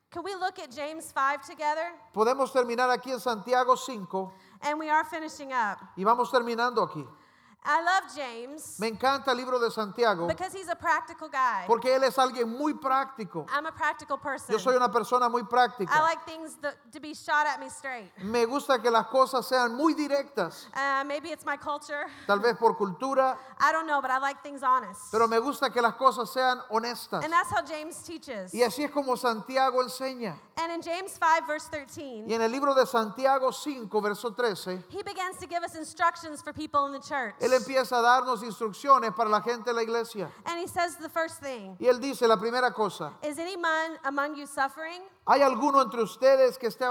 Can 0.10 0.24
we 0.24 0.34
look 0.36 0.58
at 0.58 0.72
James 0.72 1.12
5 1.14 1.42
together? 1.46 1.92
Podemos 2.16 2.52
terminar 2.54 2.90
aquí 2.90 3.12
en 3.12 3.20
Santiago 3.20 3.76
5 3.76 4.32
And 4.62 4.80
we 4.80 4.90
are 4.90 5.04
finishing 5.04 5.52
up. 5.54 5.78
y 5.98 6.04
vamos 6.04 6.32
terminando 6.32 6.82
aquí. 6.82 7.06
I 7.66 7.82
love 7.84 8.04
James 8.16 8.80
Me 8.80 8.88
encanta 8.88 9.32
el 9.32 9.38
libro 9.38 9.60
de 9.60 9.70
Santiago 9.70 10.26
because 10.28 10.54
he's 10.54 10.70
a 10.70 10.76
practical 10.76 11.28
guy. 11.28 11.66
porque 11.68 11.94
él 11.94 12.04
es 12.04 12.16
alguien 12.18 12.48
muy 12.48 12.74
práctico. 12.76 13.46
I'm 13.54 13.66
a 13.66 13.72
practical 13.74 14.18
person. 14.18 14.54
Yo 14.54 14.58
soy 14.60 14.76
una 14.78 14.90
persona 14.90 15.28
muy 15.30 15.42
I 15.42 15.46
práctica. 15.46 16.00
like 16.02 16.26
things 16.26 16.56
that, 16.62 16.76
to 16.94 17.02
be 17.02 17.14
shot 17.14 17.46
at 17.46 17.60
me 17.60 17.68
straight. 17.70 18.10
Me 18.24 18.46
gusta 18.46 18.80
que 18.82 18.90
las 18.90 19.08
cosas 19.08 19.46
sean 19.48 19.76
muy 19.76 19.94
directas, 19.94 20.68
Uh, 20.76 21.04
maybe 21.06 21.30
it's 21.32 21.46
my 21.46 21.58
culture. 21.58 22.06
tal 22.26 22.40
vez 22.40 22.56
por 22.58 22.76
cultura, 22.78 23.38
I 23.60 23.72
don't 23.74 23.86
know, 23.88 24.02
but 24.02 24.12
I 24.12 24.20
like 24.20 24.42
things 24.42 24.64
honest. 24.64 25.12
pero 25.12 25.28
me 25.28 25.40
gusta 25.40 25.70
que 25.70 25.82
las 25.82 25.96
cosas 25.96 26.32
sean 26.32 26.62
honestas. 26.72 27.24
And 27.24 27.34
that's 27.34 27.50
how 27.52 27.64
James 27.66 27.98
teaches. 28.02 28.54
Y 28.54 28.64
así 28.64 28.86
es 28.86 28.92
como 28.92 29.16
Santiago 29.18 29.84
enseña. 29.84 30.38
And 30.58 30.72
in 30.72 30.82
James 30.82 31.12
5, 31.20 31.46
verse 31.46 31.68
13, 31.70 32.26
Y 32.28 32.34
en 32.34 32.42
el 32.42 32.50
libro 32.52 32.74
de 32.74 32.86
Santiago 32.86 33.52
5, 33.52 34.02
verso 34.02 34.32
13, 34.32 34.84
he 34.90 35.04
begins 35.04 35.38
to 35.38 35.48
give 35.48 35.64
us 35.64 35.76
instructions 35.76 36.42
for 36.42 36.54
people 36.54 36.86
in 36.88 36.94
the 36.94 37.00
church. 37.00 37.36
Él 37.48 37.54
empieza 37.54 37.98
a 37.98 38.02
darnos 38.02 38.44
instrucciones 38.44 39.12
para 39.14 39.30
la 39.30 39.42
gente 39.42 39.70
de 39.70 39.74
la 39.74 39.82
iglesia. 39.84 40.30
And 40.46 40.60
he 40.60 40.68
says 40.68 40.98
the 40.98 41.10
first 41.10 41.42
thing 41.42 41.76
Y 41.80 41.88
él 41.88 42.00
dice 42.00 42.28
la 42.28 42.38
primera 42.38 42.72
cosa, 42.74 43.14
Is 43.24 43.40
any 43.40 43.58
man 43.58 43.98
among 44.04 44.36
you 44.36 44.46
suffering? 44.46 45.02
¿hay 45.26 45.42
alguno 45.42 45.82
entre 45.82 46.02
ustedes 46.02 46.58
que 46.58 46.68
esté 46.68 46.86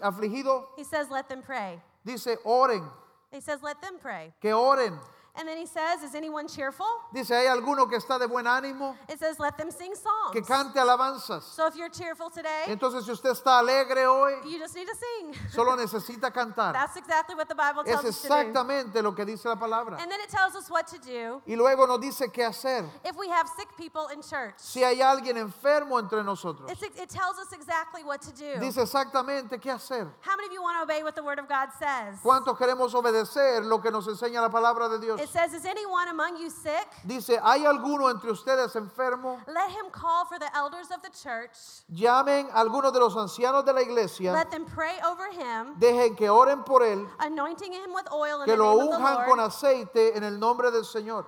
afligido? 0.00 0.68
He 0.76 0.84
says, 0.84 1.10
Let 1.10 1.28
them 1.28 1.42
pray. 1.42 1.80
Dice, 2.04 2.38
oren, 2.44 2.88
He 3.30 3.40
says, 3.40 3.62
Let 3.62 3.80
them 3.80 3.98
pray. 4.00 4.32
que 4.40 4.52
oren. 4.52 4.98
And 5.34 5.48
then 5.48 5.56
he 5.56 5.64
says, 5.64 6.02
Is 6.02 6.14
anyone 6.14 6.46
cheerful? 6.46 6.84
Dice, 7.12 7.30
¿hay 7.30 7.46
alguno 7.46 7.88
que 7.88 7.96
está 7.96 8.18
de 8.18 8.26
buen 8.28 8.44
ánimo? 8.44 8.94
It 9.08 9.18
says, 9.18 9.38
Let 9.40 9.56
them 9.56 9.70
sing 9.70 9.94
songs. 9.94 10.32
Que 10.32 10.42
cante 10.42 10.74
alabanzas. 10.78 11.42
So 11.42 11.66
if 11.66 11.74
you're 11.74 11.88
cheerful 11.88 12.28
today, 12.28 12.64
Entonces, 12.68 13.04
si 13.06 13.12
usted 13.12 13.30
está 13.30 13.58
alegre 13.60 14.04
hoy, 14.06 14.34
you 14.46 14.58
just 14.58 14.74
need 14.76 14.86
to 14.86 14.94
sing. 14.94 15.34
solo 15.50 15.74
necesita 15.74 16.30
cantar. 16.30 16.74
That's 16.74 16.96
exactly 16.96 17.34
what 17.34 17.48
the 17.48 17.54
Bible 17.54 17.80
Es 17.86 17.92
tells 17.94 18.04
us 18.04 18.22
to 18.22 18.28
do. 18.28 18.34
exactamente 18.34 19.02
lo 19.02 19.12
que 19.14 19.24
dice 19.24 19.46
la 19.46 19.56
palabra. 19.56 19.98
And 19.98 20.10
then 20.10 20.20
it 20.20 20.28
tells 20.28 20.54
us 20.54 20.68
what 20.70 20.86
to 20.88 20.98
do 20.98 21.40
Y 21.46 21.54
luego 21.54 21.86
nos 21.86 21.98
dice 22.00 22.30
qué 22.30 22.44
hacer. 22.44 22.84
if 23.02 23.16
we 23.16 23.28
have 23.30 23.48
sick 23.56 23.68
people 23.78 24.08
in 24.08 24.20
church. 24.20 24.54
Si 24.58 24.80
hay 24.82 24.96
alguien 25.00 25.38
enfermo 25.38 25.98
entre 25.98 26.22
nosotros, 26.22 26.70
It's, 26.70 26.82
it 26.82 27.08
tells 27.08 27.38
us 27.38 27.52
exactly 27.54 28.04
what 28.04 28.20
to 28.20 28.32
do. 28.32 28.60
dice 28.60 28.76
exactamente 28.76 29.58
qué 29.58 29.72
hacer. 29.72 30.08
How 30.20 30.36
many 30.36 30.48
of 30.48 30.52
you 30.52 30.60
want 30.60 30.76
to 30.76 30.82
obey 30.82 31.02
what 31.02 31.14
the 31.14 31.22
Word 31.24 31.38
of 31.38 31.48
God 31.48 31.68
says? 31.78 32.18
¿Cuántos 32.22 32.58
queremos 32.58 32.92
obedecer 32.92 33.64
lo 33.64 33.78
que 33.80 33.90
nos 33.90 34.06
enseña 34.06 34.42
la 34.42 34.50
palabra 34.50 34.90
de 34.90 34.98
Dios? 34.98 35.21
It 35.22 35.28
says, 35.28 35.54
Is 35.54 35.64
anyone 35.64 36.08
among 36.08 36.36
you 36.36 36.50
sick? 36.50 36.88
Dice, 37.06 37.38
¿hay 37.40 37.64
alguno 37.64 38.10
entre 38.10 38.32
ustedes 38.32 38.74
enfermo? 38.74 39.38
Let 39.46 39.70
him 39.70 39.88
call 39.92 40.24
for 40.24 40.36
the 40.36 40.50
elders 40.56 40.90
of 40.90 41.00
the 41.00 41.10
church. 41.10 41.52
Llamen 41.94 42.48
a 42.52 42.58
algunos 42.64 42.92
de 42.92 42.98
los 42.98 43.14
ancianos 43.14 43.64
de 43.64 43.72
la 43.72 43.82
iglesia, 43.82 44.32
Let 44.32 44.50
them 44.50 44.64
pray 44.66 44.98
over 45.06 45.30
him, 45.30 45.76
dejen 45.78 46.16
que 46.16 46.28
oren 46.28 46.64
por 46.64 46.80
él, 46.82 47.08
anointing 47.20 47.72
him 47.72 47.94
with 47.94 48.08
oil 48.12 48.40
in 48.40 48.46
que 48.46 48.56
the 48.56 48.60
lo 48.60 48.74
name 48.74 48.88
of 48.88 48.90
the 48.90 48.96
unjan 48.96 49.24
con 49.26 49.38
Lord. 49.38 49.50
aceite 49.52 50.16
en 50.16 50.24
el 50.24 50.38
nombre 50.40 50.72
del 50.72 50.82
Señor. 50.84 51.24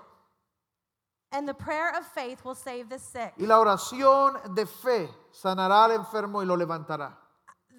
And 1.31 1.49
the 1.49 1.55
prayer 1.55 1.91
of 1.97 2.05
faith 2.07 2.45
will 2.45 2.57
save 2.57 2.89
the 2.89 2.99
sick. 2.99 3.33
Y 3.39 3.47
la 3.47 3.61
oración 3.61 4.55
de 4.57 4.67
fe 4.67 5.09
sanará 5.33 5.85
al 5.85 5.93
enfermo 5.93 6.43
y 6.43 6.47
lo 6.47 6.57
levantará. 6.57 7.13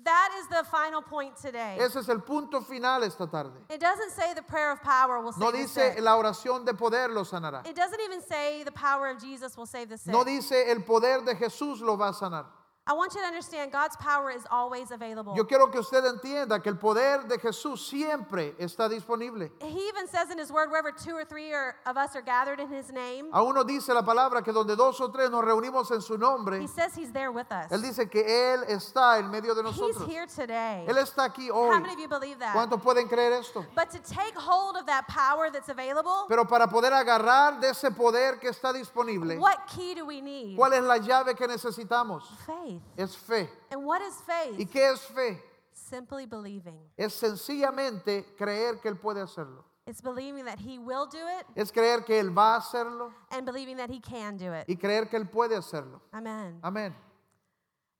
That 0.06 0.30
is 0.40 0.48
the 0.50 0.64
final 0.70 1.02
point 1.02 1.36
today. 1.36 1.78
Ese 1.80 1.96
es 1.98 2.10
el 2.10 2.20
punto 2.20 2.62
final 2.62 3.04
esta 3.04 3.26
tarde. 3.26 3.58
It 3.72 3.80
doesn't 3.80 4.12
say 4.12 4.34
the 4.36 4.44
prayer 4.44 4.72
of 4.72 4.82
power 4.84 5.20
will 5.20 5.34
No 5.38 5.50
save 5.50 5.52
the 5.54 5.58
dice 5.58 5.74
sick. 5.96 6.00
la 6.00 6.16
oración 6.16 6.64
de 6.64 6.74
poder 6.76 7.10
lo 7.10 7.24
sanará. 7.24 7.66
It 7.68 7.76
doesn't 7.76 8.00
even 8.00 8.22
say 8.22 8.64
the 8.64 8.72
power 8.72 9.10
of 9.10 9.20
Jesus 9.20 9.58
will 9.58 9.66
save 9.66 9.90
the 9.90 9.98
sick. 9.98 10.14
No 10.14 10.24
dice 10.24 10.70
el 10.70 10.84
poder 10.84 11.22
de 11.26 11.34
Jesús 11.36 11.82
lo 11.82 11.98
va 11.98 12.10
a 12.10 12.14
sanar. 12.14 12.46
I 12.88 12.94
want 12.94 13.16
you 13.16 13.22
to 13.22 13.26
understand 13.26 13.72
God's 13.72 13.96
power 13.96 14.30
is 14.30 14.46
always 14.52 14.92
available. 14.92 15.34
Yo 15.36 15.44
quiero 15.46 15.72
que 15.72 15.80
usted 15.80 16.04
entienda 16.06 16.62
que 16.62 16.70
el 16.70 16.78
poder 16.78 17.28
de 17.28 17.40
Jesús 17.40 17.80
siempre 17.80 18.54
está 18.60 18.88
disponible. 18.88 19.50
He 19.60 19.88
even 19.88 20.08
says 20.08 20.30
in 20.30 20.38
his 20.38 20.52
word, 20.52 20.70
wherever 20.70 20.92
two 20.92 21.16
or 21.16 21.26
three 21.26 21.52
are, 21.52 21.78
of 21.88 21.98
us 21.98 22.16
are 22.16 22.22
gathered 22.22 22.60
in 22.60 22.70
his 22.72 22.92
name, 22.92 23.32
Aún 23.34 23.56
nos 23.56 23.66
dice 23.66 23.88
la 23.92 24.04
palabra 24.04 24.44
que 24.44 24.54
donde 24.54 24.76
dos 24.76 25.02
o 25.02 25.08
tres 25.08 25.32
nos 25.32 25.44
reunimos 25.44 25.90
en 25.90 26.00
su 26.00 26.16
nombre, 26.16 26.62
he 26.62 26.68
says 26.68 26.94
he's 26.94 27.12
there 27.12 27.32
with 27.32 27.52
us. 27.52 27.72
Él 27.72 27.82
dice 27.82 28.08
que 28.08 28.22
Él 28.24 28.64
está 28.70 29.18
en 29.18 29.32
medio 29.32 29.56
de 29.56 29.64
He's 29.68 29.80
nosotros. 29.80 30.08
here 30.08 30.28
today. 30.28 30.86
Él 30.88 30.98
está 31.00 31.26
aquí 31.28 31.50
How 31.50 31.72
hoy. 31.72 31.80
many 31.80 31.94
of 31.94 32.00
you 32.00 32.08
believe 32.08 32.38
that? 32.38 32.54
¿Cuántos 32.54 32.84
pueden 32.84 33.10
creer 33.10 33.40
esto? 33.40 33.66
But 33.74 33.90
to 33.94 34.00
take 34.00 34.36
hold 34.36 34.78
of 34.78 34.86
that 34.86 35.08
power 35.08 35.50
that's 35.50 35.70
available, 35.70 36.28
Pero 36.30 36.46
para 36.46 36.68
poder 36.68 36.92
agarrar 36.94 37.60
de 37.60 37.70
ese 37.70 37.90
poder 37.90 38.38
que 38.40 38.50
está 38.50 38.72
disponible, 38.72 39.40
what 39.40 39.66
key 39.76 39.96
do 39.96 40.06
we 40.06 40.22
need? 40.22 40.56
¿cuál 40.56 40.74
es 40.74 40.84
la 40.84 41.00
llave 41.00 41.36
que 41.36 41.48
necesitamos? 41.48 42.22
Faith. 42.46 42.75
Es 42.98 43.16
fe. 43.16 43.50
And 43.72 43.84
what 43.86 44.02
is 44.02 44.16
¿Y 44.22 44.56
faith? 44.58 44.72
qué 44.72 44.92
es 44.92 45.02
fe? 45.02 45.42
Simply 45.74 46.26
believing. 46.26 46.80
Es 46.98 47.14
sencillamente 47.14 48.26
creer 48.38 48.80
que 48.82 48.90
Él 48.90 48.98
puede 48.98 49.22
hacerlo. 49.22 49.64
It's 49.88 50.02
believing 50.02 50.46
that 50.46 50.58
he 50.60 50.80
will 50.80 51.06
do 51.06 51.20
it 51.40 51.46
Es 51.56 51.72
creer 51.72 52.04
que 52.06 52.20
Él 52.20 52.32
va 52.36 52.56
a 52.56 52.58
hacerlo 52.60 53.12
and 53.30 53.46
believing 53.46 53.78
that 53.78 53.90
he 53.92 54.00
can 54.00 54.36
do 54.38 54.52
it. 54.52 54.66
y 54.68 54.76
creer 54.78 55.08
que 55.10 55.18
Él 55.20 55.30
puede 55.30 55.56
hacerlo. 55.56 56.02
Amen. 56.12 56.60
Amén. 56.64 56.94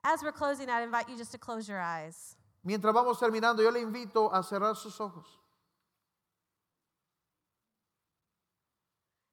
As 0.02 0.22
we're 0.22 0.32
closing, 0.32 0.68
I'd 0.68 0.82
invite 0.82 1.08
you 1.08 1.16
just 1.16 1.32
to 1.32 1.38
close 1.38 1.68
your 1.68 1.80
eyes. 1.80 2.36
Mientras 2.64 2.92
vamos 2.92 3.18
terminando, 3.20 3.62
yo 3.62 3.70
le 3.70 3.80
invito 3.80 4.30
a 4.32 4.42
cerrar 4.42 4.74
sus 4.76 5.00
ojos. 5.00 5.26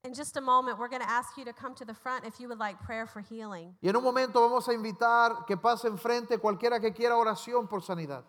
In 0.05 0.13
just 0.13 0.35
a 0.35 0.41
moment, 0.41 0.77
we're 0.77 0.89
going 0.89 1.01
to 1.01 1.09
ask 1.09 1.37
you 1.37 1.45
to 1.45 1.53
come 1.53 1.73
to 1.75 1.85
the 1.85 1.93
front 1.93 2.25
if 2.25 2.37
you 2.39 2.49
would 2.49 2.59
like 2.59 2.77
prayer 2.83 3.07
for 3.07 3.21
healing. 3.21 3.73
Y 3.81 3.87
en 3.89 3.95
un 3.95 4.03
momento 4.03 4.41
vamos 4.41 4.67
a 4.67 4.73
invitar 4.73 5.45
que 5.47 5.55
pase 5.55 5.85
enfrente 5.87 6.37
cualquiera 6.39 6.79
que 6.81 6.91
quiera 6.91 7.15
oración 7.15 7.69
por 7.69 7.79
sanidad. 7.79 8.23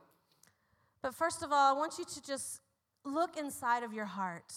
But 1.03 1.15
first 1.17 1.43
of 1.43 1.51
all, 1.53 1.75
I 1.75 1.77
want 1.77 1.99
you 1.99 2.05
to 2.05 2.23
just 2.23 2.61
look 3.05 3.37
inside 3.37 3.83
of 3.83 3.93
your 3.93 4.07
heart. 4.07 4.53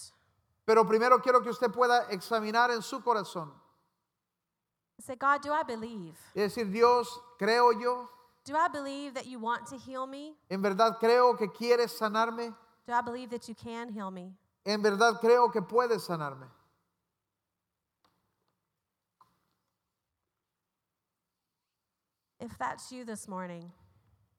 Pero 0.67 0.83
primero 0.83 1.17
quiero 1.19 1.41
que 1.41 1.49
usted 1.49 1.71
pueda 1.71 2.05
examinar 2.11 2.69
en 2.69 2.83
su 2.83 2.99
corazón. 3.01 3.49
Say, 4.99 5.15
God, 5.15 5.41
do 5.41 5.51
I 5.51 5.63
believe? 5.63 6.15
Y 6.35 6.41
decir, 6.41 6.71
Dios, 6.71 7.07
creo 7.39 7.71
yo, 7.71 8.09
Do 8.45 8.55
I 8.55 8.67
believe 8.69 9.15
that 9.15 9.25
you 9.25 9.39
want 9.39 9.65
to 9.67 9.77
heal 9.77 10.05
me? 10.07 10.35
en 10.49 10.61
verdad 10.61 10.99
creo 10.99 11.35
que 11.37 11.47
quieres 11.51 11.97
sanarme, 11.97 12.53
Do 12.85 12.93
I 12.93 13.01
believe 13.01 13.29
that 13.31 13.47
you 13.49 13.55
can 13.55 13.89
heal 13.89 14.11
me? 14.11 14.33
en 14.65 14.81
verdad 14.83 15.19
creo 15.19 15.51
que 15.51 15.61
puedes 15.61 16.03
sanarme. 16.07 16.45
If 22.39 22.57
that's 22.57 22.91
you 22.91 23.03
this 23.05 23.27
morning, 23.27 23.71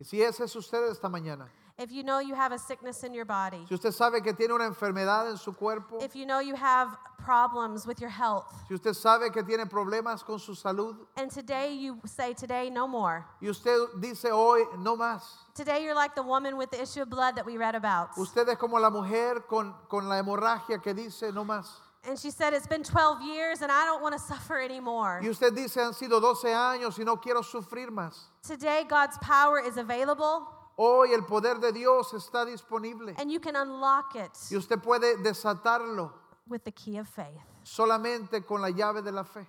Y 0.01 0.05
si 0.05 0.23
ese 0.23 0.41
es 0.45 0.55
usted 0.55 0.89
esta 0.91 1.09
mañana, 1.09 1.49
if 1.77 1.91
you 1.91 2.03
know 2.05 2.21
you 2.21 2.35
have 2.35 2.53
a 2.53 2.59
sickness 2.59 3.03
in 3.03 3.13
your 3.13 3.25
body, 3.25 3.65
si 3.69 3.75
usted 3.75 3.91
sabe 3.93 4.23
que 4.23 4.33
tiene 4.33 4.53
una 4.55 4.65
enfermedad 4.67 5.29
en 5.29 5.37
su 5.37 5.53
cuerpo, 5.53 5.99
if 6.01 6.15
you 6.15 6.25
know 6.25 6.39
you 6.39 6.55
have 6.55 6.97
problems 7.25 7.85
with 7.87 8.01
your 8.01 8.11
health, 8.11 8.47
si 8.69 8.75
usted 8.75 8.93
sabe 8.95 9.33
que 9.33 9.43
tiene 9.43 9.67
problemas 9.67 10.25
con 10.25 10.39
su 10.39 10.53
salud, 10.55 10.97
and 11.17 11.33
today 11.33 11.73
you 11.75 11.99
say, 12.07 12.33
Today, 12.33 12.71
no 12.71 12.87
more. 12.87 13.25
y 13.43 13.49
usted 13.49 13.77
dice 14.01 14.31
hoy, 14.31 14.63
no 14.79 14.97
más. 14.97 15.23
Today, 15.57 15.83
you're 15.83 15.95
like 15.97 16.15
the 16.15 16.23
woman 16.23 16.57
with 16.57 16.71
the 16.71 16.81
issue 16.81 17.03
of 17.03 17.11
blood 17.11 17.35
that 17.35 17.45
we 17.45 17.57
read 17.57 17.75
about. 17.75 18.11
Usted 18.17 18.49
es 18.49 18.57
como 18.57 18.79
la 18.79 18.91
mujer 18.91 19.41
con, 19.49 19.75
con 19.89 20.09
la 20.09 20.19
hemorragia 20.21 20.81
que 20.81 20.95
dice, 20.95 21.33
no 21.33 21.45
más. 21.45 21.67
And 22.07 22.19
she 22.19 22.31
said, 22.31 22.55
It's 22.55 22.67
been 22.67 22.83
12 22.85 23.23
years 23.23 23.63
and 23.63 23.71
I 23.71 23.85
don't 23.85 24.01
want 24.03 24.15
to 24.15 24.21
suffer 24.21 24.61
anymore. 24.61 25.21
Y 25.23 25.29
usted 25.29 25.55
dice, 25.55 25.77
han 25.77 25.93
sido 25.95 26.21
12 26.21 26.49
años 26.49 26.99
y 26.99 27.05
no 27.05 27.17
quiero 27.17 27.43
sufrir 27.43 27.91
más. 27.91 28.15
Today, 28.43 28.85
God's 28.89 29.19
power 29.19 29.59
is 29.61 29.77
available 29.77 30.47
Hoy 30.81 31.13
el 31.13 31.23
poder 31.23 31.57
de 31.61 31.73
Dios 31.73 32.13
está 32.13 32.47
disponible 32.47 33.13
and 33.19 33.33
you 33.33 33.41
can 33.41 33.57
unlock 33.57 34.15
it 34.15 34.31
y 34.51 34.57
usted 34.57 34.81
puede 34.81 35.17
desatarlo 35.25 36.13
with 36.47 36.63
the 36.63 36.71
key 36.71 36.99
of 36.99 37.09
faith. 37.09 37.27
solamente 37.65 38.47
con 38.47 38.63
la 38.63 38.69
llave 38.71 39.03
de 39.03 39.11
la 39.11 39.25
fe. 39.25 39.45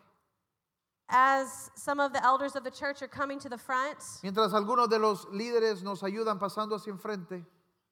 As 1.07 1.69
some 1.75 1.99
of 1.99 2.13
the 2.13 2.23
elders 2.23 2.55
of 2.55 2.63
the 2.63 2.71
church 2.71 3.01
are 3.03 3.07
coming 3.07 3.39
to 3.39 3.49
the 3.49 3.57
front, 3.59 3.99
Mientras 4.23 4.53
algunos 4.53 4.89
de 4.89 4.97
los 4.97 5.25
líderes 5.25 5.83
nos 5.83 6.01
ayudan 6.01 6.39
pasando 6.39 6.75
hacia 6.75 6.91
enfrente, 6.91 7.45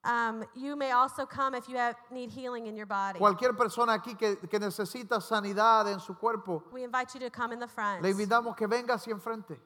um, 0.03 0.43
you 0.55 0.75
may 0.75 0.91
also 0.91 1.25
come 1.25 1.53
if 1.55 1.67
you 1.67 1.75
have, 1.77 1.95
need 2.11 2.29
healing 2.31 2.67
in 2.67 2.75
your 2.75 2.85
body. 2.85 3.19
cualquier 3.19 3.53
persona 3.53 3.93
aquí 3.93 4.17
que, 4.17 4.35
que 4.47 4.59
necesita 4.59 5.19
sanidad 5.21 5.87
en 5.91 5.99
su 5.99 6.13
cuerpo, 6.15 6.63
We 6.71 6.83
invite 6.83 7.13
you 7.13 7.19
to 7.21 7.29
come 7.29 7.51
in 7.53 7.59
the 7.59 7.67
front. 7.67 8.01
le 8.01 8.09
invitamos 8.11 8.55
que 8.55 8.67
venga 8.67 8.93
hacia 8.95 9.13
enfrente. 9.13 9.59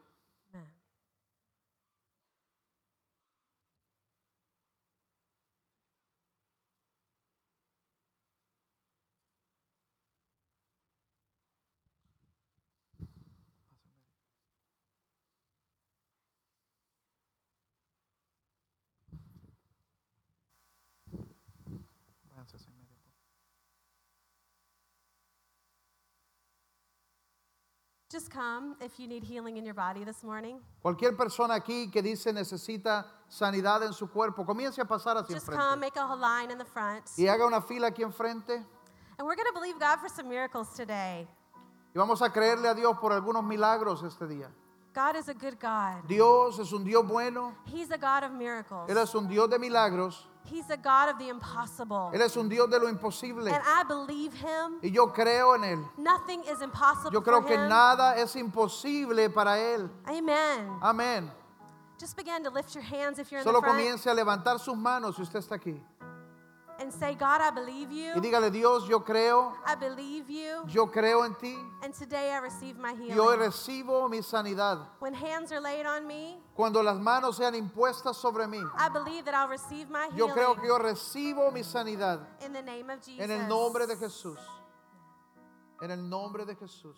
Just 28.12 28.30
come 28.30 28.76
if 28.82 29.00
you 29.00 29.08
need 29.08 29.24
healing 29.24 29.56
in 29.56 29.64
your 29.64 29.74
body 29.74 30.04
this 30.04 30.22
morning. 30.22 30.60
Cualquier 30.84 31.16
persona 31.16 31.54
aquí 31.56 31.90
que 31.90 32.02
dice 32.02 32.34
necesita 32.34 33.06
sanidad 33.30 33.84
en 33.84 33.94
su 33.94 34.08
cuerpo, 34.08 34.46
comience 34.46 34.82
a 34.82 34.86
pasar 34.86 35.16
hacia 35.18 35.36
Just 35.36 35.48
come, 35.48 35.58
enfrente 35.58 35.80
make 35.80 35.96
a 35.96 36.16
line 36.16 36.52
in 36.52 36.58
the 36.58 36.66
front. 36.66 37.04
y 37.18 37.28
haga 37.28 37.46
una 37.46 37.62
fila 37.62 37.88
aquí 37.88 38.04
enfrente 38.04 38.66
And 39.18 39.26
we're 39.28 39.36
going 39.36 39.48
to 39.48 39.54
believe 39.54 39.80
God 39.80 40.00
for 40.02 40.10
some 40.10 40.28
miracles 40.28 40.70
today. 40.76 41.26
y 41.96 41.98
vamos 42.00 42.22
a 42.22 42.30
creerle 42.30 42.68
a 42.68 42.74
Dios 42.74 42.98
por 43.00 43.14
algunos 43.14 43.46
milagros 43.46 44.04
este 44.04 44.28
día. 44.28 44.50
God 44.94 45.16
is 45.16 45.30
a 45.30 45.34
good 45.34 45.58
God. 45.62 46.06
Dios 46.06 46.60
es 46.60 46.74
un 46.74 46.84
Dios 46.84 47.08
bueno, 47.08 47.56
He's 47.66 47.92
a 47.92 47.98
God 47.98 48.26
of 48.26 48.32
miracles. 48.34 48.90
Él 48.90 48.98
es 48.98 49.16
un 49.16 49.30
Dios 49.30 49.50
de 49.50 49.58
milagros, 49.58 50.28
He's 50.46 50.70
a 50.70 50.78
God 50.78 51.10
of 51.10 51.18
the 51.20 51.30
impossible. 51.30 52.12
Él 52.14 52.22
es 52.22 52.36
un 52.36 52.50
Dios 52.50 52.70
de 52.70 52.78
lo 52.80 52.88
imposible 52.88 53.52
And 53.52 53.64
I 53.66 53.84
believe 53.88 54.34
him. 54.34 54.80
y 54.84 54.90
yo 54.90 55.08
creo 55.14 55.56
en 55.56 55.64
Él. 55.64 55.86
Nothing 55.98 56.44
is 56.44 56.62
impossible 56.62 57.12
Yo 57.12 57.22
creo 57.22 57.42
for 57.42 57.48
que 57.48 57.56
him. 57.56 57.70
nada 57.70 58.16
es 58.18 58.36
imposible 58.36 59.30
para 59.34 59.58
Él. 59.58 59.90
Amen. 60.08 60.78
Amén. 60.82 61.32
Just 62.00 62.18
begin 62.18 62.44
to 62.44 62.50
lift 62.50 62.74
your 62.74 62.84
hands 62.84 63.20
if 63.20 63.32
you're 63.32 63.40
in 63.40 63.44
Solo 63.46 63.62
the 63.62 63.68
front 63.68 63.78
comience 63.78 64.06
a 64.08 64.14
levantar 64.14 64.60
sus 64.60 64.76
manos 64.76 65.16
si 65.16 65.22
usted 65.22 65.40
está 65.40 65.56
aquí 65.56 65.80
and 66.82 66.92
say, 66.92 67.14
God, 67.16 67.42
I 67.42 67.52
believe 67.52 67.92
you. 67.92 68.14
y 68.16 68.20
dígale, 68.20 68.52
Dios, 68.52 68.88
yo 68.88 69.00
creo, 69.04 69.54
I 69.66 69.76
believe 69.76 70.30
you. 70.30 70.64
yo 70.68 70.88
creo 70.88 71.24
en 71.26 71.36
ti 71.36 71.56
And 71.84 71.94
today 71.94 72.32
I 72.32 72.38
receive 72.40 72.78
my 72.78 72.92
y 72.94 73.12
hoy 73.12 73.36
healing. 73.36 73.40
recibo 73.40 74.10
mi 74.10 74.22
sanidad. 74.22 74.80
When 75.00 75.14
hands 75.14 75.52
are 75.52 75.62
laid 75.62 75.86
on 75.86 76.08
me, 76.08 76.40
Cuando 76.56 76.82
las 76.82 76.98
manos 77.00 77.38
sean 77.38 77.54
impuestas 77.56 78.16
sobre 78.18 78.48
mí, 78.48 78.60
I 78.78 78.90
believe 78.90 79.26
that 79.26 79.34
I'll 79.36 79.48
receive 79.50 79.90
my 79.90 80.10
yo 80.16 80.28
creo 80.30 80.54
healing 80.56 80.62
que 80.62 80.68
yo 80.68 80.78
recibo 80.80 81.52
mi 81.52 81.62
sanidad 81.64 82.20
in 82.44 82.52
the 82.54 82.62
name 82.64 82.90
of 82.90 83.00
Jesus. 83.02 83.20
en 83.22 83.32
el 83.32 83.48
nombre 83.48 83.86
de 83.88 83.96
Jesús. 83.96 84.38
En 85.82 85.92
el 85.92 86.10
nombre 86.10 86.46
de 86.46 86.56
Jesús. 86.56 86.96